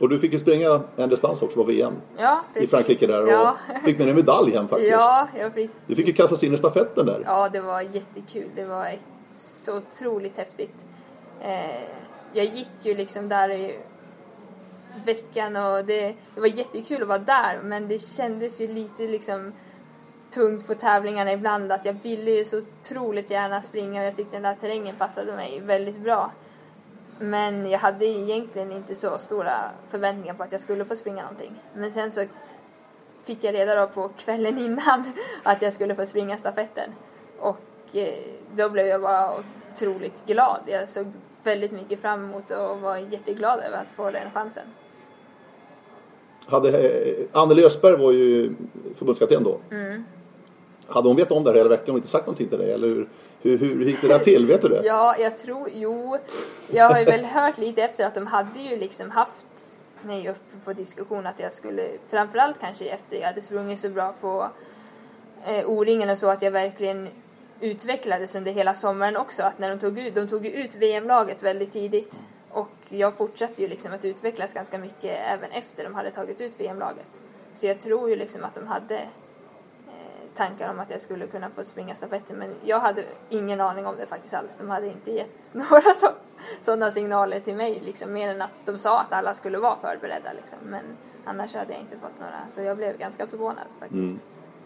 Och 0.02 0.10
du 0.10 0.20
fick 0.20 0.34
ju 0.34 0.40
springa 0.40 0.82
en 0.96 1.10
distans 1.10 1.42
också 1.42 1.56
på 1.58 1.64
VM 1.64 1.94
Ja, 2.18 2.42
i 2.56 2.68
Frankrike 2.68 3.08
där 3.08 3.22
och 3.24 3.30
Ja. 3.30 3.56
fick 3.86 3.98
med 4.00 4.10
en 4.10 4.16
medalj 4.16 4.52
hem 4.56 4.68
faktiskt. 4.68 4.92
Ja, 4.92 5.28
jag 5.40 5.54
fick, 5.54 5.72
Du 5.88 5.96
fick 5.96 6.08
ju 6.08 6.14
kastas 6.14 6.44
in 6.44 6.54
i 6.54 6.58
stafetten 6.58 7.06
där. 7.06 7.22
ja, 7.26 7.50
det 7.50 7.62
var 7.62 7.82
jättekul. 7.82 8.50
Det 8.56 8.66
var 8.66 8.96
så 9.32 9.78
otroligt 9.78 10.38
häftigt. 10.38 10.86
Eh, 11.42 11.84
jag 12.34 12.46
gick 12.46 12.72
ju 12.82 12.96
liksom 12.96 13.30
där 13.30 13.76
veckan 15.06 15.56
och 15.56 15.86
det, 15.86 16.16
det 16.36 16.42
var 16.42 16.48
jättekul 16.48 17.02
att 17.02 17.08
vara 17.08 17.20
där 17.20 17.60
men 17.64 17.88
det 17.88 18.00
kändes 18.00 18.62
ju 18.62 18.68
lite 18.68 19.04
liksom 19.04 19.54
tungt 20.36 20.68
på 20.68 20.76
tävlingarna 20.76 21.32
ibland 21.32 21.72
att 21.72 21.86
jag 21.86 21.94
ville 21.94 22.32
ju 22.32 22.46
så 22.46 22.58
otroligt 22.58 23.30
gärna 23.30 23.62
springa 23.62 24.02
och 24.02 24.08
jag 24.08 24.16
tyckte 24.16 24.36
den 24.36 24.44
där 24.44 24.56
terrängen 24.56 24.96
passade 24.96 25.34
mig 25.34 25.60
väldigt 25.60 26.00
bra. 26.00 26.32
Men 27.20 27.70
jag 27.70 27.80
hade 27.80 28.06
egentligen 28.06 28.72
inte 28.72 28.96
så 28.96 29.18
stora 29.18 29.72
förväntningar 29.88 30.34
på 30.34 30.44
att 30.44 30.52
jag 30.52 30.62
skulle 30.62 30.86
få 30.86 30.96
springa 30.96 31.22
någonting. 31.22 31.62
Men 31.74 31.92
sen 31.92 32.12
så 32.12 32.26
fick 33.24 33.44
jag 33.44 33.56
reda 33.56 33.88
på 33.88 34.10
kvällen 34.18 34.58
innan 34.58 35.14
att 35.44 35.62
jag 35.62 35.74
skulle 35.74 35.96
få 35.96 36.06
springa 36.06 36.38
stafetten. 36.38 36.90
Och 37.40 37.96
eh, 37.96 38.14
då 38.56 38.70
blev 38.70 38.88
jag 38.88 39.02
bara 39.02 39.40
otroligt 39.74 40.26
glad. 40.26 40.60
Jag 40.66 40.90
såg 40.90 41.12
väldigt 41.44 41.72
mycket 41.72 42.02
fram 42.02 42.24
emot 42.24 42.52
och 42.52 42.80
var 42.80 42.98
jätteglad 42.98 43.60
över 43.60 43.78
att 43.78 43.88
få 43.88 44.12
den 44.12 44.32
chansen. 44.34 44.68
Hade, 46.46 46.70
eh, 46.70 47.26
Anneli 47.32 47.66
Östberg 47.66 47.98
var 47.98 48.12
ju 48.12 48.54
förbundskapten 48.96 49.44
då. 49.44 49.60
Mm. 49.72 50.06
Hade 50.88 51.08
hon 51.08 51.18
vetat 51.18 51.32
om 51.32 51.44
det 51.44 51.50
här 51.50 51.58
hela 51.58 51.70
veckan 51.70 51.92
och 51.92 51.98
inte 51.98 52.10
sagt 52.10 52.26
någonting 52.26 52.48
till 52.48 52.58
dig? 52.58 52.72
Eller 52.72 52.90
hur, 52.90 53.08
hur, 53.42 53.58
hur 53.58 53.86
gick 53.86 54.02
det 54.02 54.08
där 54.08 54.20
till? 54.20 54.46
Vet 54.46 54.62
du 54.62 54.68
det? 54.68 54.82
Ja, 54.84 55.16
jag 55.20 55.38
tror, 55.38 55.70
jo, 55.74 56.18
jag 56.72 56.90
har 56.90 57.00
ju 57.00 57.06
väl 57.06 57.26
hört 57.26 57.58
lite 57.58 57.84
efter 57.84 58.06
att 58.06 58.16
de 58.16 58.28
hade 58.28 58.60
ju 58.60 58.78
liksom 58.78 59.12
haft 59.12 59.46
mig 60.02 60.30
uppe 60.30 60.66
på 60.66 60.74
diskussion 60.74 61.28
att 61.28 61.40
jag 61.40 61.52
skulle, 61.54 61.88
framförallt 62.08 62.60
kanske 62.60 62.86
efter 62.86 63.18
jag 63.18 63.28
hade 63.28 63.42
sprungit 63.42 63.80
så 63.80 63.90
bra 63.90 64.16
på 64.22 64.50
eh, 65.46 65.70
O-ringen 65.70 66.10
och 66.10 66.18
så 66.18 66.28
att 66.28 66.42
jag 66.42 66.52
verkligen 66.52 67.08
utvecklades 67.60 68.36
under 68.36 68.52
hela 68.52 68.74
sommaren 68.74 69.18
också. 69.18 69.44
Att 69.44 69.60
när 69.60 69.70
de 69.70 69.80
tog 69.80 70.00
ut, 70.00 70.16
de 70.16 70.28
tog 70.28 70.46
ut 70.46 70.76
VM-laget 70.76 71.44
väldigt 71.44 71.72
tidigt 71.72 72.20
och 72.56 72.68
jag 72.90 73.14
fortsatte 73.14 73.62
ju 73.62 73.68
liksom 73.68 73.94
att 73.94 74.06
utvecklas 74.06 74.54
ganska 74.54 74.78
mycket 74.78 75.20
även 75.28 75.52
efter 75.52 75.84
de 75.84 75.96
hade 75.96 76.12
tagit 76.12 76.42
ut 76.42 76.60
VM-laget. 76.60 77.22
Så 77.54 77.66
jag 77.66 77.80
tror 77.80 78.10
ju 78.10 78.16
liksom 78.16 78.44
att 78.44 78.56
de 78.56 78.68
hade 78.68 78.96
eh, 78.96 80.30
tankar 80.34 80.70
om 80.70 80.80
att 80.80 80.92
jag 80.92 81.02
skulle 81.02 81.28
kunna 81.28 81.50
få 81.50 81.64
springa 81.64 81.96
stafetten 81.96 82.38
men 82.38 82.56
jag 82.64 82.80
hade 82.80 83.04
ingen 83.30 83.62
aning 83.62 83.86
om 83.86 83.96
det 83.98 84.06
faktiskt 84.06 84.34
alls. 84.34 84.58
De 84.58 84.70
hade 84.70 84.88
inte 84.88 85.12
gett 85.12 85.54
några 85.54 85.94
så, 85.96 86.08
sådana 86.62 86.92
signaler 86.92 87.40
till 87.40 87.56
mig 87.56 87.82
liksom 87.86 88.14
mer 88.14 88.30
än 88.30 88.42
att 88.42 88.66
de 88.66 88.78
sa 88.78 89.00
att 89.00 89.14
alla 89.14 89.34
skulle 89.34 89.58
vara 89.58 89.76
förberedda 89.76 90.34
liksom. 90.34 90.60
Men 90.66 90.84
annars 91.26 91.56
hade 91.56 91.74
jag 91.74 91.82
inte 91.82 91.98
fått 91.98 92.20
några 92.20 92.50
så 92.50 92.62
jag 92.62 92.78
blev 92.78 92.98
ganska 92.98 93.28
förvånad 93.28 93.68
faktiskt. 93.80 94.14
Mm. 94.14 94.20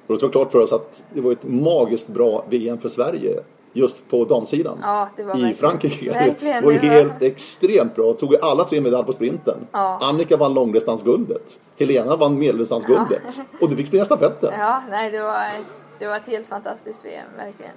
Och 0.07 0.15
det 0.15 0.21
var 0.21 0.31
klart 0.31 0.51
för 0.51 0.59
oss 0.59 0.73
att 0.73 1.03
det 1.13 1.21
var 1.21 1.31
ett 1.31 1.43
magiskt 1.43 2.07
bra 2.07 2.45
VM 2.49 2.77
för 2.77 2.89
Sverige 2.89 3.43
just 3.73 4.09
på 4.09 4.25
damsidan. 4.25 4.77
Ja, 4.81 5.09
I 5.17 5.21
verkligen- 5.23 5.55
Frankrike. 5.55 6.09
verkligen, 6.13 6.59
det 6.61 6.65
var 6.65 6.71
ju 6.71 6.79
det 6.79 6.87
var- 6.87 6.95
helt 6.95 7.21
extremt 7.21 7.95
bra. 7.95 8.13
Tog 8.13 8.31
ju 8.33 8.39
alla 8.41 8.63
tre 8.63 8.81
medaljer 8.81 9.05
på 9.05 9.13
sprinten. 9.13 9.57
Ja. 9.71 9.99
Annika 10.01 10.37
vann 10.37 10.53
långdistansguldet. 10.53 11.59
Helena 11.77 12.15
vann 12.15 12.39
medeldistansguldet. 12.39 13.21
Och 13.61 13.69
du 13.69 13.75
fick 13.75 13.87
springa 13.87 14.05
stafetten. 14.05 14.53
Ja, 14.59 14.83
nej 14.89 15.11
det 15.11 15.21
var, 15.21 15.51
det 15.99 16.07
var 16.07 16.15
ett 16.15 16.27
helt 16.27 16.47
fantastiskt 16.47 17.05
VM, 17.05 17.25
verkligen. 17.37 17.71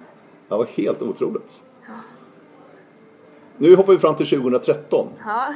Det 0.49 0.57
var 0.57 0.65
helt 0.65 1.03
otroligt. 1.03 1.63
Nu 3.57 3.77
hoppar 3.77 3.93
vi 3.93 3.99
fram 3.99 4.15
till 4.15 4.27
2013. 4.27 5.07
Ja, 5.27 5.47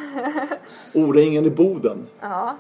O-ringen 0.95 1.45
i 1.47 1.51
Boden. 1.51 2.07
ja, 2.21 2.57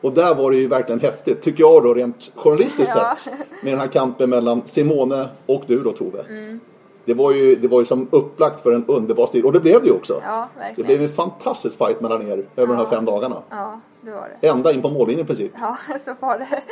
Och 0.00 0.12
där 0.12 0.34
var 0.34 0.50
det 0.50 0.56
ju 0.56 0.66
verkligen 0.68 1.00
häftigt, 1.00 1.42
tycker 1.42 1.60
jag 1.60 1.82
då 1.82 1.94
rent 1.94 2.32
journalistiskt 2.34 2.92
Ja. 2.96 3.14
sett. 3.16 3.32
Med 3.62 3.72
den 3.72 3.80
här 3.80 3.88
kampen 3.88 4.30
mellan 4.30 4.62
Simone 4.66 5.28
och 5.46 5.62
du 5.66 5.82
då 5.82 5.92
Tove. 5.92 6.22
Mm. 6.28 6.60
Det, 7.06 7.14
var 7.14 7.32
ju, 7.32 7.56
det 7.56 7.68
var 7.68 7.80
ju 7.80 7.84
som 7.84 8.08
upplagt 8.10 8.62
för 8.62 8.72
en 8.72 8.84
underbar 8.86 9.26
strid. 9.26 9.44
Och 9.44 9.52
det 9.52 9.60
blev 9.60 9.82
det 9.82 9.88
ju 9.88 9.94
också. 9.94 10.22
ja, 10.24 10.48
det 10.76 10.82
blev 10.82 11.02
en 11.02 11.08
fantastisk 11.08 11.78
fight 11.78 12.00
mellan 12.00 12.28
er 12.28 12.46
över 12.56 12.74
de 12.74 12.76
här 12.76 12.86
fem 12.86 13.04
dagarna. 13.04 13.42
Ja, 13.50 13.80
det 14.00 14.10
var 14.10 14.36
det. 14.40 14.48
Ända 14.48 14.72
in 14.72 14.82
på 14.82 14.90
mållinjen 14.90 15.24
i 15.24 15.26
princip. 15.26 15.52
Ja, 15.60 15.76
så 15.98 16.14
var 16.20 16.38
det. 16.38 16.62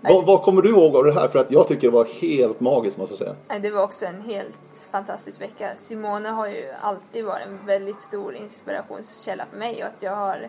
Vad, 0.00 0.26
vad 0.26 0.42
kommer 0.42 0.62
du 0.62 0.68
ihåg 0.68 0.96
av 0.96 1.04
det 1.04 1.12
här? 1.12 1.28
För 1.28 1.38
att 1.38 1.50
jag 1.50 1.68
tycker 1.68 1.82
det 1.82 1.94
var 1.94 2.04
helt 2.04 2.60
magiskt 2.60 2.98
måste 2.98 3.12
jag 3.12 3.18
säga. 3.48 3.58
Det 3.60 3.70
var 3.70 3.82
också 3.82 4.06
en 4.06 4.20
helt 4.20 4.86
fantastisk 4.90 5.40
vecka. 5.40 5.70
Simone 5.76 6.28
har 6.28 6.46
ju 6.46 6.64
alltid 6.80 7.24
varit 7.24 7.46
en 7.46 7.66
väldigt 7.66 8.00
stor 8.00 8.34
inspirationskälla 8.34 9.46
för 9.50 9.58
mig 9.58 9.82
och 9.82 9.88
att 9.88 10.02
jag 10.02 10.16
har 10.16 10.48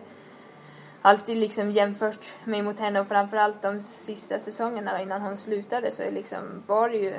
alltid 1.02 1.36
liksom 1.36 1.70
jämfört 1.70 2.32
mig 2.44 2.62
mot 2.62 2.78
henne 2.78 3.00
och 3.00 3.08
framförallt 3.08 3.62
de 3.62 3.80
sista 3.80 4.38
säsongerna 4.38 5.02
innan 5.02 5.22
hon 5.22 5.36
slutade 5.36 5.90
så 5.90 6.02
liksom 6.10 6.38
var 6.66 6.88
det 6.88 6.96
ju 6.96 7.14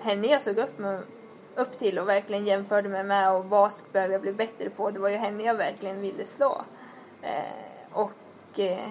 henne 0.00 0.26
jag 0.26 0.42
såg 0.42 0.58
upp, 0.58 0.78
med, 0.78 1.00
upp 1.58 1.78
till 1.78 1.98
och 1.98 2.08
verkligen 2.08 2.46
jämförde 2.46 2.88
mig 2.88 3.04
med 3.04 3.32
och 3.32 3.44
vad 3.44 3.72
behöver 3.92 4.12
jag 4.14 4.22
bli 4.22 4.32
bättre 4.32 4.70
på. 4.70 4.90
Det 4.90 5.00
var 5.00 5.08
ju 5.08 5.16
henne 5.16 5.42
jag 5.42 5.54
verkligen 5.54 6.00
ville 6.00 6.24
slå. 6.24 6.62
Eh, 7.22 7.92
och 7.92 8.58
eh, 8.58 8.88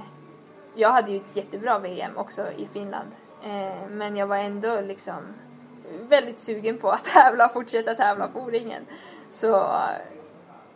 jag 0.76 0.90
hade 0.90 1.12
ju 1.12 1.18
ett 1.18 1.36
jättebra 1.36 1.80
VM 1.80 2.18
också 2.18 2.52
i 2.58 2.68
Finland. 2.68 3.10
Eh, 3.44 3.90
men 3.90 4.18
jag 4.18 4.28
var 4.28 4.38
ändå 4.38 4.82
liksom 4.82 5.16
väldigt 6.02 6.40
sugen 6.40 6.78
på 6.78 6.90
att 6.90 7.04
tävla, 7.14 7.50
fortsätta 7.50 7.94
tävla 7.94 8.28
på 8.28 8.40
O-ringen. 8.40 8.86
Så 9.32 9.72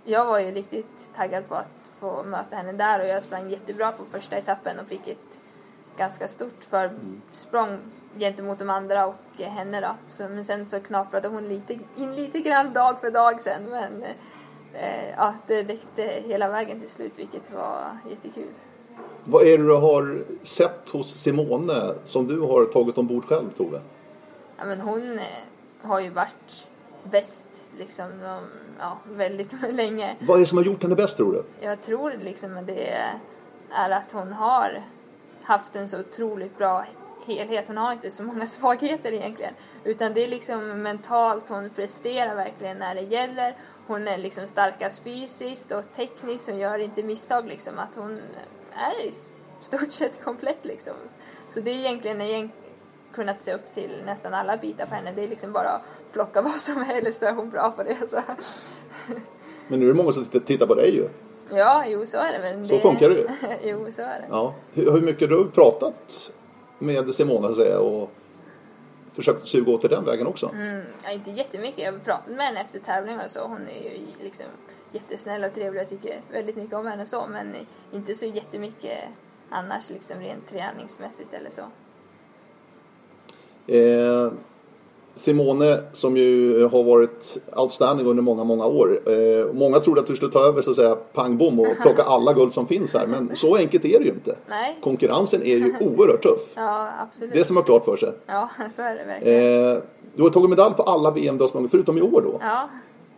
jag 0.03 0.25
var 0.25 0.39
ju 0.39 0.51
riktigt 0.51 1.11
taggad 1.15 1.47
på 1.47 1.55
att 1.55 1.89
få 1.99 2.23
möta 2.23 2.55
henne 2.55 2.71
där 2.71 2.99
och 2.99 3.07
jag 3.07 3.23
sprang 3.23 3.49
jättebra 3.49 3.91
på 3.91 4.05
första 4.05 4.37
etappen 4.37 4.79
och 4.79 4.87
fick 4.87 5.07
ett 5.07 5.39
ganska 5.97 6.27
stort 6.27 6.63
försprång 6.63 7.79
gentemot 8.19 8.59
de 8.59 8.69
andra 8.69 9.05
och 9.05 9.39
henne 9.39 9.81
då. 9.81 9.95
Så, 10.07 10.23
men 10.29 10.43
sen 10.43 10.65
så 10.65 10.79
knaprade 10.79 11.27
hon 11.27 11.47
lite, 11.47 11.79
in 11.95 12.15
lite 12.15 12.39
grann 12.39 12.73
dag 12.73 13.01
för 13.01 13.11
dag 13.11 13.41
sen 13.41 13.63
men 13.63 14.03
eh, 14.73 15.09
ja, 15.17 15.33
det 15.47 15.63
räckte 15.63 16.03
hela 16.03 16.49
vägen 16.49 16.79
till 16.79 16.89
slut 16.89 17.19
vilket 17.19 17.51
var 17.51 17.97
jättekul. 18.09 18.51
Vad 19.23 19.47
är 19.47 19.57
det 19.57 19.63
du 19.63 19.75
har 19.75 20.23
sett 20.43 20.89
hos 20.89 21.15
Simone 21.15 21.93
som 22.05 22.27
du 22.27 22.39
har 22.39 22.65
tagit 22.65 22.97
ombord 22.97 23.25
själv 23.25 23.49
Tove? 23.57 23.81
Ja, 24.57 24.65
men 24.65 24.81
hon 24.81 25.19
eh, 25.19 25.25
har 25.81 25.99
ju 25.99 26.09
varit 26.09 26.67
bäst 27.03 27.69
liksom 27.77 28.09
de, 28.21 28.43
ja, 28.79 28.97
väldigt 29.11 29.55
länge. 29.73 30.15
Vad 30.19 30.35
är 30.35 30.39
det 30.39 30.45
som 30.45 30.57
har 30.57 30.65
gjort 30.65 30.83
henne 30.83 30.95
bäst 30.95 31.17
tror 31.17 31.33
du? 31.33 31.43
Jag 31.65 31.81
tror 31.81 32.13
liksom 32.23 32.57
att 32.57 32.67
det 32.67 32.89
är 33.69 33.89
att 33.89 34.11
hon 34.11 34.33
har 34.33 34.83
haft 35.43 35.75
en 35.75 35.89
så 35.89 35.99
otroligt 35.99 36.57
bra 36.57 36.85
helhet. 37.25 37.67
Hon 37.67 37.77
har 37.77 37.91
inte 37.93 38.11
så 38.11 38.23
många 38.23 38.45
svagheter 38.57 39.11
egentligen. 39.11 39.53
Utan 39.83 40.13
det 40.13 40.23
är 40.23 40.27
liksom 40.27 40.81
mentalt, 40.81 41.49
hon 41.49 41.69
presterar 41.69 42.35
verkligen 42.35 42.77
när 42.77 42.95
det 42.95 43.01
gäller. 43.01 43.55
Hon 43.87 44.07
är 44.07 44.17
liksom 44.17 44.47
starkast 44.47 45.03
fysiskt 45.03 45.71
och 45.71 45.91
tekniskt, 45.95 46.49
hon 46.49 46.59
gör 46.59 46.79
inte 46.79 47.03
misstag 47.03 47.47
liksom. 47.47 47.79
Att 47.79 47.95
hon 47.95 48.21
är 48.73 49.05
i 49.05 49.11
stort 49.59 49.91
sett 49.93 50.23
komplett 50.23 50.65
liksom. 50.65 50.93
Så 51.47 51.59
det 51.59 51.71
är 51.71 51.75
egentligen, 51.75 52.19
har 52.21 52.49
kunnat 53.13 53.43
se 53.43 53.53
upp 53.53 53.73
till 53.73 53.91
nästan 54.05 54.33
alla 54.33 54.57
bitar 54.57 54.85
på 54.85 54.95
henne. 54.95 55.11
Det 55.11 55.23
är 55.23 55.27
liksom 55.27 55.51
bara 55.51 55.69
att 55.69 55.85
plocka 56.13 56.41
vad 56.51 56.53
som 56.61 56.83
helst 56.83 57.19
så 57.19 57.25
är 57.25 57.33
hon 57.33 57.49
bra 57.49 57.71
på 57.77 57.83
det. 57.83 58.07
Så. 58.09 58.21
Men 59.67 59.79
nu 59.79 59.85
är 59.85 59.93
det 59.93 59.97
många 59.97 60.11
som 60.11 60.25
tittar- 60.25 60.67
på 60.67 60.75
dig 60.75 60.95
ju. 60.95 61.09
Ja, 61.53 61.83
jo 61.87 62.05
så 62.05 62.17
är 62.17 62.31
det 62.31 62.39
väl. 62.39 62.67
Så 62.67 62.79
funkar 62.79 63.09
det 63.09 63.15
ju. 63.15 63.27
jo, 63.63 63.91
så 63.91 64.01
är 64.01 64.19
det. 64.19 64.25
Ja. 64.29 64.53
Hur, 64.73 64.91
hur 64.91 65.01
mycket 65.01 65.29
du 65.29 65.37
har 65.37 65.43
pratat 65.45 66.31
med 66.81 67.15
Simone 67.15 67.41
så 67.41 67.49
att 67.49 67.55
säga 67.55 67.79
och 67.79 68.11
försökt 69.13 69.47
suga 69.47 69.71
åt 69.71 69.81
till 69.81 69.89
den 69.89 70.05
vägen 70.05 70.27
också? 70.27 70.49
Mm, 70.53 70.83
ja, 71.03 71.11
inte 71.11 71.31
jättemycket. 71.31 71.79
Jag 71.79 71.91
har 71.91 71.99
pratat 71.99 72.35
med 72.35 72.45
henne 72.45 72.61
efter 72.61 72.79
tävlingar 72.79 73.23
och 73.23 73.31
så. 73.31 73.47
Hon 73.47 73.67
är 73.67 73.83
ju 73.83 74.05
liksom 74.23 74.45
jättesnäll 74.91 75.43
och 75.43 75.53
trevlig. 75.53 75.81
Jag 75.81 75.89
tycker 75.89 76.21
väldigt 76.31 76.55
mycket 76.55 76.73
om 76.73 76.87
henne 76.87 77.01
och 77.01 77.07
så. 77.07 77.27
Men 77.27 77.55
inte 77.91 78.13
så 78.13 78.25
jättemycket 78.25 78.97
annars 79.49 79.89
liksom 79.89 80.19
rent 80.19 80.47
träningsmässigt 80.47 81.33
eller 81.33 81.49
så. 81.49 81.61
Eh, 83.73 84.31
Simone 85.15 85.79
som 85.93 86.17
ju 86.17 86.63
har 86.67 86.83
varit 86.83 87.37
outstanding 87.55 88.07
under 88.07 88.23
många, 88.23 88.43
många 88.43 88.65
år. 88.65 88.99
Eh, 89.05 89.53
många 89.53 89.79
trodde 89.79 90.01
att 90.01 90.07
du 90.07 90.15
skulle 90.15 90.31
ta 90.31 90.39
över 90.39 90.61
så 90.61 90.69
att 90.69 90.75
säga 90.75 90.95
pang 91.13 91.37
bom 91.37 91.59
och 91.59 91.67
plocka 91.81 92.03
alla 92.03 92.33
guld 92.33 92.53
som 92.53 92.67
finns 92.67 92.93
här. 92.93 93.07
Men 93.07 93.35
så 93.35 93.55
enkelt 93.55 93.85
är 93.85 93.99
det 93.99 94.05
ju 94.05 94.11
inte. 94.11 94.35
Nej, 94.49 94.77
Konkurrensen 94.83 95.41
är 95.41 95.57
ju 95.57 95.73
oerhört 95.81 96.23
tuff. 96.23 96.41
ja 96.55 96.89
absolut. 96.99 97.33
Det 97.33 97.43
som 97.43 97.55
har 97.55 97.63
klart 97.63 97.85
för 97.85 97.97
sig. 97.97 98.11
Ja, 98.25 98.49
så 98.69 98.81
är 98.81 98.95
det 98.95 99.03
verkligen. 99.03 99.75
Eh, 99.75 99.81
du 100.15 100.23
har 100.23 100.29
tagit 100.29 100.49
medalj 100.49 100.75
på 100.75 100.83
alla 100.83 101.11
VM 101.11 101.37
du 101.37 101.43
har 101.43 101.67
förutom 101.67 101.97
i 101.97 102.01
år 102.01 102.21
då. 102.21 102.39
Ja, 102.41 102.69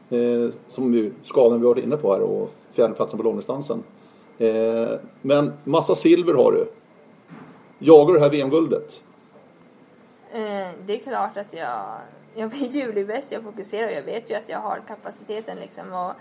Eh, 0.10 0.50
som 0.70 0.94
ju 0.94 1.12
skadan 1.24 1.62
vi 1.62 1.68
varit 1.68 1.84
inne 1.84 1.98
på 1.98 2.14
här 2.14 2.22
och 2.22 2.52
fjärdeplatsen 2.74 3.18
på 3.18 3.24
långdistansen. 3.24 3.84
Eh, 4.38 4.48
men 5.22 5.54
massa 5.64 5.96
silver 5.96 6.34
har 6.34 6.52
du. 6.52 6.66
Jagar 7.80 8.14
du 8.14 8.20
det 8.20 8.26
här 8.26 8.32
VM-guldet? 8.32 9.02
Eh, 10.34 10.70
det 10.86 10.94
är 10.94 11.00
klart 11.04 11.38
att 11.38 11.54
jag 11.54 12.00
jag 12.36 12.48
vill 12.48 12.76
ju 12.76 12.92
bli 12.92 13.06
bäst, 13.06 13.32
jag 13.32 13.44
fokuserar 13.44 13.88
och 13.88 13.94
jag 13.94 14.04
vet 14.04 14.32
ju 14.32 14.36
att 14.36 14.50
jag 14.50 14.60
har 14.60 14.82
kapaciteten 14.88 15.58
liksom. 15.58 15.94
Och 15.94 16.14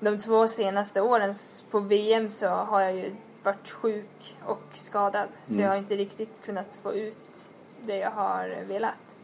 de 0.00 0.18
två 0.18 0.46
senaste 0.46 1.00
åren 1.00 1.34
på 1.70 1.80
VM 1.80 2.30
så 2.30 2.48
har 2.48 2.80
jag 2.80 2.96
ju 2.96 3.14
varit 3.42 3.70
sjuk 3.70 4.36
och 4.44 4.62
skadad. 4.72 5.28
Så 5.44 5.52
Mm. 5.52 5.64
jag 5.64 5.70
har 5.70 5.76
inte 5.76 5.96
riktigt 5.96 6.42
kunnat 6.44 6.78
få 6.82 6.94
ut 6.94 7.50
det 7.82 7.96
jag 7.96 8.10
har 8.10 8.64
velat. 8.64 9.14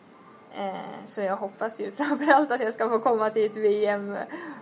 Eh, 0.58 0.74
så 1.06 1.20
jag 1.20 1.36
hoppas 1.36 1.80
ju 1.80 1.92
framförallt 1.96 2.52
att 2.52 2.62
jag 2.62 2.74
ska 2.74 2.88
få 2.88 2.98
komma 2.98 3.30
till 3.30 3.46
ett 3.46 3.56
VM 3.56 4.16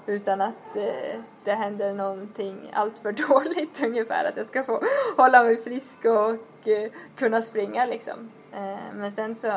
utan 0.06 0.40
att 0.40 0.76
eh, 0.76 1.20
det 1.44 1.52
händer 1.52 1.92
någonting 1.94 2.70
alltför 2.72 3.12
dåligt 3.28 3.82
ungefär. 3.84 4.24
Att 4.28 4.36
jag 4.36 4.46
ska 4.46 4.64
få 4.64 4.82
hålla 5.16 5.42
mig 5.44 5.56
frisk 5.56 6.04
och 6.04 6.68
eh, 6.68 6.90
kunna 7.16 7.42
springa 7.42 7.86
liksom. 7.86 8.30
Eh, 8.52 8.76
men 8.94 9.12
sen 9.12 9.34
så 9.34 9.52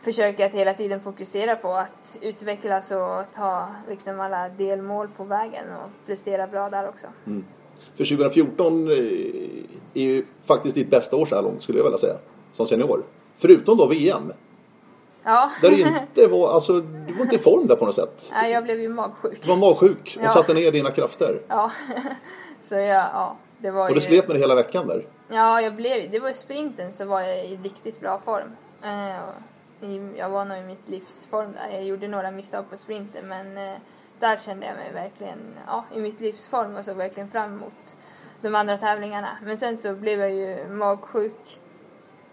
försöker 0.00 0.42
jag 0.42 0.48
att 0.48 0.54
hela 0.54 0.72
tiden 0.74 1.00
fokusera 1.00 1.56
på 1.56 1.72
att 1.74 2.16
utvecklas 2.20 2.90
och 2.90 3.32
ta 3.34 3.68
liksom 3.88 4.20
alla 4.20 4.48
delmål 4.48 5.08
på 5.16 5.24
vägen 5.24 5.64
och 5.72 6.06
prestera 6.06 6.46
bra 6.46 6.70
där 6.70 6.88
också. 6.88 7.06
För 7.96 8.04
2014 8.04 8.90
eh, 8.90 8.96
är 9.94 10.02
ju 10.02 10.24
faktiskt 10.46 10.74
ditt 10.74 10.90
bästa 10.90 11.16
år 11.16 11.26
så 11.26 11.34
här 11.34 11.42
långt 11.42 11.62
skulle 11.62 11.78
jag 11.78 11.84
vilja 11.84 11.98
säga. 11.98 12.16
Som 12.52 12.66
senior. 12.66 13.02
Förutom 13.38 13.76
då 13.78 13.86
VM. 13.86 14.32
Ja, 15.22 15.50
Där 15.62 15.70
du 15.70 15.80
inte 16.00 16.26
var, 16.26 16.52
alltså 16.52 16.80
du 16.80 17.12
var 17.12 17.22
inte 17.22 17.34
i 17.36 17.38
form 17.38 17.66
där 17.66 17.76
på 17.76 17.86
något 17.86 17.94
sätt. 17.94 18.30
Nej, 18.32 18.52
jag 18.52 18.64
blev 18.64 18.80
ju 18.80 18.88
magsjuk. 18.88 19.42
Du 19.42 19.48
var 19.48 19.56
magsjuk 19.56 20.16
och 20.18 20.24
Ja. 20.24 20.28
satte 20.28 20.54
ner 20.54 20.72
dina 20.72 20.90
krafter. 20.90 21.40
Ja, 21.48 21.70
så 22.60 22.74
jag, 22.74 22.86
ja, 22.88 23.36
det 23.58 23.70
var 23.70 23.82
Och 23.82 23.88
ju... 23.88 23.94
du 23.94 24.00
slet 24.00 24.28
med 24.28 24.36
det 24.36 24.40
hela 24.40 24.54
veckan 24.54 24.86
där. 24.88 25.06
Ja, 25.28 25.60
jag 25.60 25.74
blev, 25.74 26.10
det 26.10 26.18
var 26.20 26.28
i 26.28 26.34
sprinten 26.34 26.92
så 26.92 27.04
var 27.04 27.20
jag 27.20 27.46
i 27.46 27.56
riktigt 27.56 28.00
bra 28.00 28.18
form. 28.18 28.56
Eh, 28.82 29.20
jag 30.16 30.28
var 30.28 30.44
nog 30.44 30.58
i 30.58 30.62
mitt 30.62 30.88
livsform 30.88 31.52
där. 31.52 31.68
Jag 31.70 31.84
gjorde 31.84 32.08
några 32.08 32.30
misstag 32.30 32.70
på 32.70 32.76
sprinten 32.76 33.28
men 33.28 33.56
eh, 33.56 33.78
där 34.18 34.36
kände 34.36 34.66
jag 34.66 34.76
mig 34.76 34.92
verkligen 34.92 35.38
ja, 35.66 35.84
i 35.94 36.00
mitt 36.00 36.20
livsform 36.20 36.76
och 36.76 36.84
såg 36.84 36.96
verkligen 36.96 37.28
fram 37.28 37.54
emot 37.54 37.96
de 38.40 38.54
andra 38.54 38.78
tävlingarna. 38.78 39.38
Men 39.42 39.56
sen 39.56 39.78
så 39.78 39.94
blev 39.94 40.20
jag 40.20 40.32
ju 40.32 40.68
magsjuk 40.68 41.60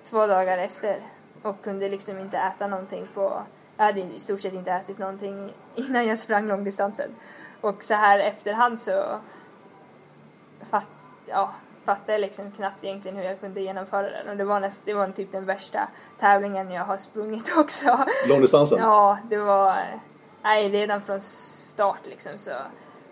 två 0.04 0.28
dagar 0.28 0.58
efter 0.58 1.02
och 1.42 1.64
kunde 1.64 1.90
liksom 1.90 2.20
inte 2.20 2.38
äta 2.38 2.68
någonting 2.68 3.08
på... 3.14 3.44
Jag 3.78 3.86
hade 3.86 4.02
i 4.02 4.20
stort 4.20 4.42
sett 4.42 4.54
inte 4.54 4.72
ätit 4.72 4.98
någonting 4.98 5.54
innan 5.76 6.08
jag 6.08 6.18
sprang 6.18 6.48
långdistansen. 6.48 7.16
Och 7.62 7.84
så 7.84 7.94
här 7.94 8.20
efterhand 8.20 8.82
så 8.82 9.20
fatt, 10.62 10.88
ja, 11.26 11.54
fattade 11.84 12.18
liksom 12.18 12.52
knappt 12.52 12.84
egentligen 12.84 13.18
hur 13.18 13.24
jag 13.24 13.40
kunde 13.40 13.62
genomföra 13.62 14.10
den. 14.10 14.30
Och 14.30 14.38
det 14.38 14.44
var, 14.44 14.60
näst, 14.60 14.82
det 14.86 14.94
var 14.94 15.08
typ 15.08 15.32
den 15.32 15.46
värsta 15.46 15.88
tävlingen 16.20 16.72
jag 16.72 16.86
har 16.86 16.98
sprungit 16.98 17.54
också. 17.58 18.06
Långdistansen. 18.28 18.80
Ja, 18.80 19.18
det 19.30 19.38
var... 19.38 19.76
Nej, 20.44 20.70
redan 20.70 21.02
från 21.02 21.22
start 21.22 22.06
liksom 22.06 22.38
så 22.38 22.52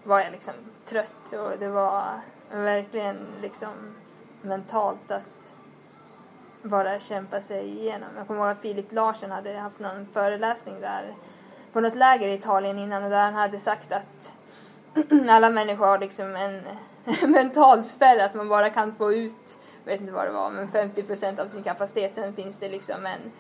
var 0.04 0.20
jag 0.20 0.32
liksom 0.32 0.54
trött 0.86 1.34
och 1.34 1.60
det 1.60 1.68
var 1.68 2.04
verkligen 2.52 3.28
liksom 3.42 3.70
mentalt 4.42 5.12
att 5.12 5.58
bara 6.62 7.00
kämpa 7.00 7.42
sig 7.42 7.68
igenom. 7.68 8.10
Jag 8.18 8.28
kommer 8.28 8.40
ihåg 8.42 8.50
att 8.50 8.62
Filip 8.62 8.92
Larsen 8.92 9.32
hade 9.32 9.58
haft 9.58 9.80
någon 9.80 10.08
föreläsning 10.08 10.82
där 10.82 11.16
på 11.74 11.82
något 11.82 11.96
läger 11.96 12.28
i 12.28 12.34
Italien 12.34 12.80
innan 12.80 13.04
och 13.04 13.10
där 13.10 13.24
han 13.24 13.36
hade 13.36 13.60
sagt 13.60 13.92
att 13.92 14.34
alla 15.30 15.50
människor 15.50 15.86
har 15.86 16.00
liksom 16.00 16.36
en 16.36 16.62
mental 17.28 17.84
spärr 17.84 18.18
att 18.18 18.34
man 18.34 18.50
bara 18.50 18.70
kan 18.70 18.96
få 18.96 19.14
ut, 19.14 19.58
vet 19.86 20.02
inte 20.02 20.14
vad 20.14 20.26
det 20.26 20.32
var, 20.32 20.50
men 20.50 20.68
50 20.68 21.04
procent 21.04 21.40
av 21.40 21.48
sin 21.48 21.64
kapacitet. 21.64 22.14
Sen 22.14 22.34
finns 22.34 22.58
det 22.58 22.70
liksom 22.70 23.06
en 23.06 23.32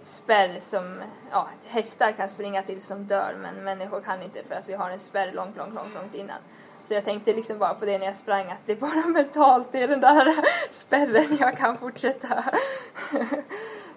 spärr 0.00 0.60
som 0.60 1.00
ja, 1.30 1.48
hästar 1.66 2.12
kan 2.12 2.28
springa 2.28 2.62
till 2.62 2.82
som 2.82 3.04
dör 3.04 3.36
men 3.42 3.64
människor 3.64 4.00
kan 4.00 4.22
inte 4.22 4.44
för 4.44 4.54
att 4.54 4.68
vi 4.68 4.74
har 4.74 4.90
en 4.90 5.00
spärr 5.00 5.32
långt, 5.32 5.56
långt, 5.56 5.74
långt, 5.74 5.94
långt 5.94 6.14
innan. 6.14 6.38
Så 6.84 6.94
jag 6.94 7.04
tänkte 7.04 7.32
liksom 7.32 7.58
bara 7.58 7.74
på 7.74 7.84
det 7.84 7.98
när 7.98 8.06
jag 8.06 8.16
sprang 8.16 8.50
att 8.50 8.60
det 8.66 8.72
är 8.72 8.76
bara 8.76 9.06
mentalt, 9.08 9.72
det 9.72 9.82
är 9.82 9.88
den 9.88 10.00
där 10.00 10.34
spärren 10.70 11.36
jag 11.40 11.56
kan 11.56 11.76
fortsätta. 11.76 12.44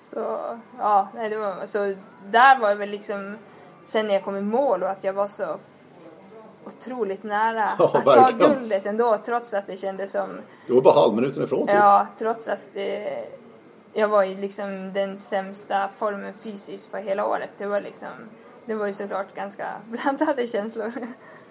så 0.04 0.40
ja, 0.78 1.08
nej, 1.16 1.30
det 1.30 1.38
var, 1.38 1.66
så 1.66 1.96
där 2.26 2.60
var 2.60 2.70
det 2.70 2.76
väl 2.76 2.90
liksom 2.90 3.38
sen 3.84 4.08
när 4.08 4.14
jag 4.14 4.24
kom 4.24 4.38
i 4.38 4.42
mål 4.42 4.84
och 4.84 4.90
att 4.90 5.04
jag 5.04 5.14
var 5.14 5.28
så 5.28 5.58
otroligt 6.68 7.24
nära 7.24 7.70
Ja, 7.80 7.92
att 7.94 8.04
ta 8.04 8.12
verkligen. 8.12 8.54
guldet 8.54 8.86
ändå 8.86 9.18
trots 9.26 9.54
att 9.54 9.68
det 9.68 9.78
kändes 9.78 10.12
som 10.12 10.30
Du 10.68 10.74
var 10.74 10.82
bara 10.82 10.94
halvminuten 10.94 11.44
ifrån 11.44 11.68
typ. 11.68 11.76
Ja, 11.76 12.08
trots 12.18 12.48
att 12.48 12.76
eh, 12.76 13.24
jag 13.94 14.08
var 14.08 14.24
i 14.24 14.36
liksom 14.36 14.94
den 14.94 15.18
sämsta 15.18 15.88
formen 15.98 16.34
fysiskt 16.34 16.92
på 16.92 16.98
hela 16.98 17.26
året. 17.28 17.54
Det 17.58 17.66
var 17.66 17.82
liksom, 17.82 18.08
det 18.66 18.76
var 18.76 18.88
ju 18.88 18.94
såklart 18.94 19.36
ganska 19.36 19.68
blandade 19.90 20.48
känslor. 20.48 20.92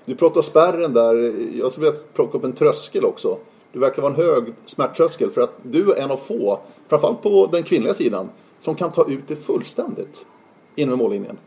Du 0.05 0.17
pratar 0.17 0.43
spärren 0.43 0.93
där. 0.95 1.15
Jag 1.59 1.73
skulle 1.73 1.87
vilja 1.87 2.01
plocka 2.15 2.39
upp 2.39 2.45
en 2.45 2.53
tröskel 2.53 3.05
också. 3.05 3.39
Du 3.73 3.79
verkar 3.81 4.03
vara 4.03 4.13
en 4.13 4.19
hög 4.21 4.55
smärttröskel 4.67 5.31
för 5.31 5.41
att 5.41 5.53
du 5.63 5.93
är 5.93 6.03
en 6.03 6.11
av 6.11 6.17
få, 6.17 6.61
framförallt 6.89 7.23
på 7.23 7.49
den 7.53 7.63
kvinnliga 7.63 7.95
sidan, 7.95 8.31
som 8.61 8.75
kan 8.75 8.93
ta 8.93 9.09
ut 9.09 9.29
det 9.29 9.37
fullständigt 9.37 10.27
inom 10.75 10.99
mållinjen. 10.99 11.39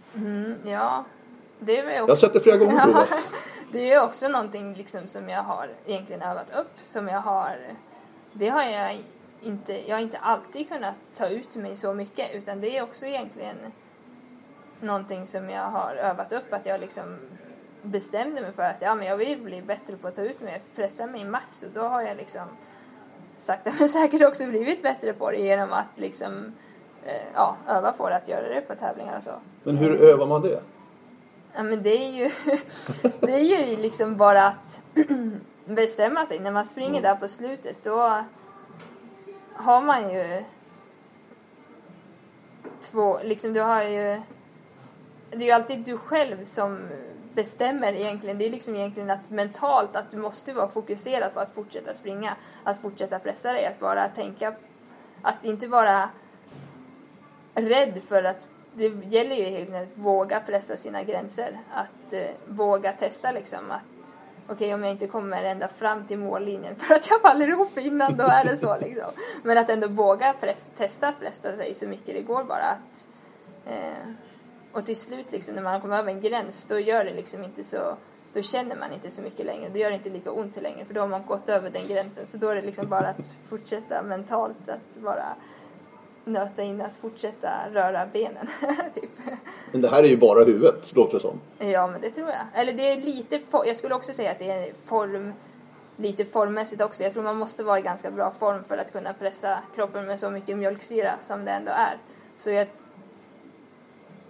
ja, 0.64 1.06
det 1.60 1.82
var 1.82 1.90
ju 1.90 1.96
Jag 1.96 2.02
har 2.04 2.12
också, 2.12 2.26
sett 2.26 2.34
det 2.34 2.40
flera 2.40 2.58
gånger 2.58 2.82
Tove 2.86 3.06
det 3.72 3.94
är 3.94 4.04
också 4.04 4.28
någonting 4.28 4.74
liksom 4.74 5.08
som 5.08 5.30
jag 5.30 5.44
har 5.44 5.70
egentligen 5.86 6.22
övat 6.22 6.50
upp. 6.56 6.72
Som 6.84 7.08
jag 7.08 7.20
har, 7.20 7.58
det 8.34 8.50
har 8.50 8.64
jag 8.64 8.98
inte, 9.42 9.90
jag 9.90 9.96
har 9.96 10.02
inte 10.02 10.18
alltid 10.18 10.70
kunnat 10.70 11.00
ta 11.16 11.28
ut 11.28 11.56
mig 11.56 11.76
så 11.76 11.94
mycket 11.94 12.36
utan 12.36 12.62
det 12.62 12.78
är 12.78 12.84
också 12.84 13.06
egentligen 13.06 13.56
någonting 14.82 15.26
som 15.26 15.50
jag 15.50 15.66
har 15.66 15.96
övat 15.96 16.34
upp. 16.34 16.54
Att 16.54 16.66
jag 16.66 16.82
liksom 16.82 17.18
bestämde 17.82 18.42
mig 18.42 18.52
för 18.52 18.64
att 18.64 18.82
ja, 18.82 18.96
men 18.96 19.08
jag 19.08 19.18
vill 19.18 19.42
bli 19.42 19.62
bättre 19.62 19.98
på 19.98 20.08
att 20.08 20.16
ta 20.16 20.22
ut 20.22 20.42
mig, 20.42 20.62
pressa 20.76 21.08
mig 21.08 21.26
max 21.26 21.64
och 21.64 21.70
då 21.74 21.82
har 21.82 22.02
jag 22.02 22.18
liksom 22.18 22.48
sakta 23.38 23.72
men 23.80 23.90
säkert 24.00 24.22
också 24.22 24.46
blivit 24.46 24.84
bättre 24.84 25.14
på 25.14 25.32
det 25.32 25.38
genom 25.38 25.74
att 25.74 26.00
liksom 26.00 26.54
eh, 27.06 27.28
ja, 27.34 27.56
öva 27.68 27.92
på 27.92 28.10
det, 28.10 28.16
att 28.16 28.28
göra 28.28 28.50
det 28.50 28.62
på 28.62 28.76
tävlingar 28.76 29.18
och 29.18 29.24
så. 29.24 29.32
Men 29.64 29.78
hur 29.78 30.02
övar 30.02 30.28
man 30.28 30.42
det? 30.42 30.62
Ja, 31.58 31.64
men 31.64 31.84
det 31.84 32.06
är 32.06 32.12
ju, 32.12 32.30
det 33.20 33.32
är 33.32 33.68
ju 33.68 33.78
liksom 33.78 34.18
bara 34.18 34.48
att 34.48 34.82
bestämma 35.66 36.26
sig. 36.26 36.40
När 36.40 36.52
man 36.52 36.66
springer 36.66 37.02
där 37.02 37.16
på 37.16 37.28
slutet 37.28 37.84
då 37.84 38.24
har 39.54 39.82
man 39.82 40.14
ju 40.14 40.44
två, 42.80 43.20
liksom 43.24 43.54
du 43.54 43.62
har 43.62 43.84
ju, 43.84 44.22
det 45.30 45.38
är 45.38 45.44
ju 45.44 45.52
alltid 45.52 45.80
du 45.80 45.98
själv 45.98 46.44
som 46.44 46.90
bestämmer 47.34 47.94
egentligen. 47.94 48.38
Det 48.38 48.46
är 48.46 48.50
liksom 48.50 48.76
egentligen 48.76 49.10
att 49.10 49.30
mentalt 49.30 49.96
att 49.96 50.12
du 50.12 50.18
måste 50.18 50.54
vara 50.54 50.68
fokuserad 50.68 51.34
på 51.34 51.40
att 51.40 51.54
fortsätta 51.54 51.94
springa, 51.94 52.36
att 52.64 52.82
fortsätta 52.82 53.20
pressa 53.20 53.54
dig, 53.54 53.66
att 53.66 53.80
bara 53.80 54.08
tänka, 54.08 54.56
att 55.22 55.46
inte 55.46 55.68
vara 55.68 56.10
rädd 57.54 58.02
för 58.04 58.24
att 58.24 58.48
det 58.78 59.16
gäller 59.16 59.36
ju 59.36 59.44
helt 59.44 59.70
enkelt 59.70 59.92
att 59.92 59.98
våga 59.98 60.40
pressa 60.40 60.78
sina 60.78 61.04
gränser. 61.04 61.58
Att 61.74 62.14
eh, 62.14 62.28
våga 62.48 62.92
testa 62.92 63.32
liksom 63.32 63.72
att 63.72 64.20
okej 64.48 64.74
om 64.74 64.84
jag 64.84 64.92
inte 64.92 65.08
kommer 65.08 65.44
ända 65.44 65.68
fram 65.68 66.04
till 66.04 66.18
mållinjen 66.18 66.76
för 66.76 66.96
att 66.96 67.10
jag 67.10 67.22
faller 67.22 67.48
ihop 67.48 67.78
innan 67.78 68.18
då 68.18 68.24
är 68.24 68.46
det 68.46 68.58
så 68.58 68.78
liksom. 68.82 69.12
Men 69.44 69.58
att 69.58 69.70
ändå 69.70 69.88
våga 69.88 70.34
press, 70.34 70.72
testa 70.76 71.08
att 71.08 71.20
pressa 71.20 71.58
sig 71.58 71.74
så 71.74 71.88
mycket 71.88 72.16
det 72.16 72.22
går 72.22 72.44
bara 72.44 72.64
att 72.64 73.08
eh, 73.66 74.12
och 74.72 74.86
till 74.86 74.96
slut 74.96 75.32
liksom 75.32 75.56
när 75.56 75.64
man 75.64 75.82
kommer 75.82 75.98
över 75.98 76.12
en 76.12 76.22
gräns 76.22 76.66
då 76.66 76.80
gör 76.80 77.06
det 77.06 77.14
liksom 77.14 77.44
inte 77.44 77.64
så 77.64 77.98
då 78.34 78.42
känner 78.42 78.76
man 78.76 78.94
inte 78.94 79.12
så 79.12 79.22
mycket 79.22 79.46
längre. 79.46 79.70
Då 79.70 79.78
gör 79.78 79.90
det 79.90 79.96
inte 79.96 80.10
lika 80.10 80.32
ont 80.32 80.62
längre 80.62 80.86
för 80.86 80.94
då 80.94 81.02
har 81.02 81.08
man 81.08 81.26
gått 81.26 81.50
över 81.50 81.70
den 81.70 81.88
gränsen. 81.88 82.28
Så 82.28 82.38
då 82.38 82.50
är 82.50 82.56
det 82.56 82.62
liksom 82.62 82.90
bara 82.90 83.08
att 83.08 83.38
fortsätta 83.50 84.04
mentalt 84.04 84.70
att 84.70 84.96
bara 84.96 85.26
nöta 86.28 86.64
in 86.64 86.82
att 86.82 86.98
fortsätta 86.98 87.50
röra 87.72 88.06
benen. 88.06 88.48
typ. 88.94 89.10
Men 89.72 89.82
det 89.82 89.90
här 89.90 90.04
är 90.04 90.08
ju 90.08 90.18
bara 90.18 90.44
huvudet, 90.44 90.96
låter 90.96 91.14
det 91.14 91.20
som. 91.20 91.40
Ja, 91.60 91.88
men 91.88 92.02
det 92.02 92.10
tror 92.10 92.30
jag. 92.30 92.46
Eller 92.54 92.74
det 92.74 92.92
är 92.92 93.02
lite, 93.02 93.40
jag 93.52 93.76
skulle 93.76 93.96
också 93.96 94.14
säga 94.14 94.32
att 94.32 94.40
det 94.40 94.52
är 94.52 94.74
form, 94.74 95.34
lite 95.98 96.26
formmässigt 96.26 96.82
också. 96.82 97.04
Jag 97.04 97.14
tror 97.14 97.24
man 97.24 97.38
måste 97.38 97.64
vara 97.64 97.80
i 97.80 97.82
ganska 97.82 98.12
bra 98.12 98.32
form 98.32 98.64
för 98.64 98.78
att 98.78 98.92
kunna 98.92 99.14
pressa 99.14 99.60
kroppen 99.76 100.06
med 100.06 100.20
så 100.20 100.30
mycket 100.30 100.58
mjölksyra 100.58 101.14
som 101.22 101.46
det 101.46 101.52
ändå 101.52 101.72
är. 101.72 101.98
Så 102.36 102.52
jag 102.52 102.68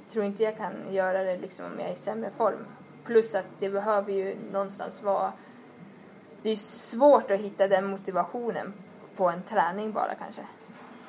tror 0.09 0.25
inte 0.25 0.43
jag 0.43 0.57
kan 0.57 0.73
göra 0.89 1.23
det 1.23 1.37
liksom 1.37 1.65
om 1.65 1.79
jag 1.79 1.87
är 1.87 1.93
i 1.93 1.95
sämre 1.95 2.29
form. 2.29 2.65
Plus 3.05 3.35
att 3.35 3.45
det 3.59 3.69
behöver 3.69 4.13
ju 4.13 4.35
någonstans 4.51 5.03
vara... 5.03 5.33
Det 6.41 6.49
är 6.49 6.55
svårt 6.55 7.31
att 7.31 7.39
hitta 7.39 7.67
den 7.67 7.85
motivationen 7.85 8.73
på 9.15 9.29
en 9.29 9.43
träning 9.43 9.91
bara 9.91 10.15
kanske. 10.15 10.41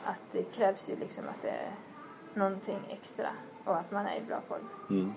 Att 0.09 0.21
det 0.31 0.43
krävs 0.43 0.91
ju 0.91 0.97
liksom 0.97 1.25
att 1.29 1.43
det 1.43 1.49
är 1.49 1.71
någonting 2.35 2.79
extra 2.89 3.29
och 3.65 3.77
att 3.77 3.91
man 3.91 4.07
är 4.07 4.17
i 4.17 4.21
bra 4.21 4.41
form. 4.41 4.69
Mm. 4.91 5.13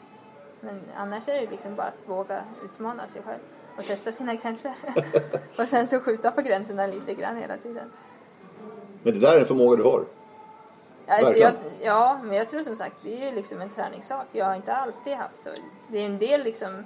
Men 0.60 0.82
annars 0.96 1.28
är 1.28 1.34
det 1.34 1.52
liksom 1.52 1.76
bara 1.76 1.88
att 1.88 2.10
våga 2.10 2.44
utmana 2.66 3.08
sig 3.08 3.22
själv 3.22 3.40
och 3.78 3.84
testa 3.84 4.12
sina 4.12 4.36
gränser. 4.36 4.74
och 5.58 5.68
sen 5.68 5.88
så 5.88 6.00
skjuta 6.00 6.32
på 6.32 6.42
gränserna 6.42 6.88
lite 6.88 7.14
grann 7.14 7.38
hela 7.38 7.58
tiden. 7.58 7.92
Men 9.04 9.14
det 9.14 9.20
där 9.20 9.36
är 9.36 9.40
en 9.40 9.46
förmåga 9.46 9.78
du 9.78 9.84
har. 9.84 10.06
Alltså 11.08 11.38
jag, 11.38 11.54
ja, 11.82 12.20
men 12.24 12.38
jag 12.38 12.50
tror 12.50 12.64
som 12.64 12.76
sagt 12.76 12.96
det 13.04 13.22
är 13.22 13.30
ju 13.30 13.36
liksom 13.36 13.62
en 13.62 13.70
träningssak. 13.70 14.28
Jag 14.32 14.46
har 14.46 14.56
inte 14.56 14.74
alltid 14.74 15.14
haft 15.14 15.44
så. 15.44 15.50
Det 15.88 15.98
är 15.98 16.06
en 16.06 16.20
del 16.20 16.44
liksom, 16.44 16.84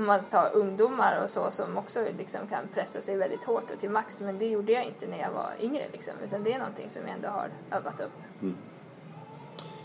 om 0.00 0.06
man 0.06 0.20
tar 0.30 0.50
ungdomar 0.54 1.20
och 1.24 1.30
så 1.30 1.50
som 1.50 1.76
också 1.78 2.00
liksom 2.18 2.40
kan 2.46 2.58
pressa 2.74 3.00
sig 3.00 3.16
väldigt 3.16 3.44
hårt 3.44 3.70
och 3.74 3.78
till 3.78 3.90
max. 3.90 4.20
Men 4.20 4.38
det 4.38 4.46
gjorde 4.48 4.72
jag 4.72 4.84
inte 4.84 5.06
när 5.06 5.18
jag 5.18 5.30
var 5.32 5.50
yngre 5.60 5.82
liksom. 5.92 6.12
Utan 6.26 6.42
det 6.42 6.52
är 6.52 6.58
någonting 6.58 6.90
som 6.90 7.02
jag 7.06 7.14
ändå 7.16 7.28
har 7.28 7.48
övat 7.70 8.00
upp. 8.00 8.44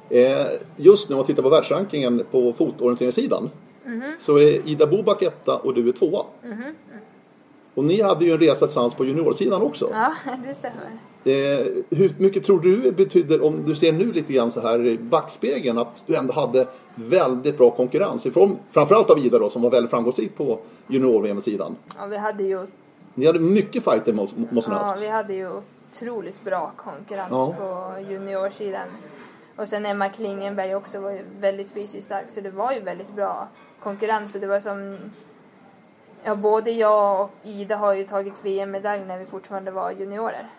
Eh, 0.10 0.48
just 0.76 1.10
när 1.10 1.16
man 1.18 1.26
tittar 1.26 1.44
på 1.44 1.50
världsrankingen 1.50 2.26
på 2.32 2.54
fotorienteringssidan 2.54 3.50
Mhm. 3.84 4.16
så 4.20 4.38
är 4.40 4.68
Ida 4.68 4.88
Bobak 4.88 5.22
etta 5.22 5.58
och 5.58 5.74
du 5.74 5.90
är 5.90 5.94
tvåa. 5.94 6.26
Och 7.76 7.84
ni 7.84 8.02
hade 8.02 8.26
ju 8.26 8.32
en 8.32 8.38
resa 8.40 8.66
tillsammans 8.66 8.94
på 8.96 9.06
juniorsidan 9.06 9.62
också. 9.62 9.90
Ja, 9.92 10.14
det 10.48 10.54
stämmer. 10.54 10.90
Eh, 11.26 11.66
hur 11.90 12.14
mycket 12.18 12.44
tror 12.44 12.60
du 12.60 12.92
betyder, 12.92 13.44
om 13.46 13.66
du 13.66 13.76
ser 13.76 13.92
nu 13.92 14.12
lite 14.12 14.34
grann 14.34 14.52
så 14.52 14.60
här 14.62 14.86
i 14.86 14.98
backspegeln, 14.98 15.78
att 15.78 16.04
du 16.08 16.16
ändå 16.16 16.34
hade 16.34 16.68
väldigt 16.96 17.58
bra 17.58 17.72
konkurrens 17.72 18.26
ifrån, 18.26 18.58
framförallt 18.72 19.10
av 19.10 19.20
Ida 19.20 19.40
då, 19.40 19.50
som 19.50 19.62
var 19.62 19.72
väldigt 19.72 19.92
framgångsrik 19.92 20.36
på 20.38 20.60
junior-VM-sidan. 20.88 21.76
Ja, 22.00 22.06
vi 22.06 22.18
hade 22.18 22.44
ju, 22.44 22.68
Ni 23.14 23.26
hade 23.26 23.40
mycket 23.40 23.84
fighter 23.84 24.14
måste 24.14 24.36
ni 24.72 24.78
ja, 24.78 24.84
haft. 24.84 25.02
vi 25.02 25.08
hade 25.08 25.34
ju 25.34 25.50
otroligt 25.92 26.44
bra 26.44 26.72
konkurrens 26.78 27.30
Ja. 27.32 27.56
på 27.58 28.00
juniorsidan. 28.12 28.88
Och 29.56 29.68
sen 29.68 29.86
Emma 29.86 30.10
Klingenberg 30.10 30.76
också 30.76 31.00
var 31.00 31.12
ju 31.12 31.20
väldigt 31.40 31.72
fysiskt 31.72 32.06
stark 32.06 32.30
så 32.30 32.42
det 32.42 32.50
var 32.50 32.72
ju 32.74 32.80
väldigt 32.80 33.16
bra 33.16 33.48
konkurrens. 33.80 34.36
Och 34.36 34.42
det 34.42 34.48
var 34.48 34.60
som 34.60 34.98
Ja, 36.24 36.36
både 36.36 36.72
jag 36.72 37.22
och 37.22 37.30
Ida 37.44 37.76
har 37.76 37.94
ju 37.94 38.04
tagit 38.04 38.46
VM-medalj 38.46 39.06
när 39.08 39.18
vi 39.20 39.26
fortfarande 39.26 39.72
var 39.72 39.92
juniorer. 39.92 40.50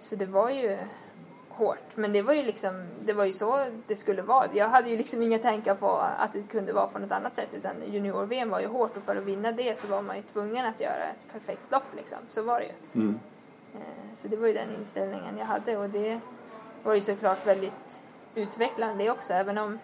Så 0.00 0.16
det 0.16 0.26
var 0.26 0.50
ju 0.50 0.78
hårt. 1.48 1.96
Men 1.96 2.12
det 2.12 2.22
var 2.22 2.32
ju 2.34 2.42
liksom, 2.42 2.86
det 3.00 3.12
var 3.12 3.24
ju 3.24 3.32
så 3.32 3.66
det 3.86 3.96
skulle 3.96 4.22
vara. 4.22 4.46
Jag 4.54 4.68
hade 4.68 4.90
ju 4.90 4.96
liksom 4.96 5.22
inga 5.22 5.38
tankar 5.38 5.74
på 5.74 5.90
att 6.18 6.32
det 6.32 6.42
kunde 6.42 6.72
vara 6.72 6.86
på 6.86 6.98
något 6.98 7.12
annat 7.12 7.34
sätt. 7.34 7.54
Utan 7.54 7.74
junior-VM 7.86 8.50
var 8.50 8.60
ju 8.60 8.66
hårt 8.66 8.96
och 8.96 9.02
för 9.02 9.16
att 9.16 9.24
vinna 9.24 9.52
det 9.52 9.78
så 9.78 9.86
var 9.86 10.02
man 10.02 10.16
ju 10.16 10.22
tvungen 10.22 10.66
att 10.66 10.80
göra 10.80 11.04
ett 11.04 11.32
perfekt 11.32 11.70
lopp 11.72 11.94
liksom. 11.96 12.18
Så 12.28 12.42
var 12.42 12.60
det 12.60 12.66
ju. 12.66 13.00
Mm. 13.02 13.20
Eh, 13.74 13.80
Så 14.12 14.28
det 14.28 14.36
var 14.36 14.46
ju 14.46 14.52
den 14.54 14.68
inställningen 14.78 15.38
jag 15.38 15.46
hade 15.46 15.76
och 15.76 15.90
det 15.90 16.20
var 16.82 16.94
ju 16.94 17.00
såklart 17.00 17.46
väldigt 17.46 18.02
utvecklande 18.34 19.04
det 19.04 19.10
också. 19.10 19.32
Även 19.32 19.58
om 19.58 19.78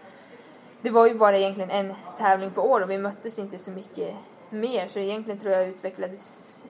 det 0.81 0.91
var 0.91 1.07
ju 1.07 1.15
bara 1.15 1.39
egentligen 1.39 1.71
en 1.71 1.95
tävling 2.19 2.51
för 2.51 2.63
år 2.63 2.81
och 2.81 2.91
vi 2.91 2.99
möttes 2.99 3.39
inte 3.39 3.59
så 3.59 3.71
mycket 3.71 4.15
mer. 4.51 4.89
Så 4.89 4.99
egentligen 4.99 5.41
tror 5.41 5.55
jag 5.55 5.69
utvecklades 5.69 6.63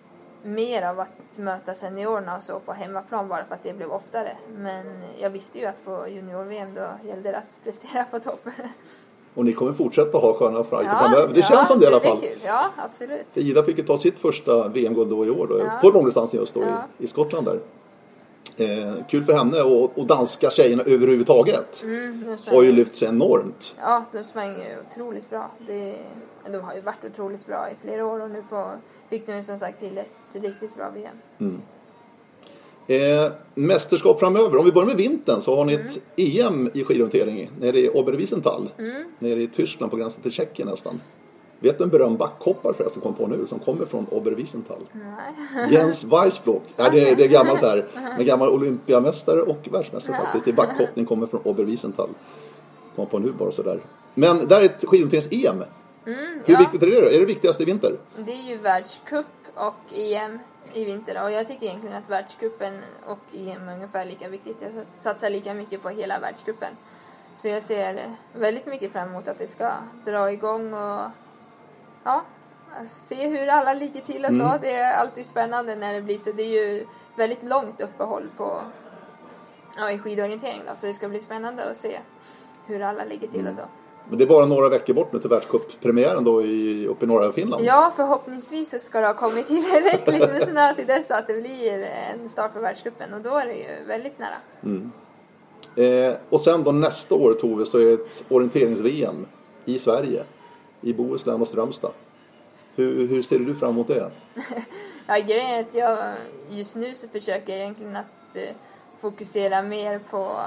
mer 0.47 0.83
av 0.83 1.01
att 1.01 1.39
möta 1.39 1.75
seniorerna 1.75 2.37
och 2.37 2.43
så 2.43 2.61
på 2.61 2.73
hemmaplan 2.73 3.29
bara 3.29 3.45
för 3.45 3.55
att 3.55 3.63
det 3.63 3.73
blev 3.73 3.91
oftare. 3.93 4.33
Men 4.59 4.87
jag 5.19 5.31
visste 5.31 5.59
ju 5.59 5.67
att 5.67 5.85
på 5.85 6.09
junior-VM 6.09 6.75
då 6.75 7.09
gällde 7.09 7.31
det 7.31 7.39
att 7.39 7.57
prestera 7.65 8.05
på 8.05 8.19
topp. 8.19 8.41
Och 9.35 9.45
ni 9.45 9.53
kommer 9.53 9.73
fortsätta 9.73 10.19
ha 10.19 10.35
sköna 10.35 10.65
fighter 10.65 10.99
framöver. 10.99 11.35
Det 11.35 11.43
känns 11.43 11.69
som 11.69 11.79
det 11.79 11.85
i 11.85 11.89
alla 11.89 12.01
fall. 12.01 12.21
kul. 12.21 12.39
Ja, 12.45 12.65
absolut. 12.77 13.37
Ida 13.37 13.63
fick 13.63 13.79
ju 13.79 13.85
ta 13.85 13.99
sitt 13.99 14.19
första 14.19 14.69
VM-guld 14.69 15.11
då 15.11 15.27
i 15.27 15.31
år 15.31 15.47
då, 15.47 15.59
Ja. 15.59 15.79
på 15.81 15.91
långdistansen 15.91 16.41
just 16.41 16.55
då 16.55 16.63
Ja. 16.63 16.83
i, 16.99 17.05
i 17.05 17.07
Skottland 17.07 17.47
där. 17.47 17.59
Eh, 18.59 18.95
kul 19.11 19.25
för 19.25 19.33
henne 19.33 19.63
och, 19.63 19.99
och 19.99 20.07
danska 20.07 20.51
tjejerna 20.51 20.83
överhuvudtaget. 20.83 21.83
Mm, 21.83 22.37
Har 22.47 22.63
ju 22.63 22.73
lyft 22.73 22.97
sig 22.97 23.09
enormt. 23.09 23.77
Ja, 23.81 24.05
de 24.13 24.25
sprang 24.25 24.49
ju 24.57 24.77
otroligt 24.91 25.31
bra. 25.31 25.51
Det, 25.67 25.97
de 26.53 26.59
har 26.59 26.75
ju 26.75 26.81
varit 26.81 27.05
otroligt 27.13 27.47
bra 27.47 27.69
i 27.73 27.75
flera 27.87 28.07
år 28.07 28.21
och 28.21 28.31
nu 28.31 28.43
på, 28.51 28.71
fick 29.11 29.27
de 29.27 29.37
ju 29.37 29.43
som 29.43 29.59
sagt 29.59 29.79
till 29.81 29.99
ett 29.99 30.13
riktigt 30.43 30.77
bra 30.77 30.91
VM. 30.95 31.61
Eh, 32.89 33.33
mästerskap 33.55 34.21
framöver. 34.21 34.57
Om 34.59 34.65
vi 34.65 34.73
börjar 34.73 34.87
med 34.87 34.97
vintern 34.97 35.41
så 35.41 35.57
har 35.57 35.65
ni 35.65 35.75
Mm. 35.75 35.87
ett 35.87 35.99
EM 36.17 36.71
i 36.75 36.85
skidorientering 36.85 37.51
nere 37.61 37.79
i 37.79 37.89
Oberwiesenthal. 37.91 38.69
Nere 39.19 39.43
i 39.43 39.47
Tyskland 39.49 39.91
på 39.91 39.97
gränsen 39.97 40.23
till 40.23 40.33
Tjeckien 40.33 40.69
nästan. 40.69 41.01
Vet 41.59 41.79
du 41.79 41.85
en 41.85 41.91
berömd 41.91 42.19
backhoppare 42.19 42.75
förresten 42.75 43.03
kom 43.03 43.15
på 43.15 43.27
nu 43.27 43.47
som 43.47 43.59
kommer 43.59 43.87
från 43.87 44.07
Oberwiesenthal? 44.11 44.81
Nej. 44.93 45.73
Jens 45.73 46.05
Weissblock. 46.05 46.63
Ja, 46.77 46.91
det, 46.91 47.15
det 47.15 47.25
är 47.25 47.29
gammalt 47.29 47.61
där. 47.61 47.89
En 48.19 48.27
gammal 48.27 48.49
olympiamästare 48.49 49.43
och 49.43 49.69
världsmästare 49.73 50.17
Ja. 50.19 50.25
faktiskt 50.25 50.49
i 50.49 50.53
backhoppning 50.53 51.07
kommer 51.07 51.27
från 51.27 51.41
Oberwiesenthal. 51.45 52.09
Kom 52.97 53.07
på 53.07 53.19
nu 53.19 53.33
bara 53.33 53.51
sådär. 53.51 53.81
Men 54.15 54.49
där 54.49 54.61
är 54.61 54.65
ett 54.65 54.85
skidorienterings-EM. 54.85 55.65
Hur 56.05 56.15
Mm, 56.15 56.41
ja. 56.47 56.59
viktigt 56.59 56.83
är 56.83 56.87
det 56.87 57.01
då? 57.01 57.07
Är 57.09 57.19
det 57.21 57.25
viktigast 57.25 57.61
i 57.61 57.65
vinter? 57.65 57.97
Det 58.19 58.33
är 58.33 58.43
ju 58.49 58.57
världscup 58.59 59.27
och 59.55 59.75
EM 59.93 60.39
i 60.75 60.85
vinter 60.85 61.23
och 61.25 61.31
jag 61.33 61.47
tycker 61.47 61.67
egentligen 61.67 61.97
att 61.97 62.11
världscupen 62.11 62.79
och 63.07 63.19
EM 63.37 63.69
är 63.69 63.75
ungefär 63.75 64.05
lika 64.05 64.29
viktigt. 64.29 64.57
Jag 64.63 64.71
satsar 64.97 65.31
lika 65.31 65.55
mycket 65.55 65.83
på 65.83 65.89
hela 65.89 66.19
världscupen. 66.21 66.69
Så 67.35 67.49
jag 67.49 67.63
ser 67.63 68.17
väldigt 68.33 68.67
mycket 68.67 68.93
fram 68.93 69.09
emot 69.09 69.29
att 69.29 69.39
det 69.39 69.47
ska 69.47 69.71
dra 70.05 70.33
igång 70.33 70.75
och 70.75 71.01
ja, 72.07 72.25
se 72.87 73.29
hur 73.29 73.49
alla 73.49 73.75
ligger 73.75 74.01
till 74.01 74.25
och 74.25 74.35
så. 74.35 74.43
Mm. 74.43 74.59
Det 74.63 74.73
är 74.73 74.97
alltid 74.97 75.27
spännande 75.27 75.77
när 75.77 75.95
det 75.95 76.03
blir 76.03 76.19
så. 76.19 76.33
Det 76.33 76.43
är 76.43 76.65
ju 76.65 76.87
väldigt 77.17 77.43
långt 77.43 77.81
uppehåll 77.81 78.31
på 78.37 78.63
ja, 79.77 79.91
i 79.91 79.99
skidorientering 79.99 80.63
då, 80.69 80.77
så 80.77 80.87
det 80.87 80.95
ska 80.95 81.09
bli 81.09 81.21
spännande 81.21 81.71
att 81.71 81.77
se 81.77 82.01
hur 82.67 82.83
alla 82.83 83.05
ligger 83.05 83.29
till 83.29 83.47
och 83.47 83.55
så. 83.55 83.63
Men 84.09 84.19
det 84.19 84.25
är 84.25 84.29
bara 84.29 84.47
några 84.47 84.69
veckor 84.69 84.95
bort 84.95 85.13
nu 85.13 85.19
till 85.19 85.31
världscuppremiären 85.31 86.25
då 86.25 86.43
i, 86.43 86.87
uppe 86.87 87.05
i 87.05 87.09
norra 87.09 87.33
Finland. 87.33 87.65
Ja, 87.65 87.93
förhoppningsvis 87.97 88.71
så 88.71 88.79
ska 88.79 89.01
det 89.01 89.07
ha 89.07 89.15
kommit 89.15 89.47
tillräckligt 89.47 90.21
med 90.21 90.43
snö 90.43 90.75
till 90.75 90.87
dess 90.87 91.11
att 91.11 91.27
det 91.27 91.35
blir 91.35 91.89
en 92.13 92.29
start 92.29 92.53
på 92.53 92.61
världscupen 92.61 93.15
och 93.15 93.21
då 93.21 93.37
är 93.37 93.47
det 93.47 93.55
ju 93.55 93.85
väldigt 93.87 94.19
nära. 94.19 94.37
Eh, 95.77 96.17
och 96.29 96.41
sen 96.41 96.65
då 96.65 96.73
nästa 96.73 97.15
år 97.15 97.35
Tove 97.35 97.67
så 97.67 97.79
är 97.79 97.85
det 97.85 97.93
ett 97.93 98.25
orienterings-VM 98.29 99.27
i 99.65 99.79
Sverige. 99.79 100.25
I 100.81 100.93
Bohuslän 100.93 101.41
och 101.41 101.49
Strömstad. 101.49 101.93
Hur, 102.75 103.09
hur 103.09 103.23
ser 103.23 103.39
du 103.39 103.55
fram 103.55 103.71
emot 103.71 103.89
det? 103.89 104.11
Ja, 105.09 105.19
grejen 105.19 105.47
är 105.47 105.61
att 105.61 105.75
jag 105.75 106.15
just 106.49 106.77
nu 106.77 106.95
så 106.95 107.09
försöker 107.09 107.53
jag 107.53 107.63
egentligen 107.63 107.97
att 107.97 108.37
eh, 108.37 108.55
fokusera 108.97 109.63
mer 109.63 109.99
på 109.99 110.41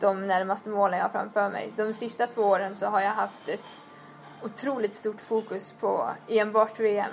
de 0.00 0.26
närmaste 0.26 0.70
målen 0.70 0.98
jag 0.98 1.04
har 1.04 1.10
framför 1.10 1.50
mig. 1.50 1.72
De 1.76 1.92
sista 1.92 2.26
två 2.26 2.42
åren 2.42 2.76
så 2.76 2.86
har 2.86 3.00
jag 3.00 3.10
haft 3.10 3.48
ett 3.48 3.62
otroligt 4.42 4.94
stort 4.94 5.20
fokus 5.20 5.74
på 5.80 6.10
enbart 6.28 6.80
VM. 6.80 7.12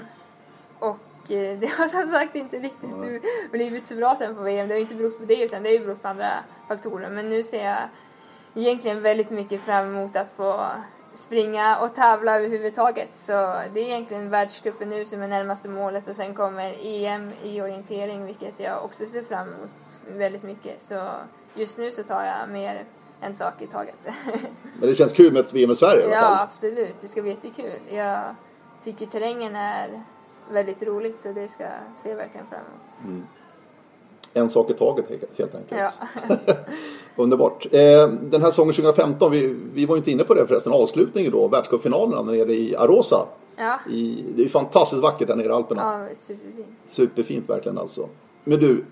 Och 0.80 1.32
eh, 1.32 1.60
det 1.60 1.68
har 1.68 1.88
som 1.88 2.08
sagt 2.08 2.36
inte 2.36 2.60
riktigt 2.60 3.22
blivit 3.52 3.88
så 3.88 3.96
bra 3.96 4.16
sen 4.16 4.36
på 4.36 4.42
VM. 4.42 4.68
Det 4.68 4.74
har 4.74 4.82
inte 4.82 4.96
berott 4.96 5.20
på 5.20 5.26
det 5.26 5.44
utan 5.44 5.64
det 5.64 5.70
har 5.70 5.74
ju 5.74 5.86
berott 5.86 6.02
på 6.02 6.08
andra 6.08 6.44
faktorer. 6.68 7.10
Men 7.10 7.30
nu 7.30 7.44
ser 7.44 7.66
jag 7.66 7.78
egentligen 8.56 9.02
väldigt 9.02 9.30
mycket 9.30 9.62
fram 9.62 9.86
emot 9.86 10.16
att 10.16 10.32
få 10.32 10.70
springa 11.18 11.78
och 11.80 11.96
tävla 11.96 12.36
överhuvudtaget. 12.36 13.12
Så 13.16 13.32
det 13.74 13.80
är 13.80 13.86
egentligen 13.86 14.30
världscupen 14.30 14.90
nu 14.90 15.06
som 15.06 15.22
är 15.22 15.28
närmaste 15.28 15.70
målet 15.70 16.08
och 16.08 16.16
sen 16.16 16.34
kommer 16.34 16.76
EM 16.82 17.32
i 17.44 17.62
orientering 17.62 18.26
vilket 18.26 18.60
jag 18.60 18.86
också 18.86 19.06
ser 19.06 19.24
fram 19.24 19.48
emot 19.48 20.02
väldigt 20.08 20.44
mycket. 20.44 20.82
Så 20.82 21.10
just 21.54 21.78
nu 21.78 21.92
så 21.92 22.04
tar 22.04 22.24
jag 22.24 22.50
mer 22.50 22.86
en 23.22 23.36
sak 23.36 23.62
i 23.62 23.68
taget. 23.68 23.96
Men 24.80 24.90
det 24.90 24.96
känns 24.96 25.14
kul 25.14 25.34
med 25.34 25.40
ett 25.40 25.54
VM 25.54 25.72
i 25.72 25.76
Sverige 25.76 26.02
i 26.02 26.06
alla 26.06 26.16
ja, 26.16 26.22
fall. 26.22 26.38
absolut. 26.44 26.96
Det 27.00 27.08
ska 27.08 27.22
bli 27.22 27.32
jättekul. 27.32 27.80
Jag 27.90 28.36
tycker 28.82 29.06
terrängen 29.06 29.56
är 29.56 30.04
väldigt 30.52 30.84
roligt 30.84 31.22
så 31.22 31.32
det 31.34 31.48
ska 31.48 31.64
jag 31.64 31.82
se 31.96 32.16
verkligen 32.16 32.48
fram 32.48 32.60
emot. 32.60 33.24
En 34.38 34.50
sak 34.50 34.70
i 34.70 34.74
taget 34.74 35.06
helt- 35.38 35.56
enkelt. 35.56 35.82
Ja. 35.82 35.92
Underbart. 37.16 37.66
Eh, 37.72 38.08
den 38.10 38.42
här 38.42 38.50
säsongen 38.50 38.74
2015, 38.74 39.32
vi, 39.32 39.56
vi 39.74 39.86
var 39.86 39.96
ju 39.96 39.98
inte 39.98 40.12
inne 40.12 40.24
på 40.24 40.34
det 40.34 40.48
förresten, 40.48 40.74
avslutningen 40.74 41.32
då, 41.32 41.48
världscupfinalerna 41.48 42.22
nere 42.22 42.54
i 42.54 42.76
Arosa. 42.76 43.26
Ja, 43.56 43.80
I, 43.92 44.24
det 44.36 44.44
är 44.44 44.50
fantastiskt 44.50 45.02
vackert 45.02 45.28
där 45.28 45.36
nere 45.36 45.48
i 45.48 45.52
Alperna. 45.52 46.08
ja 46.10 46.16
superfint. 46.16 46.68
Superfint 46.88 47.50
verkligen 47.50 47.78
alltså. 47.78 48.10
Men 48.44 48.60
du, 48.60 48.84